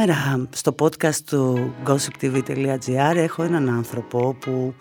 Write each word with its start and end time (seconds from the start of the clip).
Σήμερα 0.00 0.46
στο 0.50 0.74
podcast 0.78 1.14
του 1.26 1.74
gossiptv.gr 1.86 3.16
έχω 3.16 3.42
έναν 3.42 3.68
άνθρωπο 3.68 4.36
που 4.40 4.74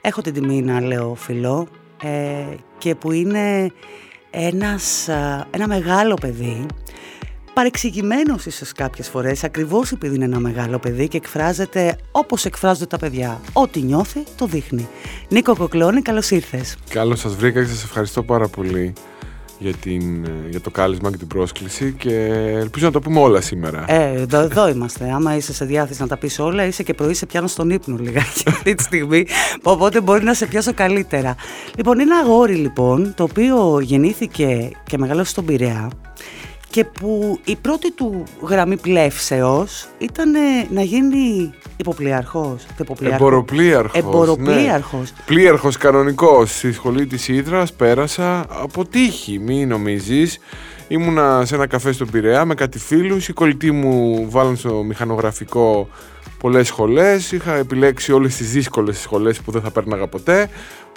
έχω 0.00 0.20
την 0.20 0.32
τιμή 0.32 0.62
να 0.62 0.80
λέω 0.80 1.14
φιλό 1.14 1.68
ε, 2.02 2.44
και 2.78 2.94
που 2.94 3.12
είναι 3.12 3.70
ένας, 4.30 5.08
ένα 5.50 5.66
μεγάλο 5.66 6.14
παιδί. 6.14 6.66
Παρεξηγημένος 7.54 8.46
ίσως 8.46 8.72
κάποιες 8.72 9.08
φορές 9.08 9.44
ακριβώς 9.44 9.92
επειδή 9.92 10.14
είναι 10.14 10.24
ένα 10.24 10.38
μεγάλο 10.38 10.78
παιδί 10.78 11.08
και 11.08 11.16
εκφράζεται 11.16 11.96
όπως 12.12 12.44
εκφράζονται 12.44 12.86
τα 12.86 12.96
παιδιά. 12.96 13.40
Ό,τι 13.52 13.80
νιώθει 13.80 14.22
το 14.36 14.46
δείχνει. 14.46 14.88
Νίκο 15.28 15.56
Κοκλώνη 15.56 16.02
καλώς 16.02 16.30
ήρθες. 16.30 16.76
Καλώς 16.88 17.20
σας 17.20 17.34
βρήκα 17.34 17.60
και 17.62 17.68
σας 17.68 17.84
ευχαριστώ 17.84 18.22
πάρα 18.22 18.48
πολύ 18.48 18.92
για, 19.60 19.72
την, 19.72 20.26
για 20.50 20.60
το 20.60 20.70
κάλεσμα 20.70 21.10
και 21.10 21.16
την 21.16 21.26
πρόσκληση 21.26 21.94
και 21.98 22.14
ελπίζω 22.54 22.86
να 22.86 22.92
το 22.92 23.00
πούμε 23.00 23.20
όλα 23.20 23.40
σήμερα. 23.40 23.84
Ε, 23.88 24.20
εδώ, 24.20 24.38
εδώ 24.40 24.68
είμαστε. 24.68 25.10
Άμα 25.12 25.36
είσαι 25.36 25.52
σε 25.52 25.64
διάθεση 25.64 26.00
να 26.00 26.06
τα 26.06 26.16
πεις 26.16 26.38
όλα, 26.38 26.64
είσαι 26.64 26.82
και 26.82 26.94
πρωί 26.94 27.14
σε 27.14 27.26
πιάνω 27.26 27.46
στον 27.46 27.70
ύπνο 27.70 27.96
λιγάκι 28.00 28.42
αυτή 28.52 28.74
τη 28.74 28.82
στιγμή, 28.82 29.26
οπότε 29.62 30.00
μπορεί 30.00 30.24
να 30.24 30.34
σε 30.34 30.46
πιάσω 30.46 30.74
καλύτερα. 30.74 31.34
Λοιπόν, 31.76 31.98
είναι 31.98 32.14
αγόρι 32.14 32.54
λοιπόν, 32.54 33.14
το 33.16 33.22
οποίο 33.22 33.80
γεννήθηκε 33.80 34.70
και 34.84 34.98
μεγαλώσει 34.98 35.30
στον 35.30 35.44
Πειραιά 35.44 35.90
και 36.70 36.84
που 36.84 37.38
η 37.44 37.56
πρώτη 37.56 37.92
του 37.92 38.22
γραμμή 38.42 38.76
πλεύσεως 38.76 39.88
ήταν 39.98 40.32
να 40.70 40.82
γίνει 40.82 41.52
υποπλήρχος. 41.76 42.66
Εμποροπλήρχος. 43.00 43.92
Εμποροπλήρχος. 43.94 45.10
Ναι. 45.10 45.24
Πλήρχος 45.26 45.76
κανονικός. 45.76 46.56
Στη 46.56 46.72
σχολή 46.72 47.06
της 47.06 47.28
Ήδρας 47.28 47.72
πέρασα 47.72 48.46
από 48.48 48.84
τύχη, 48.84 49.38
μη 49.38 49.66
νομίζεις. 49.66 50.38
Ήμουνα 50.88 51.44
σε 51.44 51.54
ένα 51.54 51.66
καφέ 51.66 51.92
στον 51.92 52.10
Πειραιά 52.10 52.44
με 52.44 52.54
κάτι 52.54 52.78
φίλους. 52.78 53.28
Οι 53.28 53.32
κολλητοί 53.32 53.70
μου 53.70 54.26
βάλαν 54.30 54.56
στο 54.56 54.82
μηχανογραφικό 54.82 55.88
πολλές 56.40 56.66
σχολές. 56.66 57.32
Είχα 57.32 57.54
επιλέξει 57.54 58.12
όλες 58.12 58.36
τις 58.36 58.52
δύσκολες 58.52 58.98
σχολές 58.98 59.40
που 59.40 59.50
δεν 59.50 59.62
θα 59.62 59.70
πέρναγα 59.70 60.06
ποτέ. 60.06 60.48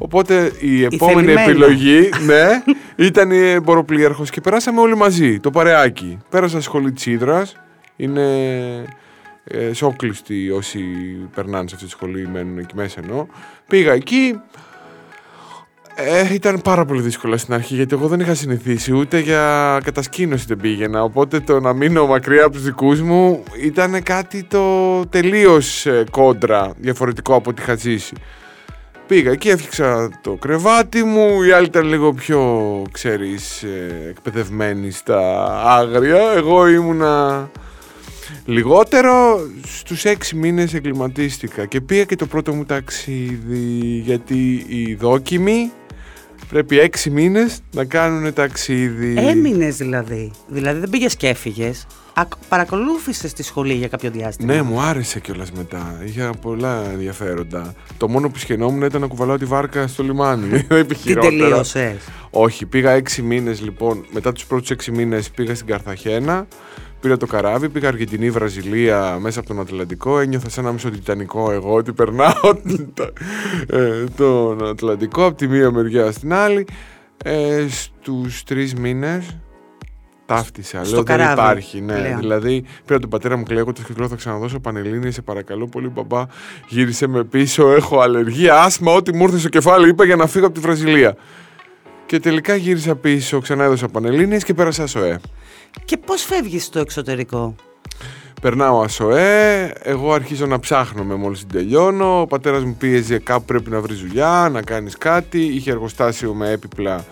Οπότε 0.01 0.51
η 0.59 0.83
επόμενη 0.83 1.31
επιλογή 1.31 2.09
ναι, 2.27 2.63
ήταν 2.95 3.31
η 3.31 3.49
εμποροπλήρχος 3.49 4.29
και 4.29 4.41
περάσαμε 4.41 4.79
όλοι 4.79 4.95
μαζί, 4.95 5.39
το 5.39 5.49
παρεάκι. 5.49 6.17
Πέρασα 6.29 6.61
σχολή 6.61 6.91
της 6.91 7.05
Ήδρας. 7.05 7.55
Είναι 7.95 8.23
ε, 9.43 9.73
σόκλειστοι 9.73 10.51
όσοι 10.51 10.81
περνάνε 11.35 11.67
σε 11.67 11.75
αυτή 11.75 11.87
τη 11.87 11.91
σχολή, 11.91 12.27
μένουν 12.27 12.57
εκεί 12.57 12.75
μέσα 12.75 13.01
ενώ. 13.03 13.27
Πήγα 13.67 13.93
εκεί, 13.93 14.41
ε, 15.95 16.33
ήταν 16.33 16.61
πάρα 16.61 16.85
πολύ 16.85 17.01
δύσκολο 17.01 17.37
στην 17.37 17.53
αρχή 17.53 17.75
γιατί 17.75 17.95
εγώ 17.95 18.07
δεν 18.07 18.19
είχα 18.19 18.33
συνηθίσει 18.33 18.93
ούτε 18.93 19.19
για 19.19 19.79
κατασκήνωση 19.83 20.45
δεν 20.47 20.57
πήγαινα. 20.57 21.03
Οπότε 21.03 21.39
το 21.39 21.59
να 21.59 21.73
μείνω 21.73 22.07
μακριά 22.07 22.43
από 22.43 22.53
τους 22.53 22.63
δικούς 22.63 23.01
μου 23.01 23.43
ήταν 23.61 24.03
κάτι 24.03 24.43
το 24.43 25.05
τελείως 25.05 25.85
ε, 25.85 26.03
κόντρα 26.11 26.73
διαφορετικό 26.77 27.35
από 27.35 27.49
ό,τι 27.49 27.61
είχα 27.61 27.75
ζήσει. 27.75 28.15
Πήγα 29.07 29.31
εκεί, 29.31 29.49
έφτιαξα 29.49 30.19
το 30.21 30.31
κρεβάτι 30.31 31.03
μου, 31.03 31.43
οι 31.43 31.51
άλλοι 31.51 31.65
ήταν 31.65 31.85
λίγο 31.85 32.13
πιο, 32.13 32.81
ξέρεις, 32.91 33.63
ε, 33.63 34.07
εκπαιδευμένοι 34.09 34.91
στα 34.91 35.45
άγρια. 35.65 36.21
Εγώ 36.35 36.67
ήμουνα 36.67 37.49
λιγότερο, 38.45 39.39
στους 39.65 40.05
έξι 40.05 40.35
μήνες 40.35 40.73
εγκληματίστηκα 40.73 41.65
και 41.65 41.81
πήγα 41.81 42.03
και 42.03 42.15
το 42.15 42.25
πρώτο 42.25 42.53
μου 42.53 42.65
ταξίδι 42.65 44.01
γιατί 44.05 44.65
οι 44.67 44.95
δόκιμοι 44.95 45.71
Πρέπει 46.53 46.79
έξι 46.79 47.09
μήνες 47.09 47.61
να 47.71 47.85
κάνουν 47.85 48.33
ταξίδι. 48.33 49.15
Έμεινες 49.17 49.77
δηλαδή. 49.77 50.31
Δηλαδή 50.47 50.79
δεν 50.79 50.89
πήγες 50.89 51.15
και 51.15 51.27
έφυγες. 51.27 51.87
Παρακολούθησες 52.49 53.33
τη 53.33 53.43
σχολή 53.43 53.73
για 53.73 53.87
κάποιο 53.87 54.11
διάστημα; 54.11 54.53
Ναι, 54.53 54.61
μου 54.61 54.79
άρεσε 54.79 55.19
κιόλας 55.19 55.51
μετά. 55.51 56.01
Είχα 56.05 56.29
πολλά 56.41 56.83
ενδιαφέροντα. 56.91 57.73
Το 57.97 58.07
μόνο 58.07 58.29
που 58.29 58.37
σχαινόμουν 58.37 58.81
ήταν 58.81 59.01
να 59.01 59.07
κουβαλάω 59.07 59.37
τη 59.37 59.45
βάρκα 59.45 59.87
στο 59.87 60.03
λιμάνι. 60.03 60.63
Τι 61.03 61.13
τελείωσες. 61.13 61.95
Όχι, 62.29 62.65
πήγα 62.65 62.91
έξι 62.91 63.21
μήνες 63.21 63.61
λοιπόν. 63.61 64.05
Μετά 64.11 64.31
τους 64.31 64.45
πρώτους 64.45 64.69
έξι 64.69 64.91
μήνες 64.91 65.29
πήγα 65.29 65.55
στην 65.55 65.67
Καρθαχένα. 65.67 66.47
Πήρα 67.03 67.17
το 67.17 67.25
καράβι, 67.25 67.69
πήγα 67.69 67.87
Αργεντινή, 67.87 68.29
Βραζιλία 68.29 69.17
μέσα 69.19 69.39
από 69.39 69.47
τον 69.47 69.59
Ατλαντικό. 69.59 70.19
Ένιωθα 70.19 70.49
σαν 70.49 70.63
ένα 70.63 70.73
μισό 70.73 70.89
τιτανικό 70.89 71.51
εγώ 71.51 71.73
ότι 71.73 71.93
περνάω 71.93 72.33
ε, 73.67 74.03
τον 74.15 74.67
Ατλαντικό 74.67 75.25
από 75.25 75.37
τη 75.37 75.47
μία 75.47 75.71
μεριά 75.71 76.11
στην 76.11 76.33
άλλη. 76.33 76.67
Ε, 77.23 77.65
στους 77.69 78.43
τρεις 78.43 78.73
μήνες 78.75 79.37
ταύτισα. 80.25 80.83
Στο 80.83 80.93
Λέω 80.95 81.17
δεν 81.17 81.31
υπάρχει. 81.31 81.81
Ναι. 81.81 82.15
Δηλαδή 82.19 82.63
πήρα 82.85 82.99
τον 82.99 83.09
πατέρα 83.09 83.37
μου 83.37 83.43
κλαίγοντα 83.43 83.81
και 83.81 83.93
του 83.93 83.99
λέω 83.99 84.07
θα 84.07 84.15
ξαναδώσω 84.15 84.59
πανελίνη. 84.59 85.11
Σε 85.11 85.21
παρακαλώ 85.21 85.67
πολύ, 85.67 85.87
μπαμπά. 85.87 86.23
Γύρισε 86.67 87.07
με 87.07 87.23
πίσω. 87.23 87.71
Έχω 87.71 87.99
αλλεργία, 87.99 88.61
άσμα, 88.61 88.93
ό,τι 88.93 89.15
μου 89.15 89.23
ήρθε 89.23 89.37
στο 89.37 89.49
κεφάλι. 89.49 89.89
Είπα 89.89 90.05
για 90.05 90.15
να 90.15 90.27
φύγω 90.27 90.45
από 90.45 90.55
τη 90.55 90.59
Βραζιλία. 90.59 91.15
Και 92.05 92.19
τελικά 92.19 92.55
γύρισα 92.55 92.95
πίσω, 92.95 93.39
ξανά 93.39 93.63
έδωσα 93.63 93.87
πανελλήνιες 93.87 94.43
και 94.43 94.53
πέρασα 94.53 94.87
ΣΟΕ. 94.87 95.19
Και 95.85 95.97
πώς 95.97 96.23
φεύγεις 96.23 96.65
στο 96.65 96.79
εξωτερικό; 96.79 97.55
Περνάω 98.41 98.81
ΑΣΟΕ, 98.81 99.73
εγώ 99.83 100.13
αρχίζω 100.13 100.45
να 100.45 100.59
ψάχνω 100.59 101.03
με 101.03 101.15
μόλις 101.15 101.39
την 101.39 101.49
τελειώνω, 101.49 102.21
ο 102.21 102.27
πατέρας 102.27 102.63
μου 102.63 102.75
πίεζε 102.79 103.17
κάπου 103.17 103.45
πρέπει 103.45 103.69
να 103.69 103.81
βρεις 103.81 103.99
δουλειά, 103.99 104.49
να 104.51 104.61
κάνεις 104.61 104.97
κάτι, 104.97 105.39
είχε 105.39 105.71
εργοστάσιο 105.71 106.33
με 106.33 106.49
έπιπλα 106.49 107.05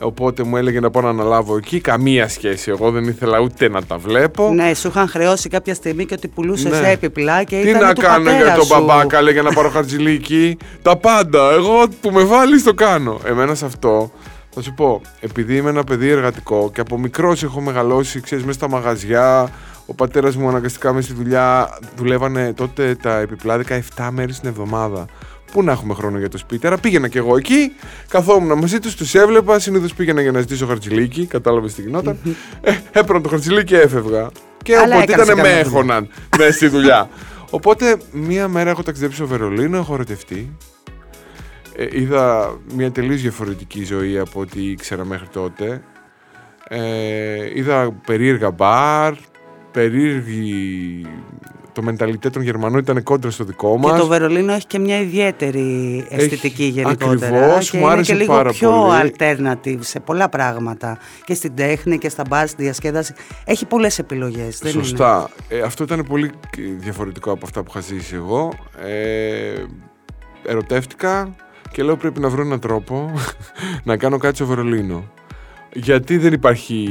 Οπότε 0.00 0.42
μου 0.42 0.56
έλεγε 0.56 0.80
να 0.80 0.90
πάω 0.90 1.02
να 1.02 1.08
αναλάβω 1.08 1.56
εκεί. 1.56 1.80
Καμία 1.80 2.28
σχέση. 2.28 2.70
Εγώ 2.70 2.90
δεν 2.90 3.04
ήθελα 3.04 3.40
ούτε 3.40 3.68
να 3.68 3.82
τα 3.82 3.98
βλέπω. 3.98 4.52
Ναι, 4.52 4.74
σου 4.74 4.88
είχαν 4.88 5.08
χρεώσει 5.08 5.48
κάποια 5.48 5.74
στιγμή 5.74 6.04
και 6.04 6.14
ότι 6.14 6.28
πουλούσες 6.28 6.80
ναι. 6.80 6.90
έπιπλα 6.90 7.42
και 7.42 7.60
Τι 7.60 7.68
ήταν 7.68 7.82
να 7.82 7.92
κάνω 7.92 8.30
για 8.30 8.54
τον 8.54 8.66
μπαμπάκα, 8.66 9.30
για 9.30 9.42
να 9.42 9.52
πάρω 9.52 9.68
χαρτζηλίκι. 9.68 10.56
τα 10.82 10.96
πάντα. 10.96 11.52
Εγώ 11.52 11.84
που 12.00 12.10
με 12.10 12.24
βάλεις 12.24 12.62
το 12.62 12.74
κάνω. 12.74 13.20
Εμένα 13.24 13.54
σε 13.54 13.64
αυτό 13.64 14.10
θα 14.54 14.62
σου 14.62 14.74
πω, 14.74 15.00
επειδή 15.20 15.56
είμαι 15.56 15.70
ένα 15.70 15.84
παιδί 15.84 16.08
εργατικό 16.08 16.70
και 16.74 16.80
από 16.80 16.98
μικρός 16.98 17.42
έχω 17.42 17.60
μεγαλώσει, 17.60 18.20
ξέρεις, 18.20 18.44
μέσα 18.44 18.58
στα 18.58 18.68
μαγαζιά. 18.68 19.50
Ο 19.86 19.94
πατέρας 19.94 20.36
μου 20.36 20.48
αναγκαστικά 20.48 20.92
με 20.92 21.00
στη 21.00 21.12
δουλειά 21.12 21.78
δουλεύανε 21.96 22.52
τότε 22.52 22.94
τα 23.02 23.18
επιπλάδικα 23.18 23.82
7 23.96 24.08
μέρες 24.10 24.40
την 24.40 24.48
εβδομάδα. 24.48 25.06
Πού 25.52 25.62
να 25.62 25.72
έχουμε 25.72 25.94
χρόνο 25.94 26.18
για 26.18 26.28
το 26.28 26.38
σπίτι. 26.38 26.66
Άρα 26.66 26.78
πήγαινα 26.78 27.08
κι 27.08 27.18
εγώ 27.18 27.36
εκεί, 27.36 27.72
καθόμουν 28.08 28.58
μαζί 28.58 28.78
τους, 28.78 28.94
τους 28.94 29.14
έβλεπα. 29.14 29.58
Συνήθως 29.58 29.94
πήγαινα 29.94 30.22
για 30.22 30.32
να 30.32 30.40
ζητήσω 30.40 30.66
χαρτζηλίκι, 30.66 31.26
κατάλαβες 31.26 31.74
τι 31.74 31.82
γινόταν. 31.82 32.18
ε, 32.60 32.72
έπαιρνα 32.92 33.20
το 33.20 33.28
χαρτζηλίκι 33.28 33.64
και 33.64 33.78
έφευγα. 33.78 34.28
Και 34.62 34.76
Αλλά 34.76 34.96
οπότε 34.96 35.22
ήταν 35.22 35.40
με 35.40 35.58
έχωναν 35.58 36.08
μέσα 36.38 36.52
στη 36.52 36.68
δουλειά. 36.68 37.08
Οπότε 37.50 37.96
μία 38.12 38.48
μέρα 38.48 38.70
έχω 38.70 38.82
ταξιδέψει 38.82 39.16
στο 39.16 39.26
Βερολίνο, 39.26 39.76
έχω 39.76 39.94
ερωτευτεί 39.94 40.56
ε, 41.76 41.86
είδα 41.90 42.56
μια 42.74 42.92
τελείως 42.92 43.20
διαφορετική 43.20 43.84
ζωή 43.84 44.18
από 44.18 44.40
ό,τι 44.40 44.70
ήξερα 44.70 45.04
μέχρι 45.04 45.28
τότε. 45.28 45.82
Ε, 46.68 47.58
είδα 47.58 47.92
περίεργα 48.06 48.50
μπαρ, 48.50 49.14
περίεργη... 49.70 51.06
Το 51.72 51.82
μενταλιτέ 51.82 52.30
των 52.30 52.42
Γερμανών 52.42 52.78
ήταν 52.78 53.02
κόντρα 53.02 53.30
στο 53.30 53.44
δικό 53.44 53.78
μας. 53.78 53.92
Και 53.92 53.98
το 53.98 54.06
Βερολίνο 54.06 54.52
έχει 54.52 54.66
και 54.66 54.78
μια 54.78 55.00
ιδιαίτερη 55.00 56.06
αισθητική 56.10 56.62
έχει, 56.62 56.70
γενικότερα. 56.70 57.36
Ακριβώς, 57.36 57.70
και 57.70 57.78
μου 57.78 57.88
άρεσε 57.88 58.12
είναι 58.12 58.22
και 58.22 58.28
πάρα 58.28 58.50
λίγο 58.50 58.52
πιο 58.52 58.70
πολύ. 58.70 59.14
alternative 59.18 59.78
σε 59.80 60.00
πολλά 60.00 60.28
πράγματα. 60.28 60.98
Και 61.24 61.34
στην 61.34 61.54
τέχνη 61.54 61.98
και 61.98 62.08
στα 62.08 62.22
μπαρ, 62.28 62.48
στη 62.48 62.62
διασκέδαση. 62.62 63.14
Έχει 63.44 63.66
πολλές 63.66 63.98
επιλογές. 63.98 64.58
Δεν 64.58 64.72
Σωστά. 64.72 65.30
Ε, 65.48 65.60
αυτό 65.60 65.84
ήταν 65.84 66.04
πολύ 66.08 66.30
διαφορετικό 66.78 67.30
από 67.30 67.44
αυτά 67.44 67.62
που 67.62 67.66
είχα 67.70 67.80
ζήσει 67.80 68.14
εγώ. 68.14 68.52
Ε, 68.84 69.64
ερωτεύτηκα, 70.46 71.34
και 71.70 71.82
λέω 71.82 71.96
πρέπει 71.96 72.20
να 72.20 72.28
βρω 72.28 72.42
έναν 72.42 72.60
τρόπο 72.60 73.12
να 73.84 73.96
κάνω 73.96 74.18
κάτι 74.18 74.36
στο 74.36 74.46
Βερολίνο. 74.46 75.04
Γιατί 75.72 76.18
δεν 76.18 76.32
υπάρχει. 76.32 76.88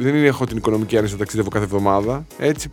Δεν 0.00 0.14
είναι, 0.14 0.26
έχω 0.26 0.46
την 0.46 0.56
οικονομική 0.56 0.96
άρνηση 0.96 1.12
να 1.12 1.18
ταξιδεύω 1.18 1.48
κάθε 1.48 1.64
εβδομάδα. 1.64 2.26
Έτσι 2.38 2.70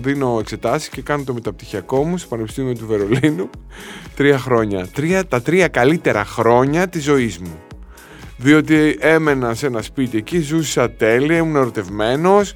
δίνω 0.00 0.36
εξετάσεις 0.40 0.88
και 0.88 1.02
κάνω 1.02 1.24
το 1.24 1.34
μεταπτυχιακό 1.34 2.04
μου 2.04 2.18
στο 2.18 2.28
Πανεπιστήμιο 2.28 2.72
του 2.72 2.86
Βερολίνου. 2.86 3.50
Τρία 4.16 4.38
χρόνια. 4.38 4.86
Τρία, 4.86 5.26
τα 5.26 5.42
τρία 5.42 5.68
καλύτερα 5.68 6.24
χρόνια 6.24 6.88
της 6.88 7.02
ζωής 7.02 7.38
μου. 7.38 7.58
Διότι 8.36 8.96
έμενα 9.00 9.54
σε 9.54 9.66
ένα 9.66 9.82
σπίτι 9.82 10.16
εκεί, 10.16 10.40
ζούσα 10.40 10.90
τέλεια, 10.90 11.36
ήμουν 11.36 11.56
ερωτευμένος. 11.56 12.54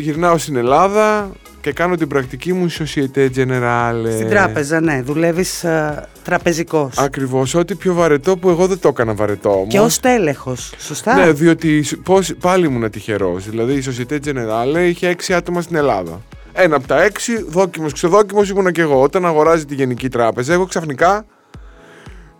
Γυρνάω 0.00 0.38
στην 0.38 0.56
Ελλάδα, 0.56 1.30
και 1.60 1.72
κάνω 1.72 1.96
την 1.96 2.08
πρακτική 2.08 2.52
μου 2.52 2.66
Societe 2.70 3.28
Generale. 3.36 4.12
Στην 4.12 4.28
τράπεζα, 4.28 4.80
ναι. 4.80 5.02
Δουλεύεις 5.02 5.64
uh, 5.66 6.02
τραπεζικός. 6.24 6.98
Ακριβώς. 6.98 7.54
Ό,τι 7.54 7.74
πιο 7.74 7.94
βαρετό 7.94 8.36
που 8.36 8.48
εγώ 8.48 8.66
δεν 8.66 8.78
το 8.78 8.88
έκανα 8.88 9.14
βαρετό 9.14 9.50
όμως. 9.50 9.68
Και 9.68 9.80
ως 9.80 10.00
τέλεχος. 10.00 10.72
Σωστά; 10.78 11.14
Ναι, 11.14 11.32
διότι 11.32 11.84
πώς, 12.02 12.34
πάλι 12.40 12.66
ήμουν 12.66 12.90
τυχερός. 12.90 13.48
Δηλαδή 13.48 13.72
η 13.74 13.82
Societe 13.86 14.18
Generale 14.24 14.86
είχε 14.88 15.08
έξι 15.08 15.34
άτομα 15.34 15.60
στην 15.60 15.76
Ελλάδα. 15.76 16.22
Ένα 16.52 16.76
από 16.76 16.86
τα 16.86 17.02
έξι, 17.02 17.44
δόκιμος, 17.48 17.92
ξεδόκιμος 17.92 18.50
ήμουν 18.50 18.72
και 18.72 18.80
εγώ. 18.80 19.02
Όταν 19.02 19.26
αγοράζει 19.26 19.64
τη 19.64 19.74
Γενική 19.74 20.08
Τράπεζα, 20.08 20.52
εγώ 20.52 20.66
ξαφνικά 20.66 21.24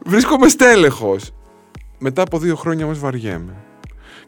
βρίσκομαι 0.05 0.49
στέλεχος. 0.49 1.31
Μετά 1.99 2.23
από 2.23 2.39
δύο 2.39 2.57
χρόνια 2.57 2.85
όμως 2.85 2.99
βαριέμαι. 2.99 3.55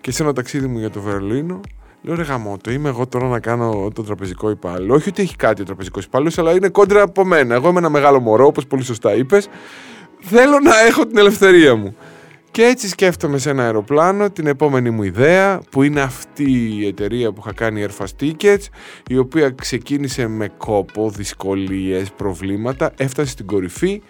Και 0.00 0.12
σε 0.12 0.22
ένα 0.22 0.32
ταξίδι 0.32 0.66
μου 0.66 0.78
για 0.78 0.90
το 0.90 1.00
Βερολίνο 1.00 1.60
Λέω 2.02 2.14
ρε 2.14 2.22
γαμότο, 2.22 2.70
είμαι 2.70 2.88
εγώ 2.88 3.06
τώρα 3.06 3.28
να 3.28 3.40
κάνω 3.40 3.90
το 3.94 4.02
τραπεζικό 4.02 4.50
υπάλληλο. 4.50 4.94
Όχι 4.94 5.08
ότι 5.08 5.22
έχει 5.22 5.36
κάτι 5.36 5.62
ο 5.62 5.64
τραπεζικός 5.64 6.04
υπάλληλος, 6.04 6.38
αλλά 6.38 6.52
είναι 6.52 6.68
κόντρα 6.68 7.02
από 7.02 7.24
μένα. 7.24 7.54
Εγώ 7.54 7.68
είμαι 7.68 7.78
ένα 7.78 7.88
μεγάλο 7.88 8.20
μωρό, 8.20 8.46
όπως 8.46 8.66
πολύ 8.66 8.82
σωστά 8.82 9.14
είπες. 9.14 9.48
Θέλω 10.20 10.60
να 10.60 10.80
έχω 10.80 11.06
την 11.06 11.18
ελευθερία 11.18 11.74
μου. 11.74 11.96
Και 12.50 12.62
έτσι 12.62 12.88
σκέφτομαι 12.88 13.38
σε 13.38 13.50
ένα 13.50 13.62
αεροπλάνο 13.62 14.30
την 14.30 14.46
επόμενη 14.46 14.90
μου 14.90 15.02
ιδέα 15.02 15.60
που 15.70 15.82
είναι 15.82 16.00
αυτή 16.00 16.52
η 16.80 16.86
εταιρεία 16.86 17.32
που 17.32 17.40
είχα 17.44 17.52
κάνει 17.52 17.86
Airfast 17.86 18.24
Tickets 18.24 18.64
η 19.06 19.16
οποία 19.16 19.50
ξεκίνησε 19.50 20.26
με 20.26 20.48
κόπο, 20.56 21.10
δυσκολίες, 21.10 22.10
προβλήματα, 22.10 22.92
έφτασε 22.96 23.30
στην 23.30 23.46
κορυφή 23.46 24.02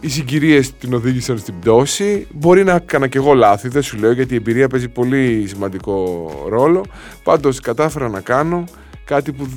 οι 0.00 0.08
συγκυρίες 0.08 0.76
την 0.76 0.94
οδήγησαν 0.94 1.38
στην 1.38 1.58
πτώση. 1.58 2.26
Μπορεί 2.30 2.64
να 2.64 2.72
έκανα 2.72 3.06
και 3.06 3.18
εγώ 3.18 3.34
λάθη, 3.34 3.68
δεν 3.68 3.82
σου 3.82 3.96
λέω 3.96 4.12
γιατί 4.12 4.34
η 4.34 4.36
εμπειρία 4.36 4.68
παίζει 4.68 4.88
πολύ 4.88 5.44
σημαντικό 5.48 6.30
ρόλο. 6.48 6.84
Πάντως 7.22 7.60
κατάφερα 7.60 8.08
να 8.08 8.20
κάνω 8.20 8.64
κάτι 9.04 9.32
που 9.32 9.48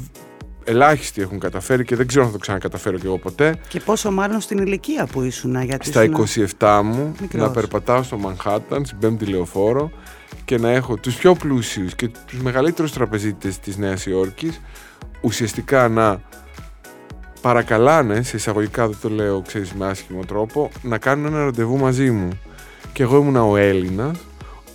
ελάχιστοι 0.63 1.21
έχουν 1.21 1.39
καταφέρει 1.39 1.83
και 1.83 1.95
δεν 1.95 2.07
ξέρω 2.07 2.21
αν 2.23 2.27
θα 2.27 2.33
το 2.37 2.41
ξανακαταφέρω 2.41 2.97
κι 2.97 3.05
εγώ 3.05 3.17
ποτέ. 3.17 3.59
Και 3.67 3.79
πόσο 3.79 4.11
μάλλον 4.11 4.41
στην 4.41 4.57
ηλικία 4.57 5.07
που 5.11 5.21
ήσουν. 5.21 5.61
Γιατί 5.63 5.85
Στα 5.85 6.09
27 6.59 6.81
μου 6.83 7.15
να 7.33 7.51
περπατάω 7.51 8.03
στο 8.03 8.17
Μανχάταν, 8.17 8.85
στην 8.85 8.97
πέμπτη 8.97 9.25
λεωφόρο 9.25 9.91
και 10.45 10.57
να 10.57 10.69
έχω 10.69 10.95
τους 10.95 11.15
πιο 11.15 11.33
πλούσιους 11.33 11.95
και 11.95 12.09
τους 12.27 12.41
μεγαλύτερους 12.41 12.91
τραπεζίτες 12.91 13.59
της 13.59 13.77
Νέας 13.77 14.05
Υόρκης 14.05 14.61
ουσιαστικά 15.21 15.87
να 15.87 16.21
παρακαλάνε, 17.41 18.21
σε 18.21 18.35
εισαγωγικά 18.35 18.87
δεν 18.87 18.97
το 19.01 19.09
λέω 19.09 19.41
ξέρεις 19.41 19.73
με 19.73 19.87
άσχημο 19.87 20.25
τρόπο, 20.25 20.69
να 20.81 20.97
κάνουν 20.97 21.25
ένα 21.25 21.43
ραντεβού 21.43 21.77
μαζί 21.77 22.11
μου. 22.11 22.29
Και 22.93 23.03
εγώ 23.03 23.17
ήμουνα 23.17 23.43
ο 23.43 23.57
Έλληνας, 23.57 24.17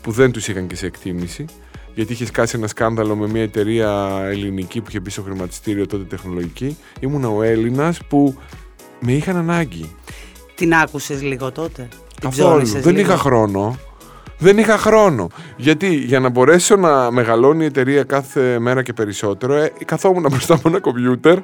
που 0.02 0.10
δεν 0.10 0.32
τους 0.32 0.48
είχαν 0.48 0.66
και 0.66 0.76
σε 0.76 0.86
εκτίμηση, 0.86 1.44
γιατί 1.94 2.12
είχες 2.12 2.28
σκάσει 2.28 2.56
ένα 2.56 2.66
σκάνδαλο 2.66 3.16
με 3.16 3.28
μια 3.28 3.42
εταιρεία 3.42 4.20
ελληνική 4.24 4.80
που 4.80 4.86
είχε 4.88 5.00
μπει 5.00 5.10
στο 5.10 5.22
χρηματιστήριο 5.22 5.86
τότε 5.86 6.04
τεχνολογική. 6.04 6.76
Ήμουνα 7.00 7.28
ο 7.28 7.42
Έλληνας 7.42 7.98
που 8.08 8.38
με 9.00 9.12
είχαν 9.12 9.36
ανάγκη. 9.36 9.94
Την 10.54 10.74
άκουσες 10.74 11.22
λίγο 11.22 11.52
τότε; 11.52 11.88
Καθόλου. 12.20 12.66
Δεν 12.66 12.98
είχα 12.98 13.16
χρόνο. 13.16 13.78
Δεν 14.38 14.58
είχα 14.58 14.78
χρόνο. 14.78 15.28
Γιατί 15.56 15.94
για 15.94 16.20
να 16.20 16.28
μπορέσω 16.28 16.76
να 16.76 17.10
μεγαλώνει 17.10 17.62
η 17.62 17.66
εταιρεία 17.66 18.02
κάθε 18.02 18.58
μέρα 18.58 18.82
και 18.82 18.92
περισσότερο, 18.92 19.54
ε, 19.54 19.72
καθόμουν 19.84 20.26
μπροστά 20.30 20.54
από 20.54 20.68
ένα 20.68 20.80
κομπιούτερ 20.80 21.38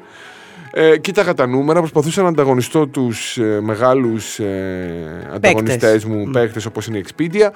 ε, 0.73 0.99
κοίταγα 0.99 1.35
τα 1.35 1.47
νούμερα, 1.47 1.79
προσπαθούσα 1.79 2.23
να 2.23 2.29
ανταγωνιστώ 2.29 2.87
τους 2.87 3.39
ε, 3.39 3.61
μεγάλους 3.61 4.39
ε, 4.39 5.31
ανταγωνιστές 5.35 6.05
μου, 6.05 6.29
mm. 6.29 6.33
παίκτες 6.33 6.67
όπως 6.67 6.87
είναι 6.87 6.99
η 6.99 7.05
Expedia. 7.07 7.49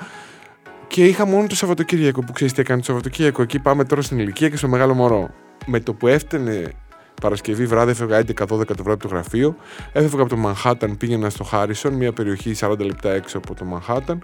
Και 0.87 1.05
είχα 1.05 1.27
μόνο 1.27 1.47
το 1.47 1.55
Σαββατοκύριακο 1.55 2.21
που 2.21 2.33
ξέρεις 2.33 2.53
τι 2.53 2.61
έκανε 2.61 2.79
το 2.79 2.85
Σαββατοκύριακο. 2.85 3.43
Εκεί 3.43 3.59
πάμε 3.59 3.85
τώρα 3.85 4.03
στην 4.03 4.19
ηλικία 4.19 4.49
και 4.49 4.57
στο 4.57 4.69
μεγάλο 4.69 4.95
μωρό. 4.95 5.31
Με 5.67 5.81
το 5.81 5.95
που 5.95 6.07
έφτανε 6.07 6.73
Παρασκευή 7.21 7.67
βράδυ, 7.67 7.91
έφευγα 7.91 8.21
11-12 8.21 8.27
το 8.37 8.47
βράδυ 8.57 8.75
από 8.83 8.99
το 8.99 9.09
γραφείο. 9.09 9.57
Έφευγα 9.93 10.21
από 10.21 10.31
το 10.31 10.37
Μανχάταν, 10.37 10.97
πήγαινα 10.97 11.31
στο 11.31 11.45
Χάρισον, 11.45 11.93
μια 11.93 12.13
περιοχή 12.13 12.55
40 12.61 12.79
λεπτά 12.79 13.13
έξω 13.13 13.39
από 13.39 13.55
το 13.55 13.65
Μανχάταν. 13.65 14.23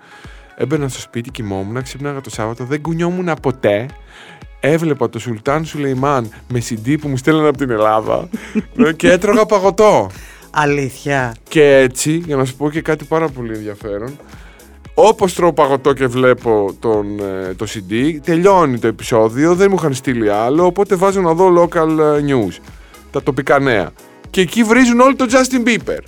Έμπαινα 0.57 0.89
στο 0.89 1.01
σπίτι, 1.01 1.31
κοιμόμουν, 1.31 1.83
ξύπναγα 1.83 2.21
το 2.21 2.31
Σάββατο, 2.31 2.65
δεν 2.65 2.83
κουνιόμουν 2.83 3.35
ποτέ 3.43 3.87
έβλεπα 4.61 5.09
το 5.09 5.19
Σουλτάν 5.19 5.65
Σουλεϊμάν 5.65 6.31
με 6.49 6.63
CD 6.69 6.97
που 7.01 7.09
μου 7.09 7.17
στέλνανε 7.17 7.49
από 7.49 7.59
την 7.59 7.71
Ελλάδα 7.71 8.29
και 8.97 9.11
έτρωγα 9.11 9.47
παγωτό. 9.47 10.11
Αλήθεια. 10.51 11.35
Και 11.49 11.77
έτσι, 11.77 12.23
για 12.27 12.37
να 12.37 12.45
σου 12.45 12.57
πω 12.57 12.71
και 12.71 12.81
κάτι 12.81 13.05
πάρα 13.05 13.29
πολύ 13.29 13.53
ενδιαφέρον, 13.53 14.19
Όπως 14.95 15.35
τρώω 15.35 15.53
παγωτό 15.53 15.93
και 15.93 16.07
βλέπω 16.07 16.75
τον, 16.81 17.19
ε, 17.21 17.55
το 17.55 17.67
CD, 17.69 18.19
τελειώνει 18.25 18.79
το 18.79 18.87
επεισόδιο, 18.87 19.55
δεν 19.55 19.67
μου 19.71 19.77
είχαν 19.79 19.95
στείλει 19.95 20.31
άλλο, 20.31 20.65
οπότε 20.65 20.95
βάζω 20.95 21.21
να 21.21 21.35
δω 21.35 21.63
local 21.63 21.99
ε, 21.99 22.25
news, 22.27 22.59
τα 23.11 23.23
τοπικά 23.23 23.59
νέα. 23.59 23.91
Και 24.31 24.41
εκεί 24.41 24.63
βρίζουν 24.63 25.01
όλοι 25.01 25.17
τον 25.17 25.29
Justin 25.31 25.69
Bieber. 25.69 25.99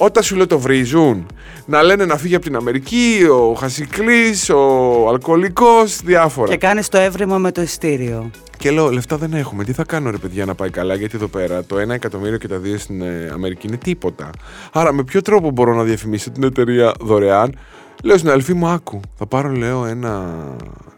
Όταν 0.00 0.22
σου 0.22 0.36
λέω 0.36 0.46
το 0.46 0.58
βρίζουν, 0.58 1.26
να 1.66 1.82
λένε 1.82 2.04
να 2.04 2.16
φύγει 2.16 2.34
από 2.34 2.44
την 2.44 2.56
Αμερική, 2.56 3.26
ο 3.30 3.54
Χασικλής, 3.54 4.50
ο 4.50 5.08
Αλκοολικός, 5.08 6.00
διάφορα. 6.04 6.50
Και 6.50 6.56
κάνεις 6.56 6.88
το 6.88 6.98
έβριμα 6.98 7.38
με 7.38 7.52
το 7.52 7.60
ειστήριο. 7.62 8.30
Και 8.58 8.70
λέω, 8.70 8.90
λεφτά 8.90 9.16
δεν 9.16 9.32
έχουμε. 9.32 9.64
Τι 9.64 9.72
θα 9.72 9.84
κάνω 9.84 10.10
ρε 10.10 10.16
παιδιά 10.16 10.44
να 10.44 10.54
πάει 10.54 10.70
καλά, 10.70 10.94
γιατί 10.94 11.16
εδώ 11.16 11.26
πέρα 11.26 11.64
το 11.64 11.76
1 11.76 11.88
εκατομμύριο 11.88 12.38
και 12.38 12.48
τα 12.48 12.56
δύο 12.56 12.78
στην 12.78 13.02
ε, 13.02 13.30
Αμερική 13.32 13.66
είναι 13.66 13.76
τίποτα. 13.76 14.30
Άρα 14.72 14.92
με 14.92 15.02
ποιο 15.04 15.22
τρόπο 15.22 15.50
μπορώ 15.50 15.74
να 15.74 15.82
διαφημίσω 15.82 16.30
την 16.30 16.42
εταιρεία 16.42 16.92
δωρεάν; 17.00 17.58
Λέω 18.02 18.16
στην 18.16 18.28
αδελφή 18.28 18.54
μου, 18.54 18.66
άκου. 18.66 19.00
Θα 19.16 19.26
πάρω, 19.26 19.48
λέω, 19.48 19.86
ένα 19.86 20.34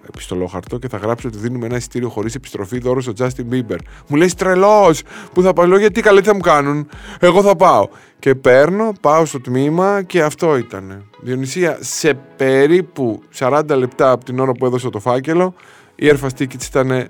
επιστολόχαρτο 0.08 0.78
και 0.78 0.88
θα 0.88 0.96
γράψω 0.96 1.28
ότι 1.28 1.38
δίνουμε 1.38 1.66
ένα 1.66 1.76
εισιτήριο 1.76 2.08
χωρίς 2.08 2.34
επιστροφή 2.34 2.78
δώρο 2.78 3.00
στο 3.00 3.12
Justin 3.18 3.52
Bieber. 3.52 3.76
Μου 4.06 4.16
λέει 4.16 4.32
τρελός 4.36 5.02
που 5.32 5.42
θα 5.42 5.52
πάω. 5.52 5.66
Λέω 5.66 5.78
γιατί 5.78 6.00
καλή 6.00 6.22
θα 6.22 6.34
μου 6.34 6.40
κάνουν. 6.40 6.88
Εγώ 7.20 7.42
θα 7.42 7.56
πάω. 7.56 7.88
Και 8.18 8.34
παίρνω, 8.34 8.92
πάω 9.00 9.24
στο 9.24 9.40
τμήμα 9.40 10.02
και 10.02 10.22
αυτό 10.22 10.56
ήταν. 10.56 11.04
Διονυσία, 11.20 11.78
σε 11.80 12.14
περίπου 12.14 13.22
40 13.38 13.62
λεπτά 13.76 14.10
από 14.10 14.24
την 14.24 14.38
ώρα 14.38 14.52
που 14.52 14.66
έδωσα 14.66 14.90
το 14.90 14.98
φάκελο, 15.00 15.54
η 15.94 16.10
Airfast 16.12 16.38
Tickets 16.38 16.66
ήταν 16.66 17.08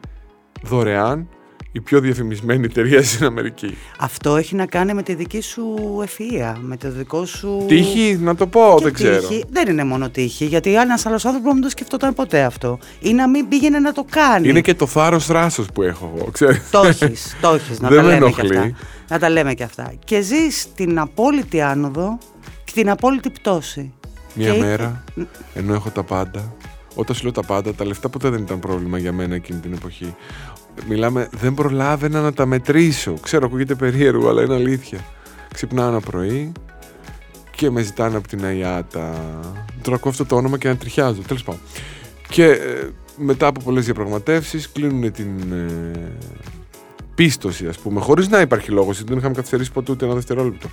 δωρεάν 0.63 1.29
η 1.73 1.81
πιο 1.81 2.01
διαφημισμένη 2.01 2.65
εταιρεία 2.65 3.03
στην 3.03 3.27
Αμερική. 3.27 3.77
Αυτό 3.99 4.37
έχει 4.37 4.55
να 4.55 4.67
κάνει 4.67 4.95
με 4.95 5.03
τη 5.03 5.15
δική 5.15 5.41
σου 5.41 5.75
ευφυΐα, 6.05 6.55
με 6.61 6.77
το 6.77 6.91
δικό 6.91 7.27
σου. 7.27 7.65
Τύχη, 7.69 8.19
να 8.21 8.35
το 8.35 8.47
πω, 8.47 8.79
δεν 8.83 8.93
ξέρω. 8.93 9.29
Δεν 9.51 9.69
είναι 9.69 9.85
μόνο 9.85 10.11
τύχη, 10.11 10.45
γιατί 10.45 10.75
ένας 10.75 11.07
άλλος 11.07 11.25
άνθρωπος 11.25 11.53
δεν 11.53 11.63
το 11.63 11.69
σκεφτόταν 11.69 12.15
ποτέ 12.15 12.43
αυτό. 12.43 12.79
Ή 13.01 13.13
να 13.13 13.29
μην 13.29 13.49
πήγαινε 13.49 13.79
να 13.79 13.93
το 13.93 14.05
κάνει. 14.11 14.49
Είναι 14.49 14.61
και 14.61 14.75
το 14.75 14.87
θάρρος 14.87 15.27
δράσο 15.27 15.65
που 15.75 15.83
έχω 15.83 16.13
εγώ, 16.17 16.31
ξέρεις. 16.31 16.71
Το 16.71 16.81
έχεις, 16.81 17.37
το 17.41 17.49
έχεις, 17.49 17.81
να 17.81 17.89
τα 17.95 18.03
λέμε 18.03 18.31
και 18.31 18.41
αυτά. 18.41 18.73
Να 19.09 19.19
τα 19.19 19.31
λέμε 19.31 19.55
και 19.55 19.65
αυτά. 19.65 19.93
Και 20.05 20.21
ζεις 20.21 20.67
την 20.75 20.99
απόλυτη 20.99 21.61
άνοδο 21.61 22.19
και 22.65 22.73
την 22.75 22.91
απόλυτη 22.91 23.31
πτώση. 23.31 23.93
Μία 24.35 24.55
μέρα, 24.55 25.05
ενώ 25.55 25.75
έχω 25.75 25.91
τα 25.91 26.03
πάντα, 26.03 26.55
όταν 26.95 27.17
σου 27.17 27.23
λέω 27.23 27.33
τα 27.33 27.43
πάντα, 27.43 27.75
τα 27.75 27.85
λεφτά 27.85 28.09
ποτέ 28.09 28.29
δεν 28.29 28.43
ήταν 28.43 28.59
πρόβλημα 28.59 28.99
για 28.99 29.13
μένα 29.13 29.35
εκείνη 29.35 29.59
την 29.59 29.73
εποχή 29.73 30.15
μιλάμε, 30.89 31.29
δεν 31.33 31.55
προλάβαινα 31.55 32.21
να 32.21 32.33
τα 32.33 32.47
μετρήσω. 32.47 33.15
Ξέρω, 33.23 33.47
ακούγεται 33.47 33.75
περίεργο, 33.75 34.29
αλλά 34.29 34.43
είναι 34.43 34.55
αλήθεια. 34.55 34.99
Ξυπνάω 35.55 35.89
ένα 35.89 36.01
πρωί 36.01 36.53
και 37.57 37.71
με 37.71 37.83
ζητάνε 37.83 38.17
από 38.17 38.29
την 38.29 38.45
ΑΙΑΤΑ. 38.45 39.41
Τώρα 39.83 39.97
ακούω 39.97 40.11
αυτό 40.11 40.27
το 40.27 40.37
όνομα 40.37 40.59
και 40.59 40.69
να 40.69 40.77
τριχιάζω. 40.77 41.23
Τέλος 41.27 41.43
πάντων. 41.43 41.61
Και 42.29 42.45
ε, 42.45 42.89
μετά 43.17 43.47
από 43.47 43.61
πολλές 43.63 43.85
διαπραγματεύσεις 43.85 44.73
κλείνουν 44.73 45.13
την 45.13 45.53
ε, 45.53 46.19
πίστοση, 47.15 47.67
ας 47.67 47.79
πούμε, 47.79 48.01
χωρίς 48.01 48.29
να 48.29 48.41
υπάρχει 48.41 48.71
λόγος. 48.71 49.05
Δεν 49.05 49.19
είχαμε 49.19 49.35
καθυστερήσει 49.35 49.73
ποτέ 49.73 49.93
ούτε 49.93 50.05
ένα 50.05 50.15
δευτερόλεπτο 50.15 50.69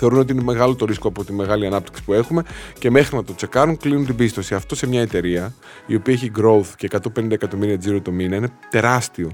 θεωρούν 0.00 0.18
ότι 0.18 0.32
είναι 0.32 0.42
μεγάλο 0.42 0.74
το 0.74 0.84
ρίσκο 0.84 1.08
από 1.08 1.24
τη 1.24 1.32
μεγάλη 1.32 1.66
ανάπτυξη 1.66 2.04
που 2.04 2.12
έχουμε 2.12 2.42
και 2.78 2.90
μέχρι 2.90 3.16
να 3.16 3.24
το 3.24 3.34
τσεκάρουν 3.34 3.76
κλείνουν 3.76 4.06
την 4.06 4.16
πίστοση. 4.16 4.54
Αυτό 4.54 4.74
σε 4.74 4.86
μια 4.86 5.00
εταιρεία 5.00 5.54
η 5.86 5.94
οποία 5.94 6.14
έχει 6.14 6.30
growth 6.38 6.68
και 6.76 6.88
150 7.16 7.30
εκατομμύρια 7.30 7.78
τζίρο 7.78 8.00
το 8.00 8.10
μήνα 8.10 8.36
είναι 8.36 8.48
τεράστιο. 8.70 9.30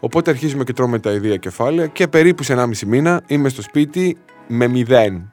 Οπότε 0.00 0.30
αρχίζουμε 0.30 0.64
και 0.64 0.72
τρώμε 0.72 0.98
τα 0.98 1.12
ιδία 1.12 1.36
κεφάλαια 1.36 1.86
και 1.86 2.08
περίπου 2.08 2.42
σε 2.42 2.54
1,5 2.54 2.86
μήνα 2.86 3.22
είμαι 3.26 3.48
στο 3.48 3.62
σπίτι 3.62 4.16
με 4.46 4.68
μηδέν. 4.68 5.32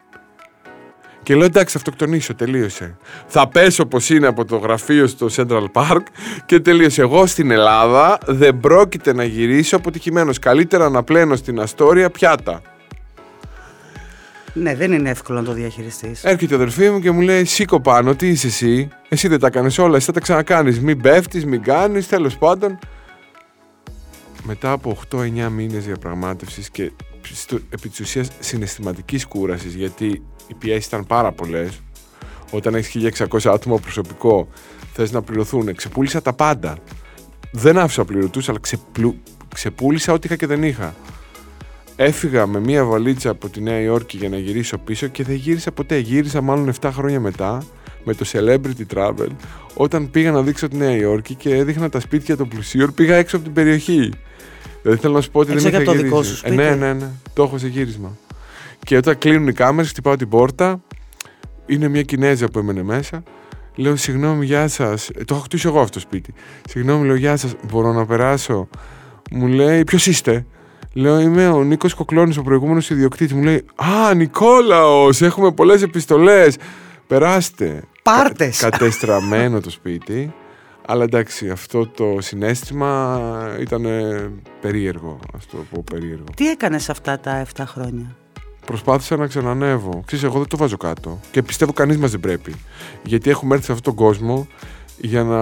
Και 1.23 1.35
λέω 1.35 1.45
εντάξει, 1.45 1.77
αυτοκτονήσω, 1.77 2.35
τελείωσε. 2.35 2.97
Θα 3.27 3.47
πέσω 3.47 3.83
όπω 3.83 3.97
είναι 4.09 4.27
από 4.27 4.45
το 4.45 4.57
γραφείο 4.57 5.07
στο 5.07 5.27
Central 5.35 5.65
Park 5.73 6.01
και 6.45 6.59
τελείωσε. 6.59 7.01
Εγώ 7.01 7.25
στην 7.25 7.51
Ελλάδα 7.51 8.17
δεν 8.25 8.59
πρόκειται 8.59 9.13
να 9.13 9.23
γυρίσω 9.23 9.75
αποτυχημένος. 9.75 10.39
Καλύτερα 10.39 10.89
να 10.89 11.03
πλένω 11.03 11.35
στην 11.35 11.59
Αστόρια 11.59 12.09
πιάτα. 12.09 12.61
Ναι, 14.57 14.75
δεν 14.75 14.91
είναι 14.91 15.09
εύκολο 15.09 15.39
να 15.39 15.45
το 15.45 15.53
διαχειριστείς. 15.53 16.23
Έρχεται 16.23 16.53
η 16.53 16.55
αδερφή 16.55 16.89
μου 16.89 16.99
και 16.99 17.11
μου 17.11 17.21
λέει: 17.21 17.45
Σήκω 17.45 17.81
πάνω, 17.81 18.15
τι 18.15 18.27
είσαι 18.27 18.47
εσύ; 18.47 18.87
Εσύ 19.09 19.27
δεν 19.27 19.39
τα 19.39 19.49
κάνεις 19.49 19.77
όλα, 19.77 19.95
εσύ 19.95 20.05
θα 20.05 20.11
τα 20.11 20.19
ξανακάνεις. 20.19 20.79
Μην 20.79 21.01
πέφτεις, 21.01 21.45
μην 21.45 21.61
κάνεις, 21.61 22.07
τέλος 22.07 22.37
πάντων. 22.37 22.79
Μετά 24.43 24.71
από 24.71 24.97
8-9 25.11 25.49
μήνες 25.49 25.85
διαπραγμάτευσης 25.85 26.69
και 26.69 26.91
στο, 27.21 27.59
επί 27.69 27.89
της 27.89 27.99
ουσίας 27.99 28.27
συναισθηματικής 28.39 29.25
κούρασης, 29.25 29.73
γιατί 29.73 30.05
οι 30.47 30.53
πιέσεις 30.57 30.85
ήταν 30.85 31.05
πάρα 31.05 31.31
πολλές. 31.31 31.81
Όταν 32.51 32.75
έχεις 32.75 32.91
1600 32.91 33.51
άτομα 33.53 33.77
προσωπικό, 33.77 34.47
θες 34.93 35.11
να 35.11 35.21
πληρωθούν. 35.21 35.75
Ξεπούλησα 35.75 36.21
τα 36.21 36.33
πάντα. 36.33 36.77
Δεν 37.51 37.77
άφησα 37.77 38.05
πληρωτού, 38.05 38.41
αλλά 38.47 38.59
ξεπλου... 38.59 39.15
ξεπούλησα 39.53 40.13
ό,τι 40.13 40.27
είχα 40.27 40.35
και 40.35 40.47
δεν 40.47 40.63
είχα. 40.63 40.95
Έφυγα 41.95 42.45
με 42.47 42.59
μία 42.59 42.85
βαλίτσα 42.85 43.29
από 43.29 43.49
τη 43.49 43.61
Νέα 43.61 43.79
Υόρκη 43.79 44.17
για 44.17 44.29
να 44.29 44.37
γυρίσω 44.37 44.77
πίσω 44.77 45.07
και 45.07 45.23
δεν 45.23 45.35
γύρισα 45.35 45.71
ποτέ. 45.71 45.97
Γύρισα 45.97 46.41
μάλλον 46.41 46.73
7 46.81 46.89
χρόνια 46.93 47.19
μετά 47.19 47.63
με 48.03 48.13
το 48.13 48.25
Celebrity 48.31 48.95
Travel 48.95 49.27
όταν 49.73 50.11
πήγα 50.11 50.31
να 50.31 50.41
δείξω 50.41 50.67
τη 50.67 50.75
Νέα 50.75 50.95
Υόρκη 50.95 51.35
και 51.35 51.55
έδειχνα 51.55 51.89
τα 51.89 51.99
σπίτια 51.99 52.37
των 52.37 52.47
πλουσίων. 52.47 52.93
Πήγα 52.93 53.15
έξω 53.15 53.35
από 53.35 53.45
την 53.45 53.53
περιοχή. 53.53 54.11
Δηλαδή 54.81 55.01
θέλω 55.01 55.13
να 55.13 55.21
σου 55.21 55.31
πω 55.31 55.39
ότι 55.39 55.53
δεν 55.53 55.67
είχα 55.73 55.83
το 55.83 55.91
δικό 55.91 56.23
σου 56.23 56.35
σπίτι. 56.35 56.53
Ε, 56.53 56.69
ναι, 56.69 56.75
ναι, 56.75 56.93
ναι. 56.93 57.09
Το 57.33 57.43
έχω 57.43 57.57
σε 57.57 57.67
γύρισμα. 57.67 58.17
Και 58.79 58.97
όταν 58.97 59.17
κλείνουν 59.17 59.47
οι 59.47 59.53
κάμερες, 59.53 59.89
χτυπάω 59.89 60.15
την 60.15 60.29
πόρτα. 60.29 60.81
Είναι 61.65 61.87
μια 61.87 62.01
Κινέζα 62.01 62.47
που 62.47 62.59
έμενε 62.59 62.83
μέσα 62.83 63.23
Λέω, 63.75 63.95
συγγνώμη, 63.95 64.45
γεια 64.45 64.67
σας. 64.67 65.09
το 65.25 65.35
έχω 65.35 65.43
χτίσει 65.43 65.67
εγώ 65.67 65.79
αυτό 65.79 65.91
το 65.93 65.99
σπίτι. 65.99 66.33
Συγγνώμη, 66.69 67.05
λέω, 67.05 67.15
γεια 67.15 67.37
σας. 67.37 67.55
Μπορώ 67.71 67.93
να 67.93 68.05
περάσω. 68.05 68.67
Μου 69.31 69.47
λέει, 69.47 69.83
ποιος 69.83 70.07
είστε; 70.07 70.45
Λέω, 70.97 71.19
είμαι 71.19 71.47
ο 71.47 71.63
Νίκος 71.63 71.93
Κοκλώνης, 71.93 72.37
ο 72.37 72.41
προηγούμενος 72.41 72.89
ιδιοκτήτης. 72.89 73.33
Μου 73.33 73.43
λέει, 73.43 73.65
Α, 73.75 74.13
Νικόλαος, 74.13 75.21
έχουμε 75.21 75.51
πολλές 75.51 75.81
επιστολές. 75.81 76.57
Περάστε. 77.07 77.83
Πάρτες. 78.03 78.59
Κα, 78.59 78.69
κατεστραμμένο 78.69 79.59
το 79.59 79.69
σπίτι. 79.69 80.33
Αλλά 80.85 81.03
εντάξει, 81.03 81.49
αυτό 81.49 81.87
το 81.87 82.17
συνέστημα 82.19 83.21
ήταν 83.59 83.85
περίεργο, 84.61 85.19
ας 85.35 85.45
το 85.45 85.57
πω 85.71 85.83
περίεργο. 85.91 86.23
Τι 86.35 86.49
έκανες 86.49 86.89
αυτά 86.89 87.19
τα 87.19 87.45
7 87.55 87.63
χρόνια; 87.65 88.15
Προσπάθησα 88.65 89.15
να 89.15 89.27
ξανανεύω. 89.27 90.03
Ξέρεις, 90.05 90.25
εγώ 90.25 90.37
δεν 90.37 90.47
το 90.47 90.57
βάζω 90.57 90.77
κάτω. 90.77 91.19
Και 91.31 91.43
πιστεύω 91.43 91.73
κανείς 91.73 91.97
μας 91.97 92.11
δεν 92.11 92.19
πρέπει. 92.19 92.53
Γιατί 93.03 93.29
έχουμε 93.29 93.53
έρθει 93.53 93.65
σε 93.65 93.71
αυτόν 93.71 93.95
τον 93.95 94.05
κόσμο 94.05 94.47
για 94.97 95.23
να 95.23 95.39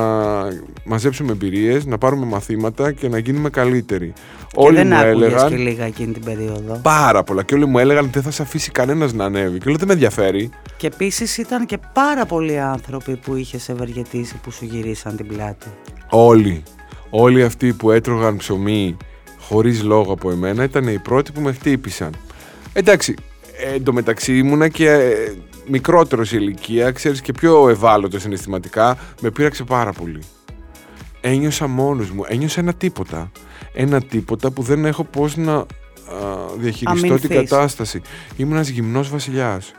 μαζέψουμε 0.83 1.31
εμπειρίες, 1.31 1.86
να 1.86 1.98
πάρουμε 1.98 2.25
μαθήματα 2.25 2.91
και 2.91 3.10
να 3.10 3.17
γίνουμε 3.17 3.50
καλύτεροι. 3.50 4.13
Και 4.48 4.53
όλοι 4.53 4.75
δεν 4.75 4.88
μου 4.88 5.00
έλεγαν. 5.01 5.50
και 5.50 5.55
λίγα 5.55 5.86
εκείνη 5.86 6.13
την 6.13 6.24
περίοδο. 6.24 6.79
Πάρα 6.81 7.24
πολλά. 7.24 7.43
Και 7.43 7.53
όλοι 7.53 7.65
μου 7.65 7.79
έλεγαν 7.79 8.10
δεν 8.12 8.22
θα 8.22 8.31
σε 8.31 8.41
αφήσει 8.41 8.72
κανένας 8.72 9.13
να 9.13 9.25
ανέβει. 9.25 9.57
Και 9.57 9.65
λέω 9.69 9.77
δεν 9.77 9.88
με 9.88 9.93
ενδιαφέρει. 9.93 10.50
Και 10.77 10.88
επίσης 10.88 11.38
ήταν 11.38 11.65
και 11.65 11.77
πάρα 11.93 12.25
πολλοί 12.25 12.60
άνθρωποι 12.60 13.15
που 13.15 13.36
είχες 13.36 13.69
ευεργετήσει 13.69 14.39
που 14.43 14.51
σου 14.51 14.65
γυρίσαν 14.65 15.15
την 15.15 15.27
πλάτη. 15.27 15.67
Όλοι. 16.10 16.63
Όλοι 17.10 17.43
αυτοί 17.43 17.74
που 17.74 17.91
έτρωγαν 17.91 18.38
ψωμί 18.38 18.98
χωρίς 19.39 19.83
λόγο 19.83 20.13
από 20.13 20.31
εμένα 20.31 20.63
ήταν 20.63 20.88
οι 20.88 21.00
πρώτοι 21.00 21.31
που 21.31 21.41
με 21.41 21.51
χτύπησαν. 21.51 22.12
Εντάξει, 22.74 23.15
εντωμεταξύ 23.74 24.38
ήμουνα 24.38 24.67
και 24.67 24.89
ε, 24.89 25.33
μικρότερος 25.67 26.27
σε 26.27 26.36
ηλικία, 26.36 26.91
ξέρεις 26.91 27.22
και 27.22 27.32
πιο 27.32 27.70
ευάλωτο 27.70 28.20
συναισθηματικά, 28.20 28.98
με 29.22 29.32
πείραξε 29.32 29.63
πάρα 29.63 29.91
πολύ. 29.91 30.20
Ένιωσα 31.22 31.67
μόνος 31.67 32.12
μου, 32.12 32.24
ένιωσα 32.27 32.60
ένα 32.60 32.74
τίποτα. 32.74 33.32
Ένα 33.74 34.01
τίποτα 34.01 34.51
που 34.51 34.62
δεν 34.62 34.86
έχω 34.86 35.03
πώς 35.03 35.38
να 35.38 35.65
διαχειριστώ 36.58 37.20
την 37.20 37.29
κατάσταση. 37.29 38.01
Ήμουν 38.36 38.53
ένας 38.53 38.67
γυμνός 38.67 39.10
βασιλιάς. 39.10 39.72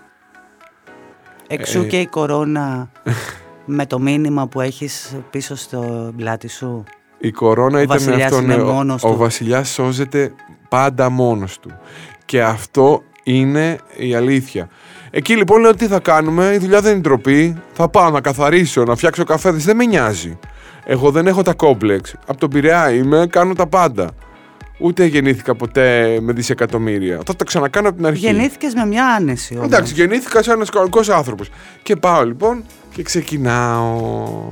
Εξού 1.47 1.81
ε, 1.81 1.85
και 1.85 2.01
η 2.01 2.07
κορώνα 2.07 2.91
με 3.65 3.87
το 3.87 3.99
μήνυμα 3.99 4.47
που 4.47 4.61
έχεις 4.61 5.17
πίσω 5.31 5.55
στο 5.55 6.13
πλάτη 6.17 6.49
σου; 6.49 6.85
Η 7.19 7.31
κορώνα 7.31 7.83
ήταν 7.83 8.13
αυτό. 8.13 8.41
Ναι, 8.41 8.55
ο, 8.55 8.97
ο 9.01 9.17
βασιλιάς 9.17 9.69
σώζεται 9.69 10.35
πάντα 10.69 11.11
μόνος 11.11 11.59
του. 11.59 11.71
Και 12.25 12.43
αυτό 12.43 13.03
είναι 13.23 13.79
η 13.97 14.15
αλήθεια. 14.15 14.69
Εκεί 15.17 15.37
λοιπόν 15.37 15.61
λέω 15.61 15.75
τι 15.75 15.87
θα 15.87 16.01
κάνουμε, 16.01 16.53
η 16.55 16.59
δουλειά 16.59 16.81
δεν 16.81 16.93
είναι 16.93 17.01
ντροπή. 17.01 17.63
Θα 17.73 17.89
πάω 17.89 18.11
να 18.11 18.21
καθαρίσω, 18.21 18.83
να 18.83 18.95
φτιάξω 18.97 19.25
καφέ, 19.25 19.51
δεν 19.51 19.77
με 19.77 19.85
νοιάζει. 19.85 20.39
Εγώ 20.85 21.11
δεν 21.11 21.27
έχω 21.27 21.43
τα 21.43 21.55
κόμπλεξ. 21.55 22.15
Από 22.27 22.39
τον 22.39 22.51
Πειραιά 22.51 22.93
είμαι, 22.93 23.27
κάνω 23.31 23.55
τα 23.55 23.67
πάντα. 23.67 24.11
Ούτε 24.79 25.05
γεννήθηκα 25.05 25.55
ποτέ 25.55 26.19
με 26.21 26.33
δισεκατομμύρια. 26.33 27.21
Θα 27.27 27.37
τα 27.37 27.45
ξανακάνω 27.45 27.89
από 27.89 27.97
την 27.97 28.07
αρχή. 28.07 28.27
Γεννήθηκες 28.27 28.75
με 28.75 28.87
μια 28.87 29.07
άνεση. 29.07 29.55
Όμως. 29.55 29.67
Εντάξει, 29.67 29.95
γεννήθηκα 29.95 30.43
σαν 30.43 30.55
ένας 30.55 30.71
κανονικός 30.71 31.09
άνθρωπος. 31.09 31.49
Και 31.83 31.97
πάω 31.97 32.25
λοιπόν 32.25 32.65
και 32.95 33.03
ξεκινάω. 33.03 34.49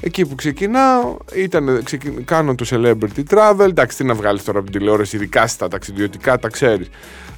Εκεί 0.00 0.26
που 0.26 0.34
ξεκινάω, 0.34 1.16
ήταν, 1.34 1.80
ξεκι... 1.84 2.10
κάνω 2.10 2.54
το 2.54 2.66
celebrity 2.70 3.22
travel. 3.30 3.68
Εντάξει, 3.68 3.96
τι 3.96 4.04
να 4.04 4.14
βγάλεις 4.14 4.44
τώρα 4.44 4.58
από 4.58 4.70
την 4.70 4.78
τηλεόραση, 4.78 5.16
ειδικά 5.16 5.46
στα 5.46 5.68
ταξιδιωτικά, 5.68 6.38
τα 6.38 6.48
ξέρεις. 6.48 6.88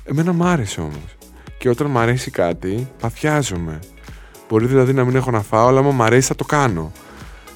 Εμένα 0.05 0.33
μου 0.33 0.45
άρεσε 0.45 0.81
όμως. 0.81 1.17
Και 1.61 1.69
όταν 1.69 1.91
μου 1.91 1.99
αρέσει 1.99 2.31
κάτι, 2.31 2.89
παθιάζομαι. 3.01 3.79
Μπορεί 4.49 4.67
δηλαδή 4.67 4.93
να 4.93 5.05
μην 5.05 5.17
έχω 5.17 5.31
να 5.31 5.43
φάω, 5.43 5.67
αλλά 5.67 5.83
μου 5.83 6.03
αρέσει 6.03 6.27
θα 6.27 6.35
το 6.35 6.45
κάνω. 6.45 6.93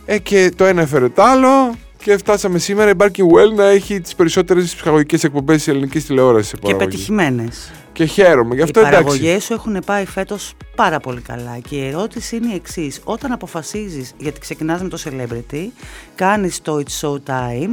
Ε, 0.05 0.19
και 0.19 0.53
το 0.57 0.65
ένα 0.65 0.83
έφερε 0.83 1.09
το 1.09 1.23
άλλο 1.23 1.75
και 1.99 2.17
φτάσαμε 2.17 2.59
σήμερα 2.59 2.91
η 2.91 2.95
Barking 2.99 3.07
Well 3.07 3.55
να 3.55 3.65
έχει 3.65 4.01
τις 4.01 4.15
περισσότερες 4.15 4.75
ψυχαγωγικές 4.75 5.25
εκπομπές 5.25 5.65
τη 5.65 5.71
ελληνική 5.71 6.01
τηλεόρασης. 6.01 6.55
Και 6.63 6.75
πετυχημένες. 6.75 7.73
Και 7.93 8.05
χαίρομαι. 8.05 8.55
Γι' 8.55 8.63
αυτό 8.63 8.81
Οι 8.81 8.83
παραγωγές 8.83 9.45
σου 9.45 9.53
έχουν 9.53 9.83
πάει 9.87 10.07
φέτος 10.07 10.55
πάρα 10.77 11.01
πολύ 11.01 11.21
καλά. 11.21 11.59
Και 11.69 11.77
η 11.77 11.87
ερώτηση 11.87 12.37
είναι 12.37 12.53
η 12.53 12.55
εξής. 12.55 13.01
Όταν 13.05 13.33
αποφασίζεις, 13.33 14.13
γιατί 14.19 14.41
ξεκινάς 14.41 14.83
με 14.83 14.89
το 14.89 14.99
celebrity, 15.05 15.67
κάνεις 16.15 16.63
το 16.63 16.83
It's 16.87 17.09
Show 17.09 17.15
Time 17.15 17.71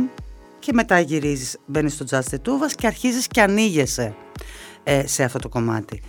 και 0.59 0.73
μετά 0.73 1.00
γυρίζεις, 1.00 1.57
μπαίνεις 1.65 1.93
στο 1.93 2.05
Just 2.09 2.33
the 2.33 2.38
Tuvas 2.38 2.71
και 2.75 2.88
αρχίζεις 2.88 3.27
και 3.27 3.41
ανοίγεσαι 3.41 4.13
ε, 4.83 5.07
σε 5.07 5.23
αυτό 5.23 5.39
το 5.39 5.50
κομμάτι. 5.50 6.01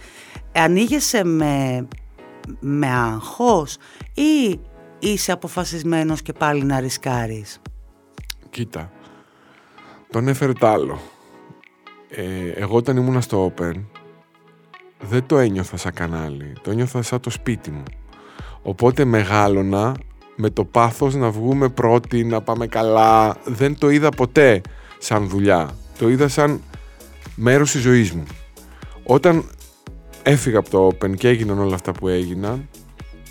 Ανοίγεσαι 0.52 1.24
με, 1.24 1.86
με 2.60 2.86
αγχώς 2.86 3.76
ή 4.14 4.60
είσαι 4.98 5.32
αποφασισμένος 5.32 6.22
και 6.22 6.32
πάλι 6.32 6.64
να 6.64 6.80
ρισκάρεις; 6.80 7.60
Κοίτα, 8.50 8.92
τον 10.10 10.28
έφερε 10.28 10.52
το 10.52 10.66
άλλο. 10.66 11.00
Ε, 12.08 12.48
εγώ 12.48 12.76
όταν 12.76 12.96
ήμουνα 12.96 13.20
στο 13.20 13.52
Open 13.56 13.84
δεν 15.00 15.26
το 15.26 15.38
ένιωθα 15.38 15.76
σαν 15.76 15.92
κανάλι, 15.92 16.52
το 16.62 16.70
ένιωθα 16.70 17.02
σαν 17.02 17.20
το 17.20 17.30
σπίτι 17.30 17.70
μου. 17.70 17.82
Οπότε 18.62 19.04
μεγάλωνα 19.04 19.94
με 20.36 20.50
το 20.50 20.64
πάθος 20.64 21.14
να 21.14 21.30
βγούμε 21.30 21.68
πρώτοι, 21.68 22.24
να 22.24 22.40
πάμε 22.40 22.66
καλά. 22.66 23.36
Δεν 23.44 23.78
το 23.78 23.90
είδα 23.90 24.08
ποτέ 24.08 24.60
σαν 24.98 25.28
δουλειά. 25.28 25.70
Το 25.98 26.08
είδα 26.08 26.28
σαν 26.28 26.60
μέρος 27.36 27.70
της 27.70 27.80
ζωής 27.80 28.12
μου. 28.12 28.24
Όταν 29.04 29.44
έφυγα 30.22 30.58
από 30.58 30.70
το 30.70 30.86
Open 30.86 31.16
και 31.16 31.28
έγιναν 31.28 31.58
όλα 31.58 31.74
αυτά 31.74 31.92
που 31.92 32.08
έγιναν, 32.08 32.68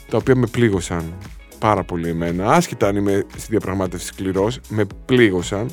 τα 0.10 0.18
οποία 0.18 0.36
με 0.36 0.48
πλήγωσαν 0.48 1.14
πάρα 1.60 1.84
πολύ 1.84 2.10
εμένα, 2.10 2.52
άσχετα 2.52 2.88
αν 2.88 2.96
είμαι 2.96 3.26
στη 3.36 3.48
διαπραγμάτευση 3.50 4.06
σκληρός, 4.06 4.60
με 4.70 4.86
πλήγωσαν. 5.06 5.70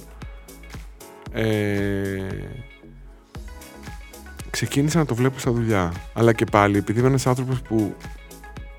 Ε, 1.32 2.26
ξεκίνησα 4.50 4.98
να 4.98 5.04
το 5.04 5.14
βλέπω 5.14 5.38
στα 5.38 5.50
δουλειά. 5.52 5.92
Αλλά 6.12 6.32
και 6.32 6.44
πάλι, 6.44 6.76
επειδή 6.76 6.98
είμαι 6.98 7.08
ένας 7.08 7.26
άνθρωπος 7.26 7.62
που 7.62 7.94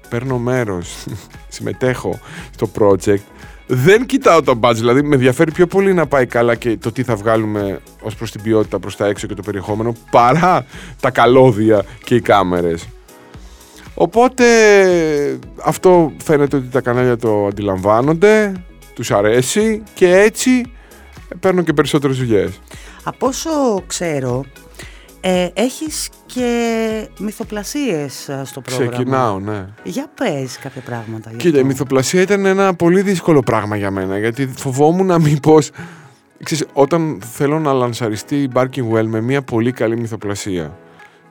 παίρνω 0.10 0.38
μέρος, 0.38 1.06
συμμετέχω 1.56 2.20
στο 2.54 2.70
project, 2.80 3.24
δεν 3.72 4.06
κοιτάω 4.06 4.42
το 4.42 4.60
budget. 4.62 4.76
Δηλαδή, 4.76 5.02
με 5.02 5.16
ενδιαφέρει 5.16 5.52
πιο 5.52 5.68
πολύ 5.68 5.94
να 5.94 6.08
πάει 6.08 6.26
καλά 6.26 6.56
και 6.56 6.78
το 6.78 6.92
τι 6.92 7.04
θα 7.04 7.16
βγάλουμε 7.16 7.80
ως 8.02 8.16
προς 8.16 8.32
την 8.32 8.42
ποιότητα 8.42 8.80
προς 8.80 8.96
τα 8.96 9.06
έξω 9.06 9.28
και 9.28 9.34
το 9.34 9.42
περιεχόμενο 9.42 9.96
παρά 10.12 10.66
τα 11.00 11.12
καλώδια 11.12 11.84
και 12.04 12.16
οι 12.16 12.22
κάμερες. 12.22 12.88
Οπότε 13.94 14.46
αυτό 15.64 16.12
φαίνεται 16.24 16.56
ότι 16.56 16.68
τα 16.68 16.82
κανάλια 16.82 17.18
το 17.18 17.46
αντιλαμβάνονται, 17.46 18.52
τους 18.94 19.12
αρέσει 19.12 19.84
και 19.94 20.16
έτσι 20.16 20.72
παίρνουν 21.40 21.64
και 21.64 21.74
περισσότερες 21.74 22.18
δουλειές. 22.18 22.60
Από 23.04 23.28
όσο 23.28 23.50
ξέρω, 23.88 24.46
ε, 25.22 25.48
έχεις 25.54 26.10
και 26.26 27.08
μυθοπλασίες 27.20 28.30
ε, 28.30 28.42
στο 28.46 28.62
πρόγραμμα. 28.62 28.92
Ξεκινάω, 28.92 29.40
ναι. 29.40 29.66
Για 29.84 30.12
πες 30.16 30.58
κάποια 30.58 30.82
πράγματα. 30.82 31.32
Κοίτα, 31.38 31.60
η 31.60 31.64
μυθοπλασία 31.64 32.22
ήταν 32.22 32.46
ένα 32.46 32.74
πολύ 32.74 33.02
δύσκολο 33.02 33.40
πράγμα 33.40 33.76
για 33.76 33.92
μένα, 33.92 34.18
γιατί 34.20 34.48
φοβόμουν 34.56 35.06
να 35.06 35.20
μην 35.20 35.40
πως... 35.40 35.70
Ξέρεις, 36.44 36.66
όταν 36.74 37.20
θέλω 37.34 37.60
να 37.60 37.74
λανσαριστεί 37.74 38.42
η 38.42 38.52
Barking 38.54 38.92
Well 38.94 39.06
με 39.06 39.22
μια 39.22 39.42
πολύ 39.42 39.72
καλή 39.72 39.98
μυθοπλασία, 39.98 40.78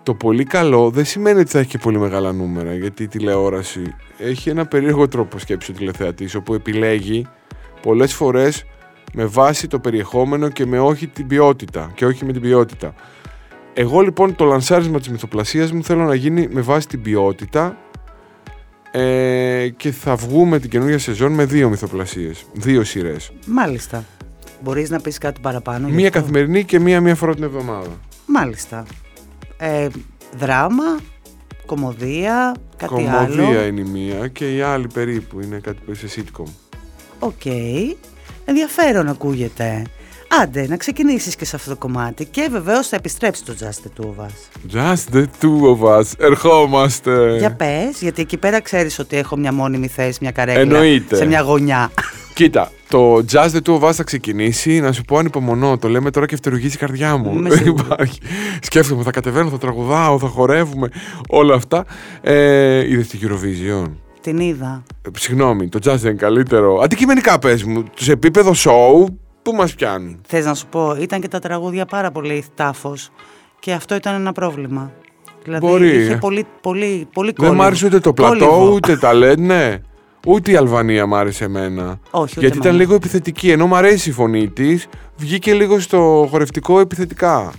το 0.03 0.15
πολύ 0.15 0.45
καλό 0.45 0.91
δεν 0.91 1.05
σημαίνει 1.05 1.41
ότι 1.41 1.51
θα 1.51 1.59
έχει 1.59 1.69
και 1.69 1.79
πολύ 1.79 1.99
μεγάλα 1.99 2.33
νούμερα, 2.33 2.75
γιατί 2.75 3.03
η 3.03 3.09
τηλεόραση 3.09 3.95
έχει 4.19 4.49
ένα 4.49 4.67
περίεργο 4.67 5.09
τρόπο 5.09 5.39
σκέψη 5.39 5.71
ο 5.71 5.75
τηλεθεατής, 5.75 6.35
όπου 6.35 6.55
επιλέγει 6.55 7.27
πολλές 7.83 8.15
φορές 8.15 8.65
με 9.13 9.25
βάση 9.25 9.67
το 9.67 9.79
περιεχόμενο 9.79 10.49
και 10.49 10.67
με 10.67 10.81
όχι 10.81 11.07
την 11.07 11.27
ποιότητα, 11.27 11.91
και 11.95 12.07
όχι 12.07 12.25
με 12.25 12.33
την 12.33 12.41
ποιότητα. 12.41 12.95
Εγώ 13.81 14.01
λοιπόν 14.01 14.35
το 14.35 14.45
λανσάρισμα 14.45 14.99
της 14.99 15.09
μυθοπλασίας 15.09 15.73
μου 15.73 15.85
θέλω 15.85 16.05
να 16.05 16.15
γίνει 16.15 16.49
με 16.51 16.61
βάση 16.61 16.89
την 16.89 17.03
ποιότητα 17.03 17.77
ε, 18.91 19.69
και 19.77 19.91
θα 19.91 20.17
βγούμε 20.17 20.59
την 20.59 20.71
καινούργια 20.71 20.99
σεζόν 20.99 21.33
με 21.33 21.45
δύο 21.45 21.69
μυθοπλασίες, 21.69 22.45
δύο 22.53 22.85
σειρές. 22.85 23.33
Μάλιστα. 23.47 24.05
Μπορείς 24.61 24.91
να 24.91 25.01
πεις 25.01 25.19
κάτι 25.19 25.41
παραπάνω. 25.41 25.89
Μία 25.89 26.11
καθημερινή 26.11 26.65
και 26.65 26.79
μία 26.79 27.01
μία 27.01 27.15
φορά 27.15 27.35
την 27.35 27.43
εβδομάδα. 27.43 28.01
Μάλιστα. 28.27 28.87
Ε, 29.57 29.89
δράμα, 30.37 30.99
κωμωδία, 31.67 32.55
κάτι 32.77 32.93
κωμωδία 32.93 33.19
άλλο; 33.19 33.37
Κωμωδία 33.37 33.67
είναι 33.67 33.81
η 33.81 33.85
μία 33.85 34.29
και 34.29 34.55
η 34.55 34.61
άλλη 34.61 34.87
περίπου 34.95 35.41
είναι 35.41 35.59
κάτι 35.59 35.79
που 35.85 35.93
είσαι 35.93 36.07
sitcom. 36.17 36.51
OK. 37.19 37.33
Okay. 37.45 37.95
Ενδιαφέρον 38.45 39.09
ακούγεται. 39.09 39.87
Άντε, 40.29 40.67
να 40.69 40.77
ξεκινήσεις 40.77 41.37
και 41.37 41.45
σε 41.45 41.57
αυτό 41.57 41.71
το 41.71 41.77
κομμάτι 41.77 42.25
και 42.25 42.49
βεβαίως 42.51 42.89
θα 42.89 42.97
επιστρέψει 42.97 43.45
το 43.45 43.55
Just 43.61 43.65
the 43.65 44.03
Two 44.03 44.07
of 44.07 44.25
Us. 44.25 44.77
Just 44.77 45.15
the 45.17 45.23
Two 45.41 45.77
of 45.77 45.99
Us, 45.99 46.05
ερχόμαστε. 46.19 47.37
Για 47.39 47.53
πες, 47.55 48.01
γιατί 48.01 48.23
εκεί 48.23 48.37
πέρα 48.37 48.61
ξέρεις 48.61 48.99
ότι 48.99 49.17
έχω 49.17 49.37
μια 49.37 49.53
μόνιμη 49.53 49.89
θέση, 49.89 50.19
μια 50.21 50.31
καρέκλα 50.31 50.61
Εννοείται. 50.61 51.17
σε 51.17 51.25
μια 51.27 51.41
γωνιά. 51.41 51.91
Κοίτα, 52.35 52.71
το 52.89 53.15
Jazz 53.33 53.51
the 53.51 53.61
Two 53.67 53.81
of 53.81 53.89
Us 53.89 53.93
θα 53.93 54.03
ξεκινήσει. 54.03 54.81
Να 54.81 54.93
σου 54.93 55.03
πω 55.03 55.19
ανυπομονώ. 55.19 55.79
Το 55.79 55.89
λέμε 55.89 56.11
τώρα 56.11 56.27
και 56.27 56.37
φτερουγίζει 56.37 56.75
η 56.75 56.79
καρδιά 56.79 57.17
μου. 57.17 57.43
Δεν 57.49 57.67
υπάρχει. 57.67 58.19
Σκέφτομαι, 58.61 59.03
θα 59.03 59.11
κατεβαίνω, 59.11 59.51
θα 59.51 59.59
τραγουδάω, 59.59 60.19
θα 60.19 60.27
χορεύουμε. 60.27 60.89
Όλα 61.29 61.55
αυτά. 61.55 61.85
Ε, 62.21 62.91
Είδες 62.91 63.07
την 63.07 63.21
Eurovision; 63.23 63.91
Την 64.21 64.39
είδα. 64.39 64.83
Ε, 65.03 65.09
συγγνώμη, 65.19 65.69
το 65.69 65.79
jazz 65.83 65.97
δεν 65.97 66.11
είναι 66.11 66.21
καλύτερο. 66.21 66.81
Αντικειμενικά 66.83 67.39
πες 67.39 67.65
μου, 67.65 67.85
σε 67.99 68.13
επίπεδο 68.13 68.53
show, 68.57 69.05
πού 69.51 69.57
μας 69.57 69.75
πιάνει. 69.75 70.17
Θες 70.27 70.45
να 70.45 70.55
σου 70.55 70.67
πω, 70.67 70.97
ήταν 71.01 71.21
και 71.21 71.29
τα 71.29 71.39
τραγούδια 71.39 71.85
πάρα 71.87 72.11
πολύ 72.11 72.45
τάφος 72.55 73.11
και 73.59 73.73
αυτό 73.73 73.95
ήταν 73.95 74.15
ένα 74.15 74.33
πρόβλημα. 74.33 74.93
Δηλαδή 75.45 75.67
Μπορεί, 75.67 75.89
είχε 75.89 76.13
ε. 76.13 76.17
πολύ, 76.17 76.47
πολύ, 76.61 77.09
πολύ 77.13 77.33
Δεν 77.37 77.45
μ' 77.45 77.49
κόλληβο. 77.49 77.67
άρεσε 77.67 77.87
ούτε 77.87 78.01
το 78.01 78.13
πλατό, 78.13 78.47
Κόλληβο. 78.47 78.73
ούτε 78.75 78.97
τα 78.97 79.11
LED, 79.15 79.39
ναι. 79.39 79.79
Ούτε 80.27 80.51
η 80.51 80.57
Αλβανία 80.57 81.07
μ' 81.07 81.15
άρεσε 81.15 81.45
εμένα. 81.45 81.99
Όχι, 82.11 82.23
ούτε 82.31 82.41
Γιατί 82.41 82.57
ήταν 82.57 82.61
εμένα. 82.71 82.77
λίγο 82.83 82.95
επιθετική. 82.95 83.51
Ενώ 83.51 83.67
μ' 83.67 83.75
αρέσει 83.75 84.09
η 84.09 84.13
φωνή 84.13 84.49
της, 84.49 84.87
βγήκε 85.17 85.55
λίγο 85.55 85.81
στο 85.81 86.27
χορευτικό 86.31 86.81
επιθετικά. 86.81 87.53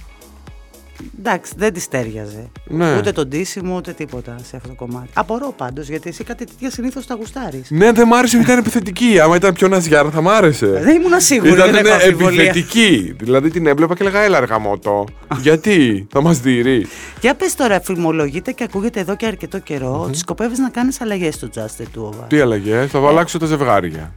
Εντάξει, 1.20 1.54
δεν 1.58 1.74
τη 1.74 1.88
τέριαζε. 1.90 2.50
Ναι. 2.68 2.98
Ούτε 2.98 3.12
το 3.12 3.26
ντύσιμο, 3.26 3.76
ούτε 3.76 3.92
τίποτα 3.92 4.36
σε 4.50 4.56
αυτό 4.56 4.68
το 4.68 4.74
κομμάτι. 4.76 5.10
Απορώ 5.14 5.54
πάντως, 5.58 5.90
γιατί 5.90 6.10
εσύ 6.10 6.24
κάτι 6.24 6.46
τέτοια 6.46 6.70
συνήθως 6.72 7.06
τα 7.06 7.16
γουστάρεις. 7.16 7.70
Ναι, 7.70 7.92
δεν 7.92 8.08
μ' 8.08 8.14
άρεσε 8.14 8.36
γιατί 8.36 8.52
ήταν 8.52 8.64
επιθετική. 8.64 9.20
Άμα 9.20 9.36
ήταν 9.36 9.54
πιο 9.54 9.68
ναζιάρα 9.68 10.10
θα 10.10 10.22
μ' 10.22 10.30
άρεσε. 10.30 10.68
Δεν 10.68 10.96
ήμουν 10.96 11.20
σίγουρη, 11.20 11.52
Ήταν 11.52 11.72
δεν 11.72 11.84
ναι, 11.84 11.90
έχω 11.90 11.98
αμφιβολία. 12.04 12.44
επιθετική. 12.44 13.16
Δηλαδή 13.20 13.50
την 13.50 13.68
έβλεπα 13.68 13.96
και 13.96 14.04
λέγα, 14.04 14.20
έλα 14.20 14.38
αργαμότο. 14.38 15.06
Γιατί, 15.42 16.08
θα 16.12 16.22
μας 16.22 16.40
δει. 16.40 16.86
Για 17.22 17.36
πες 17.36 17.56
τώρα, 17.56 17.82
φημολογείται 17.82 18.52
και 18.52 18.64
ακούγεται 18.64 19.00
εδώ 19.00 19.16
και 19.16 19.26
αρκετό 19.26 19.60
καιρό 19.60 20.02
ότι 20.08 20.18
σκοπεύεις 20.18 20.60
να 20.60 20.70
κάνεις 20.70 21.02
αλλαγές 21.02 21.36
στο 21.36 21.48
Just 21.56 21.84
του 21.92 22.14
Over. 22.14 22.26
Τι 22.28 22.40
αλλαγές, 22.40 22.90
θα 22.92 23.00
αλλάξω 23.08 23.38
τα 23.40 23.46
ζευγάρια. 23.46 24.14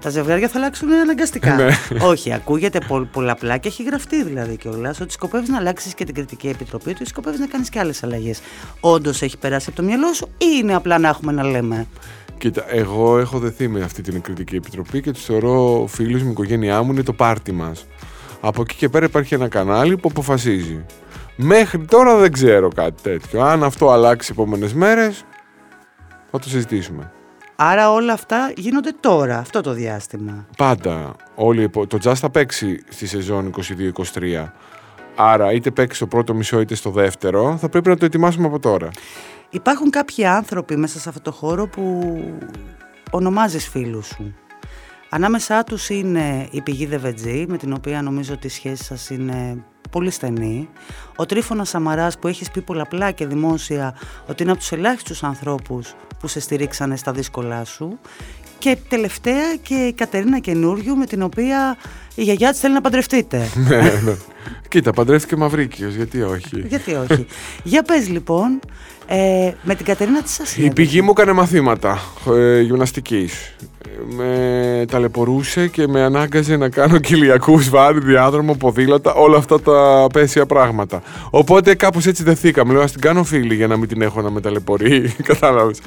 Τα 0.00 0.10
ζευγάρια 0.10 0.48
θα 0.48 0.58
αλλάξουν 0.58 0.92
αναγκαστικά. 0.92 1.54
Ναι. 1.54 1.68
Όχι, 2.02 2.32
ακούγεται 2.32 2.80
πο- 2.88 3.08
πολλαπλά 3.12 3.56
και 3.56 3.68
έχει 3.68 3.82
γραφτεί 3.82 4.24
δηλαδή 4.24 4.56
κιόλας 4.56 5.00
ότι 5.00 5.12
σκοπεύεις 5.12 5.48
να 5.48 5.56
αλλάξεις 5.56 5.94
και 5.94 6.04
την 6.04 6.14
κριτική 6.14 6.48
επιτροπή 6.48 6.94
του 6.94 7.02
ή 7.02 7.06
σκοπεύεις 7.06 7.40
να 7.40 7.46
κάνεις 7.46 7.68
και 7.68 7.78
άλλες 7.78 8.02
αλλαγές. 8.02 8.40
Όντως 8.80 9.22
έχει 9.22 9.38
περάσει 9.38 9.66
από 9.68 9.76
το 9.76 9.82
μυαλό 9.86 10.12
σου 10.12 10.28
ή 10.38 10.46
είναι 10.60 10.74
απλά 10.74 10.98
να 10.98 11.08
έχουμε 11.08 11.32
να 11.32 11.42
λέμε; 11.42 11.86
Κοίτα, 12.38 12.64
εγώ 12.68 13.18
έχω 13.18 13.38
δεθεί 13.38 13.68
με 13.68 13.80
αυτή 13.80 14.02
την 14.02 14.20
κριτική 14.20 14.56
επιτροπή 14.56 15.00
και 15.00 15.10
τους 15.12 15.24
θεωρώ 15.24 15.86
φίλους 15.88 16.22
μου, 16.22 16.28
η 16.28 16.30
οικογένειά 16.30 16.82
μου 16.82 16.92
είναι 16.92 17.02
το 17.02 17.12
πάρτι 17.12 17.52
μας. 17.52 17.86
Από 18.40 18.60
εκεί 18.60 18.74
και 18.74 18.88
πέρα 18.88 19.04
υπάρχει 19.04 19.34
ένα 19.34 19.48
κανάλι 19.48 19.96
που 19.96 20.08
αποφασίζει. 20.10 20.84
Μέχρι 21.36 21.84
τώρα 21.84 22.16
δεν 22.16 22.32
ξέρω 22.32 22.68
κάτι 22.68 23.02
τέτοιο. 23.02 23.42
Αν 23.42 23.62
αυτό 23.64 23.90
αλλάξει 23.90 24.30
οι 24.32 24.34
επόμενες 24.38 24.72
μέρες, 24.74 25.24
θα 26.30 26.38
το 26.38 26.48
συζητήσουμε. 26.48 27.12
Άρα 27.60 27.92
όλα 27.92 28.12
αυτά 28.12 28.52
γίνονται 28.56 28.90
τώρα, 29.00 29.38
αυτό 29.38 29.60
το 29.60 29.72
διάστημα. 29.72 30.46
Πάντα 30.56 31.16
όλοι, 31.34 31.60
οι 31.60 31.62
επο- 31.62 31.86
το 31.86 31.98
jazz 32.04 32.14
θα 32.14 32.30
παίξει 32.30 32.84
στη 32.88 33.06
σεζόν 33.06 33.46
22-23. 33.46 34.52
Άρα 35.16 35.52
είτε 35.52 35.70
παίξει 35.70 35.96
στο 35.96 36.06
πρώτο 36.06 36.34
μισό 36.34 36.60
είτε 36.60 36.74
στο 36.74 36.90
δεύτερο, 36.90 37.56
θα 37.56 37.68
πρέπει 37.68 37.88
να 37.88 37.96
το 37.96 38.04
ετοιμάσουμε 38.04 38.46
από 38.46 38.58
τώρα. 38.58 38.88
Υπάρχουν 39.50 39.90
κάποιοι 39.90 40.24
άνθρωποι 40.26 40.76
μέσα 40.76 40.98
σε 40.98 41.08
αυτό 41.08 41.20
το 41.20 41.32
χώρο 41.32 41.66
που 41.66 42.14
ονομάζεις 43.10 43.68
φίλους 43.68 44.06
σου. 44.06 44.34
Ανάμεσά 45.08 45.64
τους 45.64 45.88
είναι 45.88 46.48
η 46.50 46.60
πηγή 46.60 46.86
Δεβετζή, 46.86 47.44
με 47.48 47.56
την 47.56 47.72
οποία 47.72 48.02
νομίζω 48.02 48.32
ότι 48.34 48.46
η 48.46 48.50
σχέση 48.50 48.84
σας 48.84 49.10
είναι 49.10 49.64
πολύ 49.90 50.10
στενή. 50.10 50.68
Ο 51.16 51.26
Τρίφωνας 51.26 51.68
Σαμαράς 51.68 52.18
που 52.18 52.28
έχεις 52.28 52.50
πει 52.50 52.60
πολλαπλά 52.60 53.10
και 53.10 53.26
δημόσια 53.26 53.94
ότι 54.26 54.42
είναι 54.42 54.52
από 54.52 54.60
τους 54.60 54.72
ελάχιστους 54.72 55.22
ανθρώπους 55.22 55.94
που 56.20 56.28
σε 56.28 56.40
στηρίξανε 56.40 56.96
στα 56.96 57.12
δύσκολά 57.12 57.64
σου. 57.64 57.98
Και 58.58 58.76
τελευταία 58.88 59.56
και 59.62 59.74
η 59.74 59.92
Κατερίνα 59.92 60.38
Καινούριου 60.38 60.96
με 60.96 61.06
την 61.06 61.22
οποία 61.22 61.76
η 62.14 62.22
γιαγιά 62.22 62.50
της 62.50 62.60
θέλει 62.60 62.74
να 62.74 62.80
παντρευτείτε. 62.80 63.48
ναι, 63.68 63.80
ναι. 64.04 64.16
Κοίτα, 64.68 64.92
παντρεύτηκε 64.92 65.36
Μαυρίκιος, 65.36 65.94
γιατί 65.94 66.22
όχι; 66.22 66.60
Γιατί 66.66 66.94
όχι; 66.94 67.26
Για 67.62 67.82
πες 67.82 68.08
λοιπόν, 68.08 68.60
ε, 69.10 69.52
με 69.62 69.74
την 69.74 69.84
Κατερίνα 69.84 70.22
τι 70.22 70.30
σας 70.30 70.50
Η 70.50 70.52
συνέβη; 70.52 70.72
πηγή 70.72 71.02
μου 71.02 71.10
έκανε 71.10 71.32
μαθήματα 71.32 71.98
ε, 72.36 72.60
γυμναστικής. 72.60 73.54
Ε, 73.84 74.14
Με 74.16 74.84
ταλαιπωρούσε 74.90 75.68
και 75.68 75.88
με 75.88 76.02
ανάγκαζε 76.02 76.56
να 76.56 76.68
κάνω 76.68 76.98
κοιλιακούς, 76.98 77.68
βάρη, 77.68 77.98
διάδρομο, 78.00 78.54
ποδήλατα, 78.54 79.14
όλα 79.14 79.36
αυτά 79.36 79.60
τα 79.60 80.06
πέσια 80.12 80.46
πράγματα. 80.46 81.02
Οπότε 81.30 81.74
κάπως 81.74 82.06
έτσι 82.06 82.22
δεθήκαμε. 82.22 82.72
Λέω, 82.72 82.82
ας 82.82 82.92
την 82.92 83.00
κάνω 83.00 83.24
φίλη 83.24 83.54
για 83.54 83.66
να 83.66 83.76
μην 83.76 83.88
την 83.88 84.02
έχω 84.02 84.20
να 84.22 84.30
με 84.30 84.40
ταλαιπωρεί. 84.40 85.14
Κατάλαβες. 85.22 85.80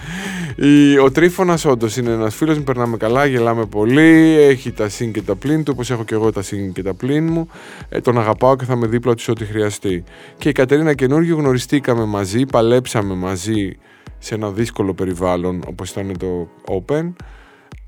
Η, 0.56 0.98
ο 0.98 1.12
Τρίφωνας 1.12 1.66
όντως 1.66 1.98
είναι 1.98 2.12
ένας 2.12 2.36
φίλος 2.36 2.58
μου, 2.58 2.64
περνάμε 2.64 2.98
καλά, 2.98 3.26
γελάμε 3.26 3.66
πολύ, 3.66 4.38
έχει 4.50 4.72
τα 4.72 4.90
συν 4.90 5.12
και 5.12 5.22
τα 5.22 5.36
πλήν 5.36 5.64
του, 5.64 5.72
όπως 5.76 5.92
έχω 5.92 6.04
και 6.04 6.14
εγώ 6.14 6.32
τα 6.32 6.42
συν 6.42 6.74
και 6.74 6.84
τα 6.84 6.94
πλήν 6.94 7.32
μου. 7.32 7.48
Ε, 7.90 8.00
τον 8.00 8.20
αγαπάω 8.20 8.56
και 8.56 8.66
θα 8.66 8.74
είμαι 8.74 8.88
δίπλα 8.88 9.14
του 9.14 9.22
σε 9.22 9.32
ό,τι 9.32 9.46
χρειαστεί. 9.46 10.04
Και 10.38 10.50
η 10.50 10.52
Κατερίνα 10.52 10.94
Καινούργιου 10.94 11.38
γνωριστήκαμε 11.38 12.06
μαζί, 12.06 12.46
παλέψαμε 12.46 13.11
μαζί 13.16 13.78
σε 14.18 14.36
ένα 14.36 14.52
δύσκολο 14.52 14.94
περιβάλλον 14.94 15.62
όπως 15.68 15.90
ήταν 15.90 16.18
το 16.18 16.50
Open. 16.68 17.14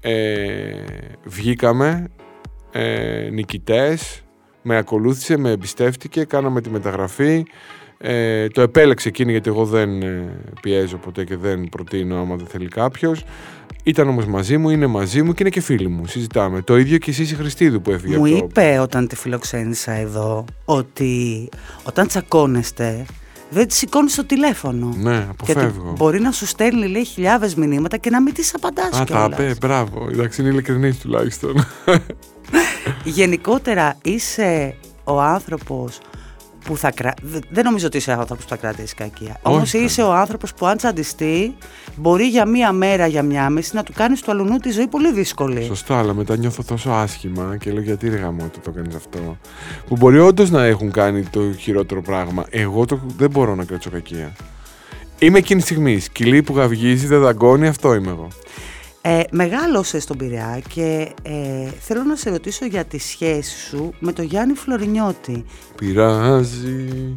Ε, 0.02 0.84
βγήκαμε 1.24 2.08
ε, 2.72 3.30
νικητές, 3.32 4.24
με 4.62 4.78
ακολούθησε, 4.78 5.38
με 5.38 5.52
εμπιστεύτηκε, 5.52 6.24
κάναμε 6.24 6.62
τη 6.62 6.70
μεταγραφή. 6.70 7.46
Ε, 7.98 8.48
το 8.48 8.62
επέλεξε 8.62 9.08
εκείνη 9.08 9.32
γιατί 9.32 9.50
εγώ 9.50 9.66
δεν 9.66 10.02
ε, 10.02 10.40
πιέζω 10.62 10.98
ποτέ 10.98 11.24
και 11.24 11.38
δεν 11.38 11.70
προτείνω 11.70 12.20
άμα 12.20 12.36
δεν 12.36 12.46
θέλει 12.46 12.68
κάποιος. 12.68 13.24
Ήταν 13.84 14.08
όμως 14.08 14.26
μαζί 14.26 14.58
μου, 14.58 14.70
είναι 14.70 14.88
μαζί 14.88 15.22
μου 15.22 15.32
και 15.32 15.38
είναι 15.40 15.50
και 15.50 15.62
φίλη 15.62 15.88
μου. 15.88 16.06
Συζητάμε. 16.08 16.62
Το 16.62 16.78
ίδιο 16.78 16.98
και 16.98 17.12
εσείς 17.12 17.32
η 17.32 17.36
Χριστίδου 17.36 17.82
που 17.82 17.92
έφυγε 17.92 18.18
Μου 18.18 18.26
από 18.26 18.38
το 18.40 18.46
είπε 18.50 18.80
όταν 18.80 19.08
τη 19.08 19.16
φιλοξένησα 19.16 19.92
εδώ 19.92 20.46
ότι 20.66 21.50
όταν 21.84 22.08
τσακώνεστε 22.08 23.06
δεν 23.54 23.68
τη 23.68 23.74
σηκώνεις 23.74 24.16
το 24.16 24.26
τηλέφωνο. 24.26 24.94
Ναι, 24.98 25.28
Γιατί 25.46 25.60
αποφεύγω. 25.60 25.94
μπορεί 25.98 26.20
να 26.20 26.32
σου 26.32 26.46
στέλνει 26.46 26.88
λέει 26.88 27.04
χιλιάδες 27.06 27.56
μηνύματα 27.56 27.98
και 27.98 28.10
να 28.10 28.22
μην 28.22 28.34
τη 28.34 28.50
απαντάς 28.54 28.86
Α, 28.86 28.98
τα 28.98 29.04
κιόλας. 29.04 29.40
είπε, 29.40 29.56
μπράβο. 29.62 30.08
Εντάξει, 30.12 30.42
είναι 30.42 30.50
ειλικρινής 30.50 30.98
τουλάχιστον. 31.00 31.66
Γενικότερα 33.04 33.98
είσαι 34.04 34.76
ο 35.04 35.22
άνθρωπος 35.22 36.00
που 36.64 36.78
θα 36.78 36.92
κρα... 36.92 37.14
δε- 37.22 37.40
Δεν 37.50 37.64
νομίζω 37.64 37.88
ότι 37.88 37.98
είσαι 37.98 38.12
άνθρωπος 38.12 38.44
που 38.44 38.50
θα 38.50 38.56
κρατήσει 38.56 38.96
κακία. 38.96 39.40
Όμως 39.42 39.74
Όχι, 39.74 39.84
είσαι 39.84 40.02
ο 40.02 40.14
άνθρωπος 40.14 40.54
που 40.54 40.66
αν 40.66 40.78
τσαντιστεί, 40.78 41.56
μπορεί 41.96 42.24
για 42.28 42.46
μία 42.46 42.72
μέρα, 42.72 43.08
για 43.08 43.24
μία 43.24 43.50
μισή 43.50 43.76
να 43.76 43.84
του 43.84 43.94
κάνεις 43.96 44.22
του 44.22 44.32
αλουνού 44.32 44.58
τη 44.58 44.72
ζωή 44.72 44.88
πολύ 44.88 45.12
δύσκολη. 45.14 45.64
Σωστά, 45.64 45.98
αλλά 46.00 46.14
μετά 46.14 46.38
νιώθω 46.38 46.64
τόσο 46.64 46.90
άσχημα 46.90 47.58
και 47.60 47.72
λέω 47.72 47.82
γιατί 47.82 48.10
ρε 48.10 48.16
γαμό 48.16 48.50
το 48.64 48.72
κάνεις 48.72 48.96
αυτό. 48.96 49.38
Που 49.88 49.96
μπορεί 49.98 50.20
όντως 50.20 50.50
να 50.50 50.64
έχουν 50.66 50.92
κάνει 50.92 51.24
το 51.24 51.42
χειρότερο 51.60 52.02
πράγμα. 52.02 52.46
Εγώ 52.50 52.86
το, 52.86 53.00
δεν 53.18 53.30
μπορώ 53.30 53.56
να 53.56 53.64
κρατήσω 53.64 53.90
κακία. 53.90 54.34
Είμαι 55.20 55.38
εκείνη 55.38 55.60
τη 55.60 55.66
στιγμή. 55.66 56.00
Σκυλί 56.00 56.44
που 56.44 56.54
γαυγίζει, 56.56 57.08
δεν 57.08 57.22
δαγκώνει, 57.22 57.68
αυτό 57.68 57.94
είμαι 57.94 58.10
εγώ. 58.10 58.28
Ε, 59.06 59.22
μεγάλωσε 59.32 60.00
στον 60.00 60.18
Πειραιά 60.18 60.62
και 60.68 61.12
ε, 61.22 61.70
θέλω 61.80 62.04
να 62.04 62.16
σε 62.16 62.30
ρωτήσω 62.30 62.66
για 62.66 62.86
τη 62.86 63.00
σχέση 63.00 63.68
σου 63.68 63.94
με 64.00 64.12
τον 64.12 64.26
Γιάννη 64.26 64.54
Φλωρινιώτη. 64.54 65.46
Πειράζει. 65.76 67.14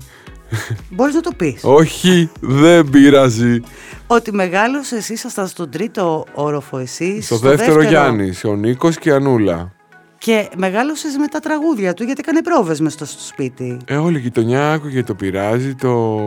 Μπορείς 0.90 1.14
να 1.14 1.20
το 1.20 1.30
πεις. 1.36 1.60
Όχι, 1.64 2.30
δεν 2.40 2.90
πειράζει. 2.90 3.60
Ότι 4.06 4.32
μεγάλωσες, 4.32 5.08
ήσασταν 5.08 5.46
στον 5.46 5.70
τρίτο 5.70 6.24
όροφο 6.34 6.78
εσείς. 6.78 7.24
Στο 7.24 7.36
δεύτερο 7.36 7.82
Γιάννης, 7.82 8.44
ο 8.44 8.54
Νίκος 8.54 8.98
και 8.98 9.08
η 9.08 9.12
Ανούλα. 9.12 9.72
Και 10.18 10.48
μεγάλωσες 10.56 11.16
με 11.16 11.26
τα 11.26 11.38
τραγούδια 11.38 11.94
του 11.94 12.04
γιατί 12.04 12.20
έκανε 12.24 12.42
πρόβες 12.42 12.80
μες 12.80 12.92
στο, 12.92 13.04
στο 13.04 13.22
σπίτι. 13.22 13.76
Ε, 13.84 13.96
όλη 13.96 14.18
η 14.18 14.20
γειτονιά 14.20 14.72
άκουγε 14.72 15.02
το 15.02 15.14
πειράζει, 15.14 15.74
το. 15.74 16.20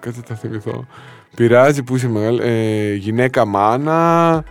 Κάτι 0.00 0.20
θα 0.26 0.34
θυμηθώ. 0.34 0.86
Πειράζει 1.34 1.82
που 1.82 1.96
είσαι 1.96 2.08
μεγάλη. 2.08 2.40
Ε, 2.42 2.94
γυναίκα 2.94 3.44
μάνα. 3.44 4.44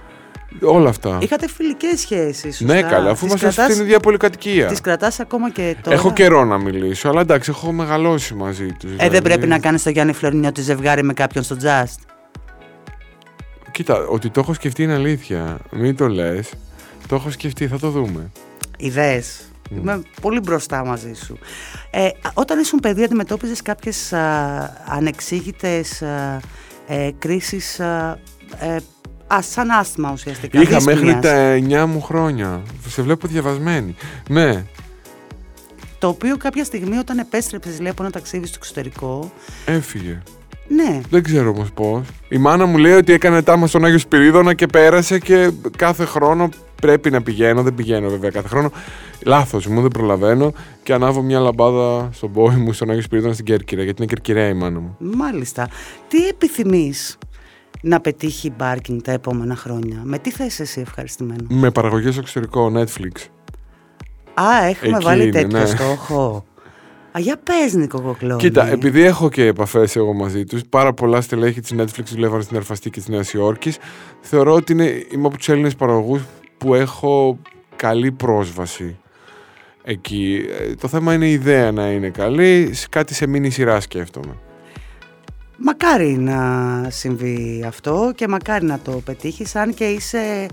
Όλα 0.61 0.89
αυτά. 0.89 1.17
Είχατε 1.21 1.47
φιλικές 1.49 1.99
σχέσεις. 1.99 2.61
Ναι, 2.61 2.73
σωστά. 2.73 2.89
καλά, 2.89 3.09
αφού 3.09 3.25
Τις 3.25 3.33
είμαστε 3.33 3.45
κρατάς- 3.47 3.73
στην 3.73 3.85
ίδια 3.85 3.99
πολυκατοικία. 3.99 4.65
Τις 4.67 4.81
κρατάς 4.81 5.19
ακόμα 5.19 5.51
και 5.51 5.75
τώρα. 5.81 5.95
Έχω 5.95 6.13
καιρό 6.13 6.45
να 6.45 6.57
μιλήσω, 6.57 7.09
αλλά 7.09 7.21
εντάξει, 7.21 7.49
έχω 7.53 7.71
μεγαλώσει 7.71 8.33
μαζί 8.33 8.67
τους. 8.79 8.91
Ε, 8.97 9.09
δεν 9.09 9.21
πρέπει 9.21 9.47
να 9.47 9.59
κάνεις 9.59 9.83
το 9.83 9.89
Γιάννη 9.89 10.13
Φλωρινιώτη 10.13 10.61
ζευγάρι 10.61 11.03
με 11.03 11.13
κάποιον 11.13 11.43
στο 11.43 11.57
Just. 11.61 11.95
Κοίτα, 13.71 14.05
ότι 14.07 14.29
το 14.29 14.39
έχω 14.39 14.53
σκεφτεί 14.53 14.83
είναι 14.83 14.93
αλήθεια. 14.93 15.57
Μην 15.71 15.95
το 15.95 16.07
λες. 16.07 16.49
Το 17.07 17.15
έχω 17.15 17.29
σκεφτεί, 17.31 17.67
θα 17.67 17.79
το 17.79 17.89
δούμε. 17.89 18.31
Ιδέες. 18.77 19.39
Είμαι 19.77 20.01
πολύ 20.21 20.39
μπροστά 20.39 20.85
μαζί 20.85 21.13
σου. 21.25 21.37
Ε, 21.91 22.07
όταν 22.33 22.59
ήσουν 22.59 22.79
παιδί 22.79 23.03
αντιμετώπιζες 23.03 23.61
κάποιες 23.61 24.13
α, 24.13 24.23
ανεξήγητες 24.87 26.01
α, 26.01 26.39
ε, 26.87 27.11
κρίσεις 27.19 27.79
α, 27.79 28.17
ε, 28.59 28.77
α, 29.33 29.41
σαν 29.41 29.69
άσθημα 29.69 30.11
ουσιαστικά. 30.11 30.61
Είχα 30.61 30.81
μέχρι 30.81 31.13
δύσπνοιας, 31.13 31.21
τα 31.21 31.85
9 31.85 31.85
μου 31.85 32.01
χρόνια. 32.01 32.61
Σε 32.87 33.01
βλέπω 33.01 33.27
διαβασμένη. 33.27 33.95
Ναι, 34.29 34.63
Το 35.99 36.07
οποίο 36.07 36.37
κάποια 36.37 36.63
στιγμή 36.63 36.97
όταν 36.97 37.17
επέστρεψες 37.17 37.79
λέει 37.79 37.91
από 37.91 38.03
ένα 38.03 38.11
ταξίδι 38.11 38.45
στο 38.47 38.55
εξωτερικό, 38.59 39.31
έφυγε. 39.65 40.21
ναι, 40.67 41.01
Δεν 41.09 41.23
ξέρω 41.23 41.49
όμως 41.49 41.71
πώς. 41.71 42.07
Η 42.29 42.37
μάνα 42.37 42.65
μου 42.65 42.77
λέει 42.77 42.93
ότι 42.93 43.13
έκανε 43.13 43.41
τάμα 43.41 43.67
στον 43.67 43.85
Άγιο 43.85 43.97
Σπυρίδωνα 43.99 44.53
και 44.53 44.65
πέρασε 44.67 45.19
και 45.19 45.51
κάθε 45.77 46.05
χρόνο 46.05 46.49
πρέπει 46.81 47.09
να 47.09 47.21
πηγαίνω. 47.21 47.63
Δεν 47.63 47.75
πηγαίνω 47.75 48.09
βέβαια 48.09 48.29
κάθε 48.29 48.47
χρόνο. 48.47 48.71
Λάθος 49.25 49.67
μου, 49.67 49.81
δεν 49.81 49.89
προλαβαίνω. 49.89 50.53
Και 50.83 50.93
ανάβω 50.93 51.21
μια 51.21 51.39
λαμπάδα 51.39 52.09
στον 52.13 52.31
πόη 52.31 52.55
μου 52.55 52.73
στον 52.73 52.89
Άγιο 52.89 53.01
Σπυρίδωνα 53.01 53.33
στην 53.33 53.45
Κέρκυρα. 53.45 53.83
Γιατί 53.83 54.01
είναι 54.01 54.11
Κερκυραία 54.13 54.47
η 54.47 54.53
μάνα 54.53 54.79
μου. 54.79 54.95
μάλιστα. 54.99 55.69
Τι 56.07 56.27
επιθυμείς 56.27 57.17
να 57.81 57.99
πετύχει 57.99 58.53
μπάρκινγκ 58.57 59.01
τα 59.01 59.11
επόμενα 59.11 59.55
χρόνια. 59.55 60.01
Με 60.03 60.17
τι 60.19 60.31
θα 60.31 60.45
είσαι 60.45 60.61
εσύ 60.61 60.81
ευχαριστημένο; 60.81 61.45
Με 61.49 61.71
παραγωγή 61.71 62.11
στο 62.11 62.19
εξωτερικό, 62.19 62.71
Netflix. 62.75 63.27
Α, 64.33 64.65
έχουμε 64.65 64.95
Εκεί 64.95 65.05
βάλει 65.05 65.23
είναι, 65.23 65.31
τέτοιο 65.31 65.59
ναι. 65.59 65.65
στόχο. 65.65 66.45
Α, 67.17 67.19
για 67.19 67.37
πες 67.37 67.73
Νίκο 67.73 68.01
Κοκλώνη. 68.01 68.41
Κοίτα, 68.41 68.67
επειδή 68.67 69.01
έχω 69.01 69.29
και 69.29 69.45
επαφές 69.45 69.95
εγώ 69.95 70.13
μαζί 70.13 70.43
τους, 70.43 70.61
πάρα 70.69 70.93
πολλά 70.93 71.21
στελέχη 71.21 71.59
της 71.61 71.73
Netflix 71.77 72.03
δουλεύαν 72.05 72.41
στην 72.41 72.55
Ερφαστή 72.57 72.89
και 72.89 72.99
της 72.99 73.09
Νέας 73.09 73.33
Υόρκης. 73.33 73.77
Θεωρώ 74.21 74.53
ότι 74.53 74.71
είναι, 74.71 75.05
είμαι 75.11 75.27
από 75.27 75.37
τους 75.37 75.49
Έλληνες 75.49 75.75
παραγωγούς 75.75 76.21
που 76.57 76.73
έχω 76.73 77.39
καλή 77.75 78.11
πρόσβαση 78.11 78.97
εκεί. 79.83 80.45
Ε, 80.59 80.75
Το 80.75 80.87
θέμα 80.87 81.13
είναι 81.13 81.27
η 81.27 81.31
ιδέα 81.31 81.71
να 81.71 81.91
είναι 81.91 82.09
καλή. 82.09 82.69
Σε 82.73 82.87
Κάτι 82.89 83.13
σε 83.13 83.27
μήνυ 83.27 83.49
σειρά 83.49 83.79
σκέφτομαι. 83.79 84.37
Μακάρι 85.57 86.17
να 86.17 86.39
συμβεί 86.89 87.63
αυτό 87.67 88.11
και 88.15 88.27
μακάρι 88.27 88.65
να 88.65 88.79
το 88.79 88.91
πετύχεις 88.91 89.55
αν 89.55 89.73
και 89.73 89.85
είσαι 89.85 90.47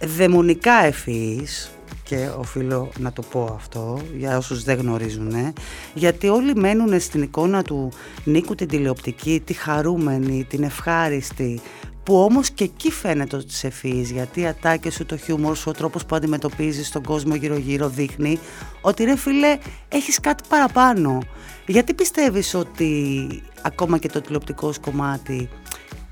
δαιμονικά 0.00 0.84
ευφυής 0.84 1.70
και 2.02 2.28
οφείλω 2.38 2.90
να 2.98 3.12
το 3.12 3.22
πω 3.22 3.52
αυτό 3.54 4.00
για 4.16 4.36
όσους 4.36 4.62
δεν 4.64 4.78
γνωρίζουν 4.78 5.30
ε, 5.30 5.52
γιατί 5.94 6.28
όλοι 6.28 6.54
μένουν 6.54 7.00
στην 7.00 7.22
εικόνα 7.22 7.62
του 7.62 7.92
Νίκου 8.24 8.54
την 8.54 8.68
τηλεοπτική, 8.68 9.42
τη 9.44 9.52
χαρούμενη, 9.52 10.44
την 10.44 10.62
ευχάριστη 10.62 11.60
που 12.06 12.16
όμως 12.16 12.50
και 12.50 12.64
εκεί 12.64 12.90
φαίνεται 12.90 13.36
ότι 13.36 13.46
είσαι 13.48 13.66
ευφυής 13.66 14.10
γιατί 14.10 14.40
οι 14.40 14.46
ατάκες 14.46 14.94
σου, 14.94 15.06
το 15.06 15.16
χιούμορ 15.16 15.56
σου, 15.56 15.64
ο 15.68 15.72
τρόπος 15.72 16.06
που 16.06 16.14
αντιμετωπίζεις 16.16 16.90
τον 16.90 17.02
κόσμο 17.02 17.34
γύρω 17.34 17.56
γύρω 17.56 17.88
δείχνει 17.88 18.38
ότι 18.80 19.04
ρε 19.04 19.16
φίλε 19.16 19.58
έχεις 19.88 20.20
κάτι 20.20 20.42
παραπάνω. 20.48 21.22
Γιατί 21.66 21.94
πιστεύεις 21.94 22.54
ότι 22.54 23.42
ακόμα 23.62 23.98
και 23.98 24.08
το 24.08 24.20
τηλεοπτικό 24.20 24.72
σου 24.72 24.80
κομμάτι 24.80 25.48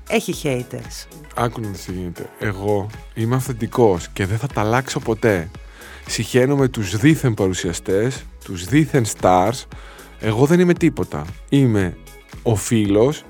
έχει 0.09 0.33
haters; 0.43 1.17
Άκου 1.35 1.61
να 1.61 1.67
δεις 1.67 1.85
τι 1.85 1.91
γίνεται. 1.91 2.29
Εγώ 2.39 2.89
είμαι 3.13 3.35
αυθεντικός 3.35 4.07
και 4.07 4.25
δεν 4.25 4.37
θα 4.37 4.47
τα 4.47 4.61
αλλάξω 4.61 4.99
ποτέ. 4.99 5.49
Συχαίνω 6.07 6.55
με 6.55 6.67
τους 6.67 6.97
δίθεν 6.97 7.33
παρουσιαστές, 7.33 8.23
τους 8.43 8.65
δίθεν 8.65 9.05
stars. 9.19 9.63
Εγώ 10.19 10.45
δεν 10.45 10.59
είμαι 10.59 10.73
τίποτα. 10.73 11.25
Είμαι 11.49 11.97
ο 12.43 12.55
φίλος 12.55 13.23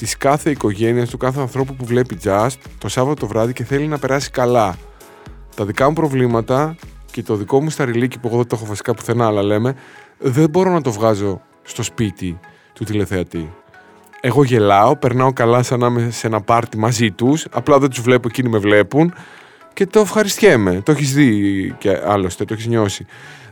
της 0.00 0.16
κάθε 0.16 0.50
οικογένειας, 0.50 1.10
του 1.10 1.16
κάθε 1.16 1.40
ανθρώπου 1.40 1.74
που 1.74 1.84
βλέπει 1.84 2.18
jazz 2.24 2.48
το 2.78 2.88
Σάββατο 2.88 3.20
το 3.20 3.26
βράδυ 3.26 3.52
και 3.52 3.64
θέλει 3.64 3.86
να 3.86 3.98
περάσει 3.98 4.30
καλά. 4.30 4.76
Τα 5.56 5.64
δικά 5.64 5.88
μου 5.88 5.92
προβλήματα 5.92 6.76
και 7.10 7.22
το 7.22 7.34
δικό 7.36 7.62
μου 7.62 7.70
σταριλίκι 7.70 8.18
που 8.18 8.28
εγώ 8.28 8.36
δεν 8.36 8.46
το 8.46 8.56
έχω 8.56 8.66
βασικά 8.66 8.94
πουθενά, 8.94 9.26
αλλά 9.26 9.42
λέμε, 9.42 9.74
δεν 10.18 10.50
μπορώ 10.50 10.70
να 10.70 10.80
το 10.80 10.92
βγάζω 10.92 11.40
στο 11.62 11.82
σπίτι 11.82 12.38
του 12.72 12.84
τηλεθεατή. 12.84 13.52
Εγώ 14.20 14.44
γελάω, 14.44 14.96
περνάω 14.96 15.32
καλά 15.32 15.62
σαν 15.62 15.80
να 15.80 15.86
είμαι 15.86 16.10
σε 16.10 16.26
ένα 16.26 16.40
πάρτι 16.40 16.78
μαζί 16.78 17.10
τους. 17.10 17.46
Απλά 17.50 17.78
δεν 17.78 17.90
τους 17.90 18.00
βλέπω, 18.00 18.28
εκείνοι 18.28 18.48
με 18.48 18.58
βλέπουν 18.58 19.14
και 19.72 19.86
το 19.86 20.00
ευχαριστιέμαι. 20.00 20.80
Το 20.84 20.92
έχεις 20.92 21.14
δει 21.14 21.74
και 21.78 22.00
άλλωστε, 22.06 22.44
το 22.44 22.54
έχεις 22.54 22.66
νιώσει. 22.66 23.06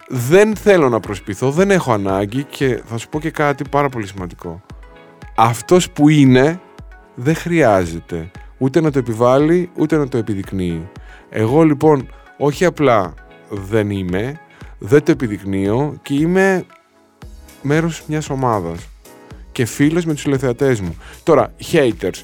Δεν 0.08 0.56
θέλω 0.56 0.88
να 0.88 1.00
προσποιηθώ, 1.00 1.50
δεν 1.50 1.70
έχω 1.70 1.92
ανάγκη 1.92 2.44
και 2.44 2.82
θα 2.84 2.98
σου 2.98 3.08
πω 3.08 3.20
και 3.20 3.30
κάτι 3.30 3.64
πάρα 3.70 3.88
πολύ 3.88 4.06
σημαντικό. 4.06 4.62
Αυτός 5.40 5.90
που 5.90 6.08
είναι 6.08 6.60
δεν 7.14 7.34
χρειάζεται 7.34 8.30
ούτε 8.58 8.80
να 8.80 8.90
το 8.90 8.98
επιβάλλει 8.98 9.70
ούτε 9.76 9.96
να 9.96 10.08
το 10.08 10.18
επιδεικνύει. 10.18 10.88
Εγώ 11.30 11.62
λοιπόν 11.62 12.08
όχι 12.38 12.64
απλά 12.64 13.14
δεν 13.48 13.90
είμαι, 13.90 14.40
δεν 14.78 15.02
το 15.02 15.10
επιδεικνύω 15.10 15.98
και 16.02 16.14
είμαι 16.14 16.64
μέρος 17.62 18.02
μιας 18.06 18.30
ομάδας 18.30 18.88
και 19.52 19.64
φίλος 19.64 20.04
με 20.04 20.12
τους 20.12 20.22
τηλεθεατές 20.22 20.80
μου. 20.80 20.96
Τώρα, 21.22 21.54
haters. 21.72 22.22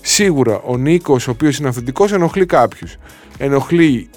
Σίγουρα 0.00 0.60
ο 0.60 0.76
Νίκος, 0.76 1.28
ο 1.28 1.30
οποίος 1.30 1.58
είναι 1.58 1.68
αυθεντικός, 1.68 2.12
ενοχλεί 2.12 2.46
κάποιους. 2.46 2.96
Ενοχλεί 3.38 4.08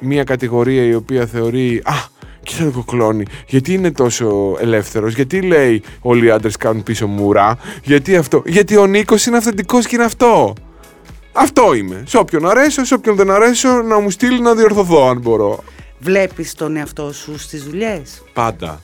μια 0.00 0.24
κατηγορία 0.24 0.84
η 0.84 0.94
οποία 0.94 1.26
θεωρεί 1.26 1.82
«Α, 1.84 1.94
κοίτα 2.46 2.64
το 2.64 2.70
κοκλώνει, 2.70 3.24
γιατί 3.46 3.72
είναι 3.72 3.90
τόσο 3.90 4.56
ελεύθερος, 4.60 5.14
γιατί 5.14 5.40
λέει 5.42 5.82
όλοι 6.00 6.26
οι 6.26 6.30
άντρες 6.30 6.56
κάνουν 6.56 6.82
πίσω 6.82 7.06
μουρά, 7.06 7.56
γιατί 7.82 8.16
αυτό, 8.16 8.42
γιατί 8.46 8.76
ο 8.76 8.86
Νίκος 8.86 9.26
είναι 9.26 9.36
αυθεντικός 9.36 9.86
και 9.86 9.94
είναι 9.94 10.04
αυτό. 10.04 10.52
Αυτό 11.32 11.74
είμαι. 11.74 12.02
Σε 12.06 12.16
όποιον 12.16 12.48
αρέσω, 12.48 12.84
σε 12.84 12.94
όποιον 12.94 13.16
δεν 13.16 13.30
αρέσω, 13.30 13.68
να 13.82 13.98
μου 14.00 14.10
στείλει 14.10 14.40
να 14.40 14.54
διορθωθώ 14.54 15.08
αν 15.08 15.20
μπορώ. 15.20 15.62
Βλέπεις 15.98 16.54
τον 16.54 16.76
εαυτό 16.76 17.12
σου 17.12 17.38
στις 17.38 17.64
δουλειές; 17.64 18.22
Πάντα. 18.32 18.80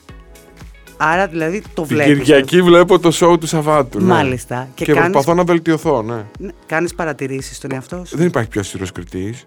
Άρα 0.97 1.27
δηλαδή 1.27 1.61
το 1.73 1.81
Την 1.81 1.95
βλέπεις. 1.95 2.17
Κυριακή 2.19 2.61
βλέπω 2.61 2.99
το 2.99 3.11
show 3.13 3.39
του 3.39 3.47
Σαββάτου. 3.47 3.99
ναι. 3.99 4.05
Μάλιστα. 4.13 4.67
Και, 4.75 4.85
Και, 4.85 4.93
κάνεις, 4.93 5.11
προσπαθώ 5.11 5.37
να 5.37 5.43
βελτιωθώ, 5.43 6.01
ναι. 6.01 6.25
ναι, 6.39 6.51
κάνεις 6.65 6.95
παρατηρήσεις 6.95 7.57
στον 7.57 7.71
εαυτό 7.73 8.03
σου; 8.05 8.17
Δεν 8.17 8.27
υπάρχει 8.27 8.49
πιο 8.49 8.61
αυστηρός 8.61 8.91
κριτής. 8.91 9.43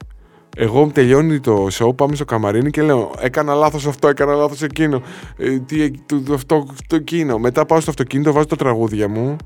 Εγώ 0.58 0.90
τελειώνει 0.92 1.40
το 1.40 1.66
show, 1.72 1.96
πάμε 1.96 2.14
στο 2.14 2.24
καμαρίνι 2.24 2.70
και 2.70 2.82
λέω: 2.82 3.10
Έκανα 3.20 3.54
λάθος 3.54 3.86
αυτό, 3.86 4.08
έκανα 4.08 4.34
λάθος 4.34 4.62
εκείνο. 4.62 5.02
Ε, 5.36 5.58
τι, 5.58 5.90
το, 5.90 6.20
το- 6.20 6.34
αυτό, 6.34 6.66
το 6.86 6.96
εκείνο. 6.96 7.38
Μετά 7.38 7.66
πάω 7.66 7.80
στο 7.80 7.90
αυτοκίνητο, 7.90 8.32
βάζω 8.32 8.46
τα 8.46 8.56
τραγούδια 8.56 9.08
μου 9.08 9.36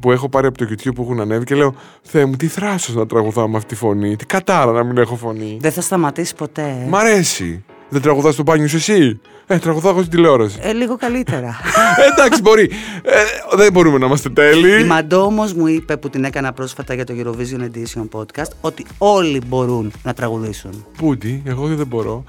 που 0.00 0.12
έχω 0.12 0.28
πάρει 0.28 0.46
από 0.46 0.58
το 0.58 0.66
YouTube 0.70 0.94
που 0.94 1.02
έχουν 1.02 1.20
ανέβει 1.20 1.44
και 1.44 1.54
λέω: 1.54 1.74
Θεέ 2.02 2.24
μου, 2.24 2.36
τι 2.36 2.46
θράσος 2.46 2.94
να 2.94 3.06
τραγουδάω 3.06 3.48
με 3.48 3.56
αυτή 3.56 3.68
τη 3.68 3.74
φωνή. 3.74 4.16
Τι 4.16 4.26
κατάρα 4.26 4.72
να 4.72 4.84
μην 4.84 4.96
έχω 4.96 5.16
φωνή. 5.16 5.56
Δεν 5.60 5.72
θα 5.72 5.80
σταματήσει 5.80 6.34
ποτέ. 6.34 6.62
ε; 6.84 6.88
Μ' 6.88 6.94
αρέσει. 6.96 7.64
Δεν 7.88 8.02
τραγουδάς 8.02 8.34
στο 8.34 8.42
μπάνιο 8.42 8.68
σου 8.68 8.76
εσύ; 8.76 9.20
Ε, 9.46 9.58
τραγουδάω 9.58 9.90
εγώ 9.90 10.00
στην 10.00 10.12
τηλεόραση. 10.12 10.58
Ε, 10.62 10.72
λίγο 10.72 10.96
καλύτερα. 10.96 11.56
Ε, 11.98 12.20
εντάξει, 12.20 12.40
μπορεί. 12.40 12.70
Ε, 13.02 13.56
δεν 13.56 13.72
μπορούμε 13.72 13.98
να 13.98 14.06
είμαστε 14.06 14.28
Η 14.28 14.32
τέλειοι. 14.32 14.84
Μαντό 14.84 15.20
όμω 15.22 15.44
μου 15.56 15.66
είπε 15.66 15.96
που 15.96 16.10
την 16.10 16.24
έκανα 16.24 16.52
πρόσφατα 16.52 16.94
για 16.94 17.04
το 17.04 17.14
Eurovision 17.16 17.60
Edition 17.60 18.08
podcast 18.20 18.50
ότι 18.60 18.86
όλοι 18.98 19.40
μπορούν 19.46 19.92
να 20.02 20.14
τραγουδήσουν. 20.14 20.84
Πούντι, 20.98 21.42
εγώ 21.46 21.66
δεν 21.66 21.86
μπορώ. 21.86 22.24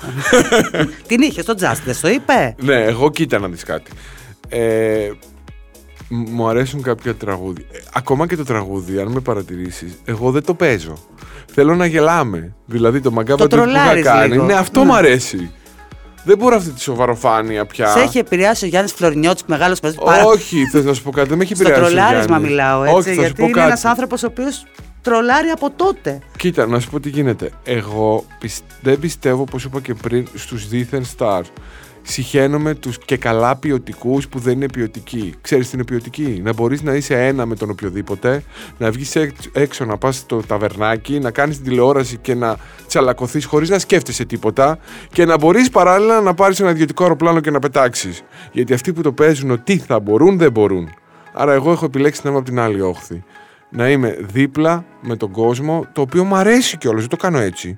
την 1.07 1.21
είχε 1.21 1.41
στο 1.41 1.53
Just, 1.59 1.81
δεν 1.85 1.95
το 2.01 2.07
είπε. 2.09 2.55
Ναι, 2.61 2.83
εγώ 2.83 3.11
κοίτα 3.11 3.39
να 3.39 3.47
δεις 3.47 3.63
κάτι. 3.63 3.91
Ε, 4.49 5.09
μ- 5.11 5.36
μου 6.09 6.47
αρέσουν 6.47 6.81
κάποια 6.81 7.15
τραγούδια. 7.15 7.65
Ε, 7.71 7.77
ακόμα 7.93 8.27
και 8.27 8.35
το 8.35 8.43
τραγούδι, 8.43 8.99
αν 8.99 9.07
με 9.11 9.19
παρατηρήσεις, 9.19 9.91
εγώ 10.05 10.31
δεν 10.31 10.43
το 10.43 10.53
παίζω. 10.53 10.97
Θέλω 11.53 11.75
να 11.75 11.85
γελάμε. 11.85 12.53
Δηλαδή 12.65 13.01
το 13.01 13.11
μαγκάβα 13.11 13.47
Το 13.47 13.47
που 13.47 13.55
είχα 13.55 13.63
τρολάρεις 13.63 14.03
κάνει. 14.03 14.31
λίγο. 14.31 14.45
Ναι, 14.45 14.53
αυτό 14.53 14.79
Ναι. 14.79 14.85
μου 14.85 14.95
αρέσει. 14.95 15.51
Δεν 16.23 16.37
μπορώ 16.37 16.55
αυτή 16.55 16.69
τη 16.69 16.81
σοβαροφάνεια 16.81 17.65
πια. 17.65 17.87
Σε 17.87 17.99
έχει 17.99 18.17
επηρεάσει 18.17 18.65
ο 18.65 18.67
Γιάννης 18.67 18.91
Φλωρινιώτης, 18.93 19.43
μεγάλος 19.47 19.79
παιδί. 19.79 19.97
Όχι, 20.25 20.65
θες 20.71 20.85
να 20.85 20.93
σου 20.93 21.03
πω 21.03 21.11
κάτι, 21.11 21.27
δεν 21.29 21.37
με 21.37 21.43
έχει 21.43 21.55
Στο 21.55 21.63
επηρεάσει. 21.63 21.83
ο 21.83 21.95
τρολάρισμα 21.95 22.25
Γιάννης. 22.25 22.49
μιλάω 22.49 22.83
έτσι. 22.83 22.95
Όχι, 22.95 23.07
θα 23.07 23.13
σου 23.13 23.19
γιατί 23.19 23.35
πω 23.35 23.43
είναι 23.43 23.51
κάτι. 23.53 23.67
ένας 23.67 23.85
άνθρωπος 23.85 24.23
ο 24.23 24.27
οποίος 24.27 24.65
τρολάρει 25.01 25.49
από 25.49 25.71
τότε. 25.75 26.19
Κοίτα, 26.37 26.65
να 26.67 26.79
σου 26.79 26.89
πω 26.89 26.99
τι 26.99 27.09
γίνεται. 27.09 27.51
Εγώ 27.63 28.25
πισ- 28.39 28.63
δεν 28.81 28.99
πιστεύω, 28.99 29.41
όπως 29.41 29.63
είπα 29.63 29.79
και 29.81 29.93
πριν, 29.93 30.27
στους 30.35 30.67
δίθεν 30.67 31.05
stars. 31.17 31.45
Συχαίνομαι 32.09 32.75
τους 32.75 32.97
και 33.05 33.17
καλά 33.17 33.55
ποιοτικούς 33.55 34.27
που 34.27 34.39
δεν 34.39 34.53
είναι 34.53 34.65
ποιοτικοί. 34.69 35.33
Ξέρεις 35.41 35.69
τι 35.69 35.75
είναι 35.75 35.83
ποιοτικοί; 35.85 36.41
Να 36.43 36.53
μπορείς 36.53 36.81
να 36.81 36.93
είσαι 36.93 37.25
ένα 37.27 37.45
με 37.45 37.55
τον 37.55 37.69
οποιοδήποτε, 37.69 38.43
να 38.77 38.91
βγεις 38.91 39.15
έξ- 39.15 39.49
έξω, 39.53 39.85
να 39.85 39.97
πας 39.97 40.15
στο 40.15 40.41
ταβερνάκι, 40.47 41.19
να 41.19 41.31
κάνεις 41.31 41.55
την 41.55 41.65
τηλεόραση 41.65 42.17
και 42.17 42.35
να 42.35 42.57
τσαλακωθείς 42.87 43.45
χωρίς 43.45 43.69
να 43.69 43.79
σκέφτεσαι 43.79 44.25
τίποτα 44.25 44.77
και 45.11 45.25
να 45.25 45.37
μπορείς 45.37 45.69
παράλληλα 45.69 46.21
να 46.21 46.33
πάρεις 46.33 46.59
ένα 46.59 46.69
ιδιωτικό 46.69 47.03
αεροπλάνο 47.03 47.39
και 47.39 47.51
να 47.51 47.59
πετάξεις. 47.59 48.21
Γιατί 48.51 48.73
αυτοί 48.73 48.93
που 48.93 49.01
το 49.01 49.11
παίζουν 49.11 49.51
ότι 49.51 49.77
θα 49.77 49.99
μπορούν, 49.99 50.37
δεν 50.37 50.51
μπορούν. 50.51 50.89
Άρα 51.33 51.53
εγώ 51.53 51.71
έχω 51.71 51.85
επιλέξει 51.85 52.21
να 52.23 52.29
είμαι 52.29 52.39
από 52.39 52.49
την 52.49 52.59
άλλη 52.59 52.81
όχθη. 52.81 53.23
Να 53.69 53.89
είμαι 53.89 54.17
δίπλα 54.19 54.85
με 55.01 55.15
τον 55.15 55.31
κόσμο, 55.31 55.85
το 55.93 56.01
οποίο 56.01 56.23
μου 56.23 56.35
αρέσει 56.35 56.77
κιόλας, 56.77 56.99
δεν 57.01 57.09
το 57.09 57.15
κάνω 57.15 57.37
έτσι. 57.39 57.77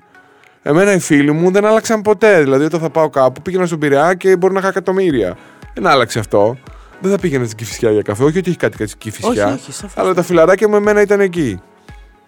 Εμένα 0.62 0.92
οι 0.92 0.98
φίλοι 0.98 1.32
μου 1.32 1.50
δεν 1.50 1.64
άλλαξαν 1.64 2.02
ποτέ. 2.02 2.42
Δηλαδή, 2.42 2.64
όταν 2.64 2.80
θα 2.80 2.90
πάω 2.90 3.10
κάπου, 3.10 3.42
πήγαινα 3.42 3.66
στον 3.66 3.78
Πειραιά 3.78 4.14
και 4.14 4.36
μπορεί 4.36 4.52
να 4.52 4.58
είχα 4.58 4.68
εκατομμύρια. 4.68 5.36
Δεν 5.74 5.86
άλλαξε 5.86 6.18
αυτό. 6.18 6.58
Δεν 7.00 7.10
θα 7.10 7.18
πήγαινα 7.18 7.44
στην 7.44 7.56
Κυφυσιά 7.56 7.90
για 7.90 8.02
καφέ. 8.02 8.24
Όχι 8.24 8.38
ότι 8.38 8.48
έχει 8.48 8.58
κάτι 8.58 8.76
κάτι 8.76 8.90
στην 8.90 9.00
Κυφυσιά. 9.00 9.46
Όχι, 9.46 9.54
όχι, 9.54 9.72
σαφώς. 9.72 9.96
Αλλά 9.96 10.14
τα 10.14 10.22
φιλαράκια 10.22 10.68
μου 10.68 10.76
εμένα 10.76 11.00
ήταν 11.00 11.20
εκεί. 11.20 11.60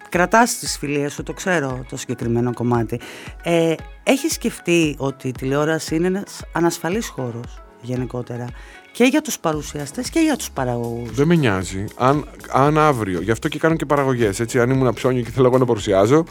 Κρατάς 0.09 0.57
τις 0.59 0.77
φιλίες 0.77 1.13
σου, 1.13 1.23
το 1.23 1.33
ξέρω 1.33 1.85
το 1.89 1.97
συγκεκριμένο 1.97 2.53
κομμάτι. 2.53 2.99
Ε, 3.43 3.73
έχεις 4.03 4.33
σκεφτεί 4.33 4.95
ότι 4.97 5.27
η 5.27 5.31
τηλεόραση 5.31 5.95
είναι 5.95 6.07
ένας 6.07 6.41
ανασφαλής 6.53 7.07
χώρος 7.07 7.63
γενικότερα; 7.81 8.45
Και 8.93 9.03
για 9.03 9.21
τους 9.21 9.39
παρουσιαστές 9.39 10.09
και 10.09 10.19
για 10.19 10.35
τους 10.35 10.51
παραγωγούς. 10.51 11.11
Δεν 11.11 11.27
με 11.27 11.35
νοιάζει. 11.35 11.85
Αν, 11.95 12.27
αν 12.51 12.77
αύριο, 12.77 13.21
γι' 13.21 13.31
αυτό 13.31 13.47
και 13.47 13.59
κάνω 13.59 13.75
και 13.75 13.85
παραγωγές. 13.85 14.39
Αν 14.39 14.69
ήμουν 14.69 14.93
ψώνιο 14.93 15.21
και 15.21 15.31
θέλω 15.31 15.47
εγώ 15.47 15.57
να 15.57 15.65
παρουσιάζω, 15.65 16.23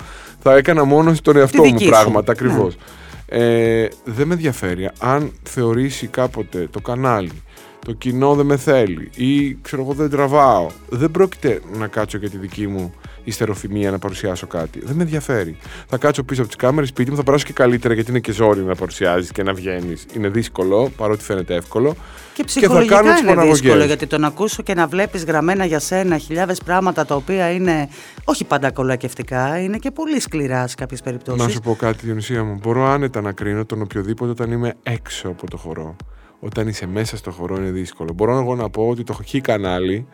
θα 0.42 0.56
έκανα 0.56 0.84
μόνο 0.84 1.14
στον 1.14 1.36
εαυτό 1.36 1.62
μου 1.62 1.70
δική 1.70 1.84
σου. 1.84 1.90
πράγματα 1.90 2.32
ακριβώς. 2.32 2.76
Ναι. 2.76 3.38
Ε, 3.38 3.88
δεν 4.04 4.26
με 4.26 4.34
ενδιαφέρει. 4.34 4.90
Αν 4.98 5.32
θεωρήσει 5.42 6.06
κάποτε 6.06 6.68
το 6.70 6.80
κανάλι, 6.80 7.42
το 7.86 7.92
κοινό 7.92 8.34
δεν 8.34 8.46
με 8.46 8.56
θέλει 8.56 9.10
ή 9.16 9.54
ξέρω 9.54 9.82
εγώ 9.82 9.92
δεν 9.92 10.10
τραβάω, 10.10 10.66
δεν 10.88 11.10
πρόκειται 11.10 11.60
να 11.78 11.86
κάτσω 11.86 12.18
για 12.18 12.30
τη 12.30 12.36
δική 12.36 12.66
μου 12.66 12.94
ιστεροφημία 13.24 13.90
να 13.90 13.98
παρουσιάσω 13.98 14.46
κάτι. 14.46 14.80
Δεν 14.84 14.96
με 14.96 15.02
ενδιαφέρει. 15.02 15.56
Θα 15.88 15.96
κάτσω 15.96 16.22
πίσω 16.22 16.40
από 16.40 16.50
τις 16.50 16.58
κάμερες 16.58 16.88
σπίτι 16.88 17.10
μου, 17.10 17.16
θα 17.16 17.22
περάσω 17.22 17.46
και 17.46 17.52
καλύτερα 17.52 17.94
γιατί 17.94 18.10
είναι 18.10 18.20
και 18.20 18.32
ζόρι 18.32 18.60
να 18.60 18.74
παρουσιάζεις 18.74 19.32
και 19.32 19.42
να 19.42 19.52
βγαίνεις. 19.52 20.06
Είναι 20.14 20.28
δύσκολο, 20.28 20.92
παρότι 20.96 21.24
φαίνεται 21.24 21.54
εύκολο. 21.54 21.96
Και 22.34 22.44
ψυχολογικά 22.44 23.02
και 23.02 23.08
θα 23.08 23.14
κάνω 23.14 23.42
είναι 23.42 23.50
δύσκολο 23.50 23.84
γιατί 23.84 24.06
το 24.06 24.18
να 24.18 24.26
ακούσω 24.26 24.62
και 24.62 24.74
να 24.74 24.86
βλέπεις 24.86 25.24
γραμμένα 25.24 25.64
για 25.64 25.78
σένα 25.78 26.18
χιλιάδες 26.18 26.60
πράγματα 26.64 27.04
τα 27.04 27.14
οποία 27.14 27.50
είναι 27.50 27.88
όχι 28.24 28.44
πάντα 28.44 28.70
κολακευτικά, 28.70 29.58
είναι 29.58 29.78
και 29.78 29.90
πολύ 29.90 30.20
σκληρά 30.20 30.66
σε 30.66 30.74
κάποιες 30.74 31.00
περιπτώσεις. 31.00 31.42
Να 31.42 31.48
σου 31.48 31.60
πω 31.60 31.74
κάτι, 31.74 32.04
Διονυσία 32.04 32.44
μου. 32.44 32.58
Μπορώ 32.62 32.84
άνετα 32.84 33.20
να 33.20 33.32
κρίνω 33.32 33.64
τον 33.64 33.82
οποιοδήποτε 33.82 34.30
όταν 34.30 34.50
είμαι 34.50 34.74
έξω 34.82 35.28
από 35.28 35.50
το 35.50 35.56
χορό 35.56 35.96
όταν 36.44 36.68
είσαι 36.68 36.86
μέσα 36.86 37.16
στο 37.16 37.30
χορό 37.30 37.56
είναι 37.56 37.70
δύσκολο. 37.70 38.12
Μπορώ 38.14 38.38
εγώ 38.38 38.54
να 38.54 38.70
πω 38.70 38.88
ότι 38.88 39.02
το 39.04 39.12
χ 39.12 39.20
κανάλι 39.40 40.06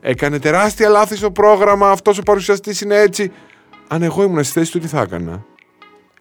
έκανε 0.00 0.38
τεράστια 0.38 0.88
λάθη 0.88 1.16
στο 1.16 1.30
πρόγραμμα, 1.30 1.90
αυτός 1.90 2.18
ο 2.18 2.22
παρουσιαστής 2.22 2.80
είναι 2.80 2.96
έτσι. 2.96 3.32
Αν 3.88 4.02
εγώ 4.02 4.22
ήμουν 4.22 4.44
στη 4.44 4.52
θέση 4.52 4.72
του, 4.72 4.78
τι 4.78 4.86
θα 4.86 5.00
έκανα; 5.00 5.44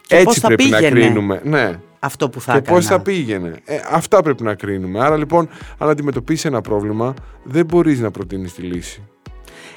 Και 0.08 0.16
έτσι 0.16 0.40
θα 0.40 0.48
πρέπει 0.48 0.64
πήγαινε 0.64 0.90
να 0.90 0.90
κρίνουμε. 0.90 1.42
Ναι. 1.44 1.80
Αυτό 2.00 2.30
που 2.30 2.42
θα 2.42 2.52
και 2.52 2.58
έκανα; 2.58 2.78
πώ 2.78 2.84
θα 2.84 3.00
πήγαινε; 3.00 3.60
Ε, 3.66 3.80
αυτά 3.92 4.22
πρέπει 4.22 4.44
να 4.44 4.56
κρίνουμε. 4.56 5.04
Άρα 5.04 5.18
λοιπόν, 5.18 5.50
αν 5.78 5.90
αντιμετωπίσεις 5.90 6.46
ένα 6.46 6.62
πρόβλημα, 6.62 7.14
δεν 7.44 7.66
μπορείς 7.66 8.00
να 8.00 8.12
προτείνεις 8.12 8.54
τη 8.54 8.62
λύση. 8.62 9.04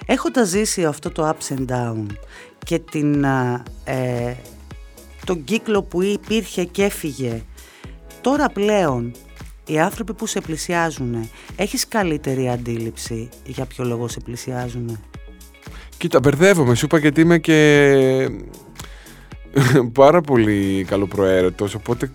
Έχοντας 0.07 0.49
ζήσει 0.49 0.85
αυτό 0.85 1.11
το 1.11 1.29
ups 1.29 1.57
and 1.57 1.73
down 1.73 2.07
και 2.65 2.79
την, 2.79 3.25
ε, 3.85 4.35
τον 5.25 5.45
κύκλο 5.45 5.83
που 5.83 6.03
υπήρχε 6.03 6.65
και 6.65 6.85
έφυγε, 6.85 7.43
τώρα 8.21 8.49
πλέον 8.49 9.13
οι 9.69 9.79
άνθρωποι 9.79 10.15
που 10.15 10.27
σε 10.27 10.41
πλησιάζουν, 10.41 11.31
έχεις 11.57 11.89
καλύτερη 11.89 12.49
αντίληψη 12.49 13.29
για 13.45 13.65
ποιο 13.65 13.85
λόγο 13.85 14.09
σε 14.09 14.21
πλησιάζουν. 14.21 15.01
Κοίτα, 15.97 16.21
μπερδεύομαι. 16.21 16.75
Σου 16.75 16.85
είπα 16.85 16.99
γιατί 16.99 17.21
είμαι 17.21 17.39
και 17.39 18.31
πάρα 19.93 20.21
πολύ 20.21 20.85
καλοπροαίρετος, 20.89 21.75
οπότε 21.75 22.11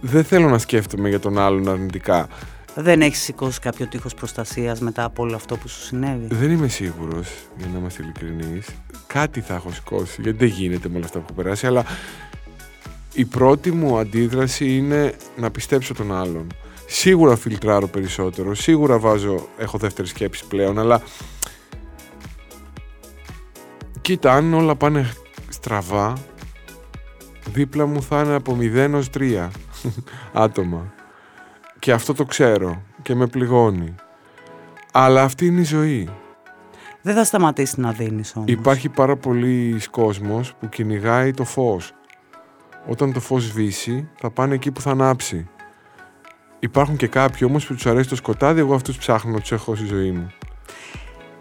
δεν 0.00 0.24
θέλω 0.24 0.48
να 0.48 0.58
σκέφτομαι 0.58 1.08
για 1.08 1.20
τον 1.20 1.38
άλλον 1.38 1.68
αρνητικά. 1.68 2.28
Δεν 2.74 3.00
έχεις 3.00 3.20
σηκώσει 3.22 3.60
κάποιο 3.60 3.86
τείχος 3.86 4.14
προστασίας 4.14 4.80
μετά 4.80 5.04
από 5.04 5.22
όλο 5.22 5.34
αυτό 5.34 5.56
που 5.56 5.68
σου 5.68 5.80
συνέβη; 5.80 6.26
Δεν 6.34 6.50
είμαι 6.50 6.68
σίγουρος, 6.68 7.28
για 7.56 7.66
να 7.72 7.78
είμαστε 7.78 8.02
ειλικρινείς. 8.02 8.66
Κάτι 9.06 9.40
θα 9.40 9.54
έχω 9.54 9.70
σηκώσει, 9.70 10.22
γιατί 10.22 10.38
δεν 10.38 10.48
γίνεται 10.48 10.88
με 10.88 10.96
όλα 10.96 11.04
αυτά 11.04 11.18
που 11.18 11.24
έχω 11.28 11.42
περάσει, 11.42 11.66
αλλά 11.66 11.84
η 13.14 13.24
πρώτη 13.24 13.72
μου 13.72 13.98
αντίδραση 13.98 14.76
είναι 14.76 15.14
να 15.36 15.50
πιστέψω 15.50 15.94
τον 15.94 16.14
άλλον. 16.14 16.46
Σίγουρα 16.86 17.36
φιλτράρω 17.36 17.86
περισσότερο, 17.86 18.54
σίγουρα 18.54 18.98
βάζω, 18.98 19.48
έχω 19.58 19.78
δεύτερη 19.78 20.08
σκέψη 20.08 20.44
πλέον, 20.48 20.78
αλλά 20.78 21.02
κοίτα, 24.00 24.32
αν 24.32 24.54
όλα 24.54 24.74
πάνε 24.74 25.12
στραβά, 25.48 26.12
δίπλα 27.52 27.86
μου 27.86 28.02
θα 28.02 28.22
είναι 28.22 28.34
από 28.34 28.56
0 28.60 28.90
ως 28.94 29.08
3 29.18 29.48
άτομα. 30.32 30.92
Και 31.78 31.92
αυτό 31.92 32.14
το 32.14 32.24
ξέρω 32.24 32.82
και 33.02 33.14
με 33.14 33.26
πληγώνει. 33.26 33.94
Αλλά 34.92 35.22
αυτή 35.22 35.46
είναι 35.46 35.60
η 35.60 35.64
ζωή. 35.64 36.08
Δεν 37.02 37.14
θα 37.14 37.24
σταματήσει 37.24 37.80
να 37.80 37.92
δίνεις 37.92 38.36
όμως. 38.36 38.50
Υπάρχει 38.50 38.88
πάρα 38.88 39.16
πολλοί 39.16 39.80
κόσμος 39.90 40.54
που 40.60 40.68
κυνηγάει 40.68 41.30
το 41.32 41.44
φως 41.44 41.92
όταν 42.86 43.12
το 43.12 43.20
φως 43.20 43.42
σβήσει 43.42 44.08
θα 44.18 44.30
πάνε 44.30 44.54
εκεί 44.54 44.70
που 44.70 44.80
θα 44.80 44.90
ανάψει. 44.90 45.48
Υπάρχουν 46.58 46.96
και 46.96 47.06
κάποιοι 47.06 47.40
όμως 47.50 47.66
που 47.66 47.74
τους 47.74 47.86
αρέσει 47.86 48.08
το 48.08 48.16
σκοτάδι, 48.16 48.60
εγώ 48.60 48.74
αυτούς 48.74 48.98
ψάχνω 48.98 49.32
να 49.32 49.40
τους 49.40 49.52
έχω 49.52 49.74
στη 49.74 49.86
ζωή 49.86 50.10
μου. 50.10 50.30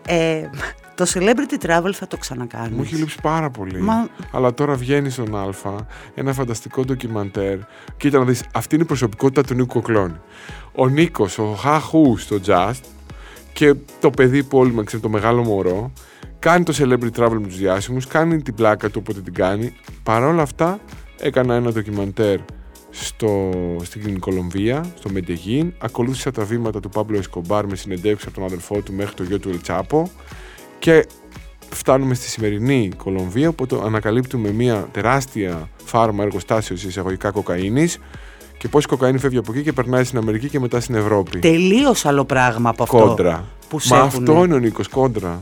Ε, 0.08 0.50
το 0.96 1.06
celebrity 1.14 1.66
travel 1.66 1.92
θα 1.94 2.08
το 2.08 2.18
ξανακάνεις. 2.18 2.76
Μου 2.76 2.82
έχει 2.82 2.96
λείψει 2.96 3.18
πάρα 3.22 3.50
πολύ. 3.50 3.82
Μα... 3.82 4.08
Αλλά 4.32 4.54
τώρα 4.54 4.74
βγαίνει 4.74 5.10
στον 5.10 5.36
Α, 5.36 5.50
ένα 6.14 6.34
φανταστικό 6.34 6.84
ντοκιμαντέρ. 6.84 7.58
Κοίτα 7.98 8.20
να 8.20 8.26
δεις, 8.26 8.44
αυτή 8.54 8.76
είναι 8.76 8.84
η 8.84 8.88
προσωπικότητα 8.88 9.44
του 9.44 9.54
Νίκου 9.54 9.68
Κοκλώνη. 9.68 10.20
Ο 10.76 10.88
Νίκος, 10.88 11.38
ο 11.38 11.46
Χαχού 11.46 12.18
στο 12.18 12.40
Just 12.46 12.82
και 13.54 13.76
το 14.00 14.10
παιδί 14.10 14.44
που 14.44 14.58
όλοι 14.58 14.84
ξέρουν, 14.84 15.02
το 15.02 15.10
μεγάλο 15.10 15.44
μωρό, 15.44 15.92
κάνει 16.40 16.64
το 16.64 16.74
celebrity 16.78 17.20
travel 17.20 17.38
με 17.40 17.48
τους 17.48 17.58
διάσημους, 17.58 18.08
κάνει 18.08 18.42
την 18.42 18.56
πλάκα 18.56 18.90
του 18.90 19.00
όποτε 19.04 19.22
την 19.22 19.34
κάνει. 19.34 19.74
Παρ' 20.04 20.24
όλα 20.24 20.42
αυτά 20.42 20.80
έκανα 21.20 21.56
ένα 21.56 21.72
ντοκιμαντέρ 21.72 22.38
στο, 22.90 23.52
στην 23.84 24.20
Κολομβία, 24.20 24.86
στο 24.98 25.10
Μεντεγίν. 25.10 25.74
Ακολούθησα 25.78 26.32
τα 26.32 26.44
βήματα 26.44 26.80
του 26.80 26.90
Παύλο 26.90 27.18
Εσκομπάρ 27.18 27.66
με 27.66 27.76
συνεντεύξει 27.76 28.26
από 28.28 28.36
τον 28.36 28.46
αδελφό 28.46 28.82
του 28.82 28.94
μέχρι 28.94 29.14
το 29.14 29.24
γιο 29.24 29.40
του 29.40 29.50
Ελτσάπο. 29.50 30.10
Και 30.80 31.06
φτάνουμε 31.70 32.14
στη 32.14 32.28
σημερινή 32.28 32.90
Κολομβία, 32.98 33.50
όπου 33.50 33.82
ανακαλύπτουμε 33.84 34.52
μια 34.52 34.88
τεράστια 34.92 35.70
φάρμα 35.86 36.24
εργοστάσιο 36.24 36.76
εισαγωγικά 36.88 37.32
κοκαίνης. 37.32 38.00
Και 38.58 38.68
πώς 38.68 38.84
η 38.84 38.88
κοκαίνη 38.88 39.18
φεύγει 39.18 39.38
από 39.38 39.52
εκεί 39.52 39.64
και 39.64 39.74
περνάει 39.74 40.04
στην 40.04 40.18
Αμερική 40.18 40.50
και 40.50 40.60
μετά 40.60 40.80
στην 40.80 40.96
Ευρώπη. 40.96 41.40
Τελείως 41.40 42.06
άλλο 42.06 42.26
πράγμα 42.26 42.70
από 42.70 42.84
αυτό. 42.84 42.98
Κόντρα. 42.98 43.46
Που 43.70 43.80
Μα 43.90 43.98
αυτό 43.98 44.44
είναι 44.44 44.54
ο 44.54 44.60
Νίκος, 44.60 44.88
κόντρα. 44.88 45.42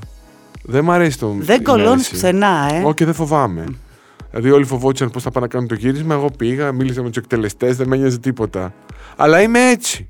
Δεν 0.63 0.83
μ' 0.83 0.91
αρέσει 0.91 1.19
το 1.19 1.35
Δεν 1.39 1.63
κολώνει 1.63 2.03
πουθενά, 2.09 2.69
ε. 2.73 2.83
Όχι, 2.83 3.03
δεν 3.03 3.13
φοβάμαι. 3.13 3.65
Δηλαδή, 4.29 4.51
όλοι 4.51 4.65
φοβόντουσαν 4.65 5.09
πώς 5.09 5.23
θα 5.23 5.31
πάνε 5.31 5.45
να 5.45 5.51
κάνουν 5.51 5.67
το 5.67 5.75
γύρισμα. 5.75 6.13
Εγώ 6.13 6.29
πήγα, 6.37 6.71
μίλησα 6.71 7.01
με 7.01 7.07
τους 7.07 7.17
εκτελεστές, 7.17 7.77
δεν 7.77 7.87
με 7.87 7.95
ένοιαζε 7.95 8.19
τίποτα. 8.19 8.73
Αλλά 9.15 9.41
είμαι 9.41 9.69
έτσι. 9.69 10.09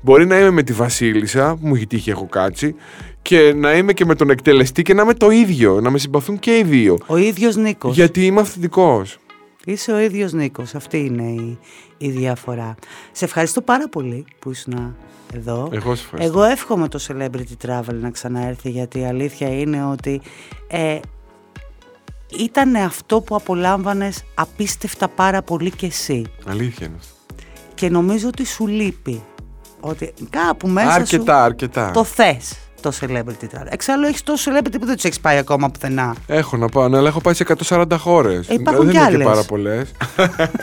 Μπορεί 0.00 0.26
να 0.26 0.38
είμαι 0.38 0.50
με 0.50 0.62
τη 0.62 0.72
Βασίλισσα, 0.72 1.56
που 1.60 1.66
μου 1.66 1.74
έχει 1.74 1.86
τύχει, 1.86 2.10
έχω 2.10 2.26
κάτσει, 2.26 2.74
και 3.22 3.52
να 3.56 3.76
είμαι 3.76 3.92
και 3.92 4.04
με 4.04 4.14
τον 4.14 4.30
εκτελεστή 4.30 4.82
και 4.82 4.94
να 4.94 5.02
είμαι 5.02 5.14
το 5.14 5.30
ίδιο. 5.30 5.80
Να 5.80 5.90
με 5.90 5.98
συμπαθούν 5.98 6.38
και 6.38 6.58
οι 6.58 6.62
δύο. 6.62 6.98
Ο 7.06 7.16
ίδιος 7.16 7.56
Νίκος. 7.56 7.94
Γιατί 7.94 8.26
είμαι 8.26 8.40
αυθεντικός. 8.40 9.18
Είσαι 9.64 9.92
ο 9.92 9.98
ίδιος 9.98 10.32
Νίκος. 10.32 10.74
Αυτή 10.74 10.98
είναι 10.98 11.22
η, 11.22 11.58
η 11.98 12.10
διαφορά. 12.10 12.74
Σε 13.12 13.24
ευχαριστώ 13.24 13.60
πάρα 13.60 13.88
πολύ 13.88 14.24
που 14.38 14.50
ήσουν 14.50 14.96
εδώ. 15.34 15.68
Εγώ, 15.72 15.94
σε 15.94 16.02
ευχαριστώ. 16.04 16.16
Εγώ 16.38 16.42
εύχομαι 16.42 16.88
το 16.88 16.98
Celebrity 17.08 17.66
Travel 17.66 17.94
να 18.00 18.10
ξαναέρθει 18.10 18.70
γιατί 18.70 18.98
η 18.98 19.04
αλήθεια 19.04 19.48
είναι 19.48 19.84
ότι 19.84 20.20
ε, 20.68 20.98
ήταν 22.36 22.76
αυτό 22.76 23.20
που 23.20 23.34
απολάμβανες 23.34 24.24
απίστευτα 24.34 25.08
πάρα 25.08 25.42
πολύ 25.42 25.70
και 25.70 25.86
εσύ. 25.86 26.24
Αλήθεια 26.46 26.86
είναι 26.86 26.96
αυτό. 26.98 27.14
Και 27.74 27.88
νομίζω 27.88 28.28
ότι 28.28 28.46
σου 28.46 28.66
λείπει. 28.66 29.22
Ότι 29.80 30.14
κάπου 30.30 30.68
μέσα 30.68 30.92
αρκετά, 30.92 31.38
σου 31.38 31.44
αρκετά. 31.44 31.90
το 31.90 32.04
θες 32.04 32.58
το 32.80 32.92
celebrity 33.00 33.44
travel. 33.44 33.66
Εξάλλου 33.68 34.06
έχεις 34.06 34.22
τόσο 34.22 34.50
celebrity 34.50 34.76
που 34.80 34.86
δεν 34.86 34.94
τους 34.94 35.04
έχεις 35.04 35.20
πάει 35.20 35.36
ακόμα 35.36 35.70
πουθενά. 35.70 36.14
Έχω 36.26 36.56
να 36.56 36.68
πάω, 36.68 36.88
ναι, 36.88 36.96
αλλά 36.96 37.08
έχω 37.08 37.20
πάει 37.20 37.34
σε 37.34 37.44
140 37.68 37.84
χώρες. 37.98 38.48
Ε, 38.48 38.54
υπάρχουν 38.54 38.84
δεν 38.84 38.94
κι 38.94 39.08
είναι 39.08 39.18
και 39.18 39.24
πάρα 39.24 39.44
πολλές. 39.44 39.90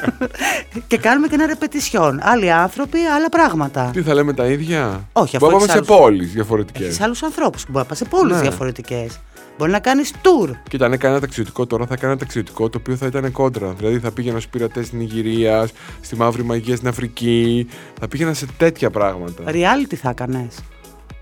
και 0.88 0.98
κάνουμε 0.98 1.28
και 1.28 1.36
ένα 1.36 1.46
ρεπετησιόν. 1.46 2.20
Άλλοι 2.24 2.52
άνθρωποι, 2.52 3.00
άλλα 3.00 3.30
πράγματα. 3.30 3.90
Τι 3.94 4.02
θα 4.02 4.14
λέμε 4.14 4.34
τα 4.34 4.46
ίδια; 4.46 5.08
Όχι, 5.14 5.36
αφού 5.36 5.46
Μπορούμε 5.46 5.66
να 5.66 5.74
πάμε 5.74 5.86
σε 5.86 5.94
πόλεις 5.94 6.32
διαφορετικές. 6.32 6.88
Έχεις 6.88 7.02
άλλους 7.02 7.24
ανθρώπους 7.24 7.66
που 7.66 7.72
μπορεί 7.72 7.84
να 7.84 7.90
πας 7.90 7.98
σε 7.98 8.06
πόλεις 8.06 8.36
ναι. 8.36 8.42
διαφορετικές. 8.42 9.20
Μπορεί 9.58 9.72
να 9.72 9.80
κάνεις 9.80 10.14
tour. 10.14 10.50
Κοίτα, 10.70 10.86
αν 10.86 10.94
έκανε 10.94 11.12
ένα 11.12 11.22
ταξιδιωτικό 11.22 11.66
τώρα, 11.66 11.86
θα 11.86 11.94
έκανε 11.94 12.12
ένα 12.12 12.20
ταξιδιωτικό 12.20 12.70
το 12.70 12.78
οποίο 12.78 12.96
θα 12.96 13.06
ήταν 13.06 13.32
κόντρα. 13.32 13.74
Δηλαδή 13.74 14.00
θα 14.00 14.12
πήγαινα 14.12 14.40
στους 14.40 14.52
πειρατές 14.52 14.86
στην 14.86 15.00
Ιγυρία, 15.00 15.68
στη 16.02 16.16
Μαύρη 16.16 16.44
Μαγεία 16.44 16.76
στην 16.76 16.88
Αφρική. 16.88 17.68
Θα 18.00 18.08
πήγαινα 18.08 18.34
σε 18.34 18.46
τέτοια 18.58 18.90
πράγματα. 18.90 19.44
Reality 19.48 19.96
θα 19.96 20.10
έκανες. 20.10 20.60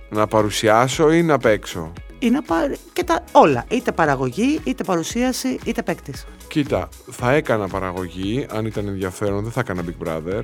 Να 0.09 0.27
παρουσιάσω 0.27 1.11
ή 1.11 1.23
να 1.23 1.37
παίξω; 1.37 1.91
Ή 2.19 2.29
να 2.29 2.41
πα... 2.41 2.55
και 2.93 3.03
τα... 3.03 3.23
όλα. 3.31 3.65
Είτε 3.69 3.91
παραγωγή, 3.91 4.59
είτε 4.63 4.83
παρουσίαση, 4.83 5.59
είτε 5.65 5.83
παίκτης. 5.83 6.25
Κοίτα, 6.47 6.89
θα 7.11 7.31
έκανα 7.31 7.67
παραγωγή, 7.67 8.45
αν 8.51 8.65
ήταν 8.65 8.87
ενδιαφέρον, 8.87 9.43
δεν 9.43 9.51
θα 9.51 9.59
έκανα 9.59 9.83
Big 9.85 10.07
Brother, 10.07 10.43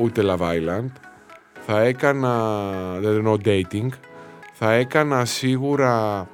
ούτε 0.00 0.22
Love 0.24 0.40
Island. 0.40 0.90
Θα 1.66 1.80
έκανα, 1.80 2.62
δεν 3.00 3.16
εννοώ 3.16 3.36
dating, 3.44 3.88
θα 4.52 4.72
έκανα 4.72 5.24
σίγουρα 5.24 6.28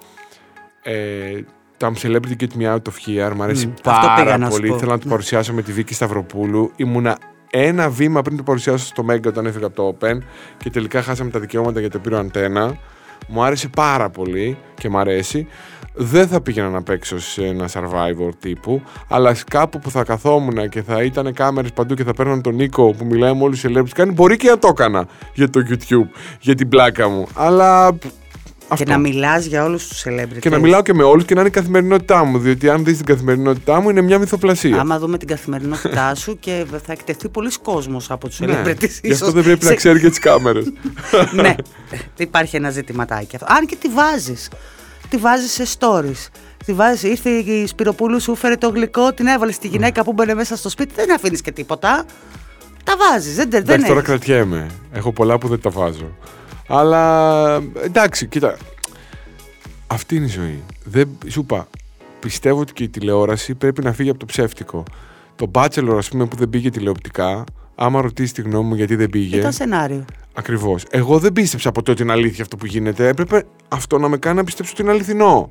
ε, 0.86 1.44
τα 1.76 1.92
Celebrity 2.02 2.40
Get 2.40 2.60
Me 2.60 2.74
Out 2.74 2.76
of 2.76 3.06
Here. 3.06 3.34
Μ' 3.34 3.42
αρέσει 3.42 3.72
mm, 3.76 3.80
πάρα 3.82 4.48
πολύ. 4.48 4.68
Ήθελα 4.68 4.92
να 4.92 4.98
το 4.98 5.08
παρουσιάσω 5.08 5.52
με 5.52 5.62
τη 5.62 5.72
Βίκη 5.72 5.94
Σταυροπούλου. 5.94 6.72
Ήμουνα 6.76 7.18
ένα 7.50 7.90
βήμα 7.90 8.22
πριν 8.22 8.36
το 8.36 8.42
παρουσιάσω 8.42 8.86
στο 8.86 9.04
Mega 9.10 9.26
όταν 9.26 9.46
έφυγα 9.46 9.66
από 9.66 9.76
το 9.76 9.96
Open 10.00 10.18
και 10.56 10.70
τελικά 10.70 11.02
χάσαμε 11.02 11.30
τα 11.30 11.38
δικαιώματα 11.38 11.80
για 11.80 11.90
το 11.90 11.98
πήρω 11.98 12.18
αντένα. 12.18 12.76
Μου 13.28 13.42
άρεσε 13.42 13.68
πάρα 13.68 14.10
πολύ 14.10 14.58
και 14.74 14.88
μου 14.88 14.98
αρέσει. 14.98 15.46
Δεν 15.94 16.28
θα 16.28 16.40
πήγαινα 16.40 16.68
να 16.68 16.82
παίξω 16.82 17.20
σε 17.20 17.44
ένα 17.44 17.68
survivor 17.72 18.30
τύπου, 18.40 18.82
αλλά 19.08 19.36
κάπου 19.48 19.78
που 19.78 19.90
θα 19.90 20.04
καθόμουν 20.04 20.68
και 20.68 20.82
θα 20.82 21.02
ήταν 21.02 21.32
κάμερες 21.32 21.72
παντού 21.72 21.94
και 21.94 22.04
θα 22.04 22.12
παίρναν 22.12 22.42
τον 22.42 22.54
Νίκο 22.54 22.90
που 22.90 23.04
μιλάει 23.04 23.34
με 23.34 23.42
όλους 23.42 23.60
τους 23.60 23.72
celebrities, 23.72 23.90
κάνει 23.94 24.12
μπορεί 24.12 24.36
και 24.36 24.48
να 24.48 24.58
το 24.58 24.68
έκανα 24.68 25.06
για 25.34 25.50
το 25.50 25.60
YouTube, 25.68 26.08
για 26.40 26.54
την 26.54 26.68
πλάκα 26.68 27.08
μου. 27.08 27.26
Αλλά 27.34 27.98
αυτό. 28.68 28.84
Και 28.84 28.90
να 28.90 28.98
μιλάς 28.98 29.44
για 29.44 29.64
όλους 29.64 29.88
τους 29.88 30.04
celebrities. 30.06 30.38
Και 30.40 30.50
να 30.50 30.58
μιλάω 30.58 30.82
και 30.82 30.94
με 30.94 31.02
όλους 31.02 31.24
και 31.24 31.34
να 31.34 31.40
είναι 31.40 31.48
η 31.48 31.52
καθημερινότητά 31.52 32.24
μου. 32.24 32.38
Διότι 32.38 32.68
αν 32.68 32.84
δεις 32.84 32.96
την 32.96 33.06
καθημερινότητά 33.06 33.80
μου 33.80 33.90
είναι 33.90 34.00
μια 34.00 34.18
μυθοπλασία. 34.18 34.80
Άμα 34.80 34.98
δούμε 34.98 35.18
την 35.18 35.28
καθημερινότητά 35.28 36.14
σου 36.22 36.38
και 36.38 36.64
θα 36.86 36.92
εκτεθεί 36.92 37.28
πολλοί 37.28 37.50
κόσμος 37.62 38.10
από 38.10 38.28
τους 38.28 38.38
celebrities. 38.40 38.80
Ναι, 38.80 38.86
γι' 39.02 39.12
αυτό 39.12 39.30
δεν 39.30 39.42
πρέπει 39.42 39.64
σε... 39.64 39.70
να 39.70 39.76
ξέρει 39.76 40.00
και 40.00 40.08
τις 40.08 40.18
κάμερες. 40.18 40.72
ναι, 41.42 41.54
υπάρχει 42.16 42.56
ένα 42.56 42.70
ζητηματάκι 42.70 43.36
αυτό. 43.36 43.46
Αν 43.54 43.66
και 43.66 43.76
τη 43.80 43.88
βάζεις. 43.88 44.50
τη 45.08 45.16
βάζεις 45.16 45.52
σε 45.52 45.64
stories. 45.78 46.28
Τη 46.66 46.72
βάζεις, 46.72 47.02
ήρθε 47.02 47.30
η 47.30 47.66
Σπυροπούλου, 47.66 48.20
σου 48.20 48.32
έφερε 48.32 48.56
το 48.56 48.68
γλυκό, 48.68 49.12
την 49.12 49.26
έβαλε 49.26 49.52
στη 49.52 49.68
γυναίκα 49.68 50.04
που 50.04 50.12
μπαίνει 50.12 50.34
μέσα 50.34 50.56
στο 50.56 50.68
σπίτι, 50.68 50.92
δεν 50.94 51.12
αφήνεις 51.14 51.40
και 51.40 51.52
τίποτα. 51.52 52.04
Τα 52.84 52.94
βάζεις. 52.96 53.34
Δεν, 53.34 53.50
δεν 53.50 53.60
Εντάξει, 53.60 53.86
τώρα 53.86 53.98
έχεις. 53.98 54.08
κρατιέμαι. 54.10 54.66
Έχω 54.92 55.12
πολλά 55.12 55.38
που 55.38 55.48
δεν 55.48 55.60
τα 55.60 55.70
βάζω. 55.70 56.16
Αλλά 56.68 57.54
εντάξει, 57.82 58.26
κοίτα. 58.26 58.56
Αυτή 59.86 60.16
είναι 60.16 60.24
η 60.24 60.28
ζωή. 60.28 60.62
Δεν, 60.84 61.08
σου 61.26 61.40
είπα, 61.40 61.68
πιστεύω 62.20 62.60
ότι 62.60 62.72
και 62.72 62.82
η 62.82 62.88
τηλεόραση 62.88 63.54
πρέπει 63.54 63.84
να 63.84 63.92
φύγει 63.92 64.10
από 64.10 64.18
το 64.18 64.26
ψεύτικο. 64.26 64.82
Το 65.36 65.50
Bachelor, 65.54 65.94
ας 65.96 66.08
πούμε, 66.08 66.26
που 66.26 66.36
δεν 66.36 66.50
πήγε 66.50 66.70
τηλεοπτικά, 66.70 67.44
άμα 67.74 68.00
ρωτήσεις 68.00 68.32
τη 68.32 68.42
γνώμη 68.42 68.68
μου 68.68 68.74
γιατί 68.74 68.96
δεν 68.96 69.10
πήγε. 69.10 69.36
Ήταν 69.36 69.52
σενάριο. 69.52 70.04
Ακριβώς. 70.34 70.84
Εγώ 70.90 71.18
δεν 71.18 71.32
πίστεψα 71.32 71.72
ποτέ 71.72 71.90
ότι 71.90 72.02
είναι 72.02 72.12
αλήθεια 72.12 72.42
αυτό 72.42 72.56
που 72.56 72.66
γίνεται. 72.66 73.08
Έπρεπε 73.08 73.44
αυτό 73.68 73.98
να 73.98 74.08
με 74.08 74.16
κάνει 74.16 74.36
να 74.36 74.44
πιστέψω 74.44 74.72
ότι 74.72 74.82
είναι 74.82 74.90
αληθινό. 74.90 75.50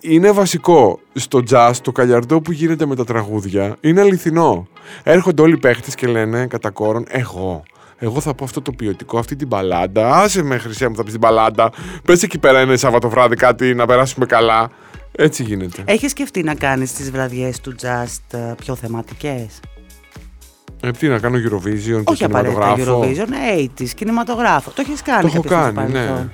Είναι 0.00 0.30
βασικό 0.30 1.00
στο 1.14 1.42
jazz, 1.50 1.72
το 1.82 1.92
καλιαρντό 1.92 2.40
που 2.40 2.52
γίνεται 2.52 2.86
με 2.86 2.96
τα 2.96 3.04
τραγούδια. 3.04 3.76
Είναι 3.80 4.00
αληθινό. 4.00 4.68
Έρχονται 5.02 5.42
όλοι 5.42 5.54
οι 5.54 5.58
παίχτες 5.58 5.94
και 5.94 6.06
λένε 6.06 6.46
κατά 6.46 6.70
κόρον, 6.70 7.04
εγώ. 7.08 7.62
Εγώ 7.98 8.20
θα 8.20 8.34
πω 8.34 8.44
αυτό 8.44 8.62
το 8.62 8.72
ποιοτικό, 8.72 9.18
αυτή 9.18 9.36
την 9.36 9.46
μπαλάντα. 9.46 10.16
Άσε 10.16 10.42
με 10.42 10.58
χρυσέ 10.58 10.88
μου, 10.88 10.96
θα 10.96 11.02
πεις 11.02 11.10
την 11.10 11.20
μπαλάντα. 11.20 11.72
Πες 12.04 12.22
εκεί 12.22 12.38
πέρα 12.38 12.58
ένα 12.58 12.76
Σαββατοβράδυ 12.76 13.36
κάτι 13.36 13.74
να 13.74 13.86
περάσουμε 13.86 14.26
καλά. 14.26 14.70
Έτσι 15.12 15.42
γίνεται. 15.42 15.82
Έχεις 15.84 16.10
σκεφτεί 16.10 16.42
να 16.42 16.54
κάνεις 16.54 16.92
τις 16.92 17.10
βραδιές 17.10 17.60
του 17.60 17.74
Just 17.82 18.38
ε, 18.38 18.54
πιο 18.56 18.74
θεματικές; 18.74 19.60
Ε, 20.80 20.90
τι 20.90 21.08
να 21.08 21.18
κάνω 21.18 21.36
Eurovision 21.36 22.02
και 22.04 22.12
Όχι 22.12 22.24
απαραίτητα 22.24 22.74
κινηματογράφο. 22.74 23.02
Eurovision, 23.04 23.80
80s, 23.80 23.88
κινηματογράφο. 23.88 24.70
Το 24.70 24.80
έχεις 24.80 25.02
κάνει 25.02 25.20
Το 25.20 25.26
έχω 25.26 25.42
κάποια 25.42 25.60
στιγμή 25.60 25.74
κάνει, 25.76 25.88
στο 25.88 25.98
ναι. 25.98 26.04
παρελθόν. 26.06 26.32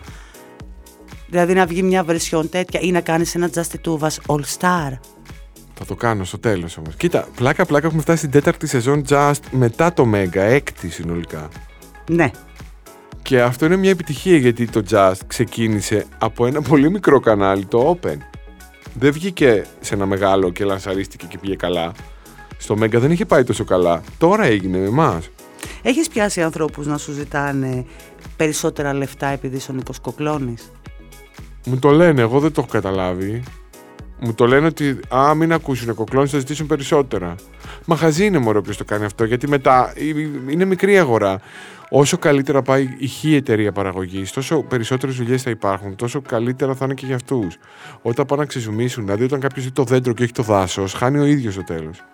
Δηλαδή 1.29 1.55
να 1.55 1.67
βγει 1.67 1.83
μια 1.83 2.03
βερσιόν 2.03 2.49
τέτοια 2.49 2.81
ή 2.81 2.91
να 2.91 3.01
κάνεις 3.01 3.35
ένα 3.35 3.51
Just 3.55 3.89
Tuvas 3.89 4.17
All 4.27 4.43
Star. 4.59 4.99
Θα 5.75 5.85
το 5.85 5.95
κάνω 5.95 6.25
στο 6.25 6.39
τέλος 6.39 6.77
όμως. 6.77 6.95
Κοίτα, 6.95 7.29
πλάκα-πλάκα 7.37 7.87
έχουμε 7.87 8.03
φτάσει 8.03 8.19
στην 8.19 8.31
τέταρτη 8.31 8.67
σεζόν 8.67 9.05
Just 9.09 9.41
μετά 9.51 9.93
το 9.93 10.11
Mega, 10.15 10.37
έκτη 10.37 10.89
συνολικά. 10.89 11.49
Ναι. 12.11 12.31
Και 13.23 13.43
αυτό 13.43 13.65
είναι 13.65 13.77
μια 13.77 13.91
επιτυχία 13.91 14.37
γιατί 14.37 14.67
το 14.67 14.83
Just 14.91 15.19
ξεκίνησε 15.27 16.07
από 16.19 16.47
ένα 16.47 16.63
πολύ 16.63 16.91
μικρό 16.91 17.21
κανάλι, 17.21 17.65
το 17.65 17.99
Open. 18.03 18.17
Δεν 18.99 19.13
βγήκε 19.13 19.65
σε 19.81 19.95
ένα 19.95 20.07
μεγάλο 20.07 20.51
και 20.51 20.65
λανσαρίστηκε 20.65 21.27
και 21.27 21.39
πήγε 21.39 21.57
καλά. 21.57 21.93
Στο 22.59 22.75
Mega 22.75 22.97
δεν 22.97 23.11
είχε 23.11 23.25
πάει 23.25 23.45
τόσο 23.45 23.65
καλά. 23.65 24.03
Τώρα 24.19 24.45
έγινε 24.45 24.79
με 24.79 24.87
εμάς. 24.87 25.31
Έχεις 25.83 26.09
πιάσει 26.09 26.43
ανθρώπους 26.43 26.87
να 26.87 26.99
σου 26.99 27.13
ζητάνε 27.13 27.85
περισσότερα 28.37 28.93
λεφτά 28.93 29.27
επειδή 29.27 29.57
είσαι 29.57 29.71
ο 29.71 29.75
Νίκος 29.75 30.01
Κοκλώνης; 30.01 30.73
Μου 31.67 31.79
το 31.79 31.91
λένε, 31.91 32.21
εγώ 32.21 32.41
δεν 32.41 32.53
το 32.53 32.61
έχω 32.61 32.71
καταλάβει. 32.71 33.43
Μου 34.21 34.35
το 34.35 34.47
λένε 34.47 34.67
ότι 34.67 35.01
α, 35.15 35.35
μην 35.35 35.53
ακούσουν 35.53 35.95
κοκλώνες, 35.95 36.31
θα 36.31 36.39
ζητήσουν 36.39 36.67
περισσότερα. 36.67 37.35
Μαχαζί 37.85 38.25
είναι 38.25 38.39
μωρό 38.39 38.63
ποιος 38.63 38.77
το 38.77 38.85
κάνει 38.85 39.05
αυτό, 39.05 39.25
γιατί 39.25 39.49
μετά 39.49 39.93
ε, 39.97 40.05
είναι 40.53 40.65
μικρή 40.65 40.99
αγορά. 40.99 41.41
Όσο 41.91 42.19
καλύτερα 42.19 42.63
πάει 42.63 42.95
η 42.99 43.07
χή 43.07 43.35
εταιρεία 43.35 43.73
παραγωγής, 43.73 44.33
τόσο 44.33 44.63
περισσότερες 44.63 45.17
δουλειές 45.17 45.43
θα 45.43 45.51
υπάρχουν, 45.51 45.97
τόσο 45.97 46.21
καλύτερα 46.21 46.75
θα 46.75 46.85
είναι 46.85 46.95
και 46.95 47.07
για 47.07 47.15
αυτούς. 47.15 47.57
Όταν 48.03 48.27
πάνε 48.27 48.41
να 48.41 48.49
ξεζουμίσουν, 48.49 49.05
δηλαδή 49.05 49.25
όταν 49.25 49.41
κάποιος 49.41 49.65
δει 49.65 49.71
το 49.71 49.85
δέντρο 49.85 50.13
και 50.13 50.23
έχει 50.23 50.33
το 50.33 50.43
δάσος, 50.43 50.93
χάνει 50.93 51.19
ο 51.19 51.25
ίδιος 51.25 51.55
στο 51.55 51.65
τέλος. 51.65 52.05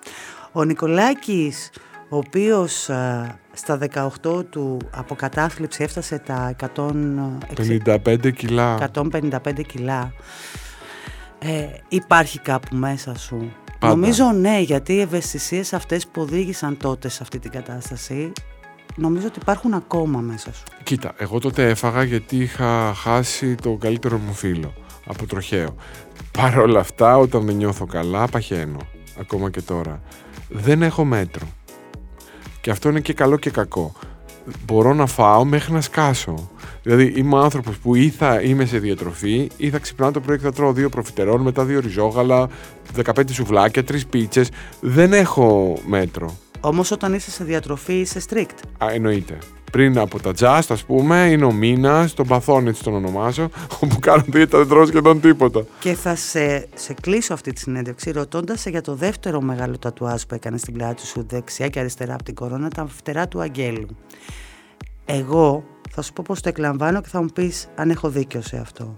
Ο 0.52 0.64
Νικολάκης, 0.64 1.70
ο 2.08 2.16
οποίος 2.16 2.90
α, 2.90 3.38
στα 3.52 3.78
18 4.22 4.44
του 4.50 4.76
από 4.90 5.14
κατάθλιψη 5.14 5.82
έφτασε 5.82 6.18
τα 6.18 6.56
160 6.76 7.98
55 8.04 8.32
κιλά. 8.34 8.90
155 8.94 9.62
κιλά. 9.66 10.12
Ε, 11.42 11.66
υπάρχει 11.88 12.38
κάπου 12.38 12.76
μέσα 12.76 13.18
σου. 13.18 13.52
Πάντα. 13.78 13.94
Νομίζω 13.94 14.24
ναι, 14.32 14.60
γιατί 14.60 14.92
οι 14.92 15.00
ευαισθησίες 15.00 15.72
αυτές 15.72 16.06
που 16.06 16.20
οδήγησαν 16.20 16.76
τότε 16.76 17.08
σε 17.08 17.18
αυτή 17.22 17.38
την 17.38 17.50
κατάσταση, 17.50 18.32
νομίζω 18.96 19.26
ότι 19.26 19.38
υπάρχουν 19.42 19.74
ακόμα 19.74 20.20
μέσα 20.20 20.52
σου. 20.52 20.62
Κοίτα, 20.82 21.14
εγώ 21.16 21.38
τότε 21.38 21.68
έφαγα 21.68 22.02
γιατί 22.02 22.36
είχα 22.36 22.94
χάσει 22.94 23.54
το 23.54 23.76
καλύτερο 23.80 24.18
μου 24.18 24.32
φίλο 24.32 24.72
από 25.06 25.26
τροχαίο. 25.26 25.74
Παρ' 26.32 26.58
όλα 26.58 26.80
αυτά, 26.80 27.16
όταν 27.16 27.46
δεν 27.46 27.56
νιώθω 27.56 27.86
καλά, 27.86 28.26
παχαίνω. 28.26 28.78
Ακόμα 29.20 29.50
και 29.50 29.62
τώρα. 29.62 30.00
Δεν 30.48 30.82
έχω 30.82 31.04
μέτρο. 31.04 31.46
Και 32.60 32.70
αυτό 32.70 32.88
είναι 32.88 33.00
και 33.00 33.12
καλό 33.12 33.36
και 33.36 33.50
κακό. 33.50 33.92
Μπορώ 34.64 34.94
να 34.94 35.06
φάω 35.06 35.44
μέχρι 35.44 35.72
να 35.72 35.80
σκάσω. 35.80 36.50
Δηλαδή 36.82 37.12
είμαι 37.16 37.38
άνθρωπος 37.38 37.76
που 37.78 37.94
ή 37.94 38.08
θα 38.08 38.40
είμαι 38.40 38.64
σε 38.64 38.78
διατροφή 38.78 39.50
ή 39.56 39.70
θα 39.70 39.78
ξυπνάω 39.78 40.10
το 40.10 40.20
πρωί 40.20 40.36
και 40.36 40.42
θα 40.42 40.52
τρώω 40.52 40.72
δύο 40.72 40.88
προφιτερών, 40.88 41.40
μετά 41.40 41.64
δύο 41.64 41.80
ριζόγαλα, 41.80 42.48
15 43.04 43.22
σουβλάκια, 43.30 43.84
τρεις 43.84 44.06
πίτσες. 44.06 44.50
Δεν 44.80 45.12
έχω 45.12 45.78
μέτρο. 45.86 46.36
Όμως 46.60 46.90
όταν 46.90 47.14
είσαι 47.14 47.30
σε 47.30 47.44
διατροφή 47.44 47.92
είσαι 47.92 48.20
strict. 48.28 48.84
Α, 48.84 48.86
εννοείται. 48.92 49.38
Πριν 49.72 49.98
από 49.98 50.20
τα 50.20 50.32
jazz, 50.38 50.62
ας 50.68 50.84
πούμε, 50.84 51.28
είναι 51.30 51.44
ο 51.44 51.52
μήνας, 51.52 52.14
τον 52.14 52.26
παθόν 52.26 52.66
έτσι 52.66 52.82
τον 52.82 52.94
ονομάζω, 52.94 53.48
όπου 53.80 53.98
κάνω 53.98 54.24
δίαιτα 54.26 54.58
δεν 54.58 54.68
τρώω 54.68 54.86
σχεδόν 54.86 55.20
τίποτα. 55.20 55.64
Και 55.80 55.94
θα 55.94 56.14
σε, 56.14 56.68
σε 56.74 56.94
κλείσω 57.00 57.32
αυτή 57.32 57.52
τη 57.52 57.60
συνέντευξη 57.60 58.10
ρωτώντας 58.10 58.60
σε 58.60 58.70
για 58.70 58.80
το 58.80 58.94
δεύτερο 58.94 59.40
μεγάλο 59.40 59.78
τατουάζ 59.78 60.22
που 60.22 60.34
έκανες 60.34 60.60
στην 60.60 60.74
πλάτη 60.74 61.06
σου 61.06 61.26
δεξιά 61.28 61.68
και 61.68 61.78
αριστερά 61.78 62.14
από 62.14 62.22
την 62.22 62.34
κορώνα, 62.34 62.68
τα 62.68 62.86
φτερά 62.86 63.28
του 63.28 63.40
Αγγέλου. 63.40 63.86
Εγώ 65.04 65.64
θα 65.90 66.02
σου 66.02 66.12
πω 66.12 66.22
πώς 66.26 66.40
το 66.40 66.48
εκλαμβάνω 66.48 67.00
και 67.00 67.08
θα 67.08 67.22
μου 67.22 67.28
πεις 67.34 67.68
αν 67.76 67.90
έχω 67.90 68.08
δίκιο 68.08 68.40
σε 68.40 68.56
αυτό 68.56 68.94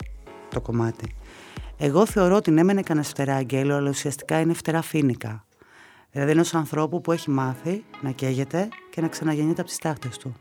το 0.50 0.61
κομμάτι. 0.61 1.14
Εγώ 1.78 2.07
θεωρώ 2.07 2.37
ότι 2.37 2.50
ναι, 2.50 2.62
μεν 2.62 2.78
έκανε 2.78 3.02
φτερά 3.02 3.35
Αγγέλου, 3.35 3.74
αλλά 3.74 3.88
ουσιαστικά 3.88 4.40
είναι 4.40 4.52
φτερά 4.52 4.83
φίνικα. 4.83 5.44
Δηλαδή 6.11 6.31
ενός 6.31 6.55
ανθρώπου 6.55 7.00
που 7.00 7.12
έχει 7.12 7.31
μάθει 7.31 7.85
να 8.00 8.11
καίγεται 8.11 8.68
και 8.90 9.00
να 9.00 9.09
ξαναγεννιέται 9.09 9.61
από 9.61 9.70
τις 9.70 9.78
τάχτες 9.78 10.18
του. 10.18 10.35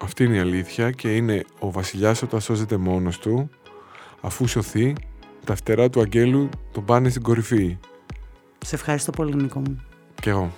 Αυτή 0.00 0.24
είναι 0.24 0.36
η 0.36 0.38
αλήθεια 0.38 0.90
και 0.90 1.16
είναι 1.16 1.44
ο 1.58 1.70
βασιλιάς 1.70 2.22
όταν 2.22 2.40
σώζεται 2.40 2.76
μόνος 2.76 3.18
του, 3.18 3.50
αφού 4.20 4.46
σωθεί, 4.46 4.94
τα 5.44 5.54
φτερά 5.54 5.90
του 5.90 6.00
αγγέλου 6.00 6.48
τον 6.72 6.84
πάνε 6.84 7.08
στην 7.08 7.22
κορυφή. 7.22 7.78
Σε 8.64 8.74
ευχαριστώ 8.74 9.10
πολύ, 9.10 9.34
Νίκο 9.34 9.58
μου. 9.58 9.84
Κι 10.20 10.28
εγώ. 10.28 10.52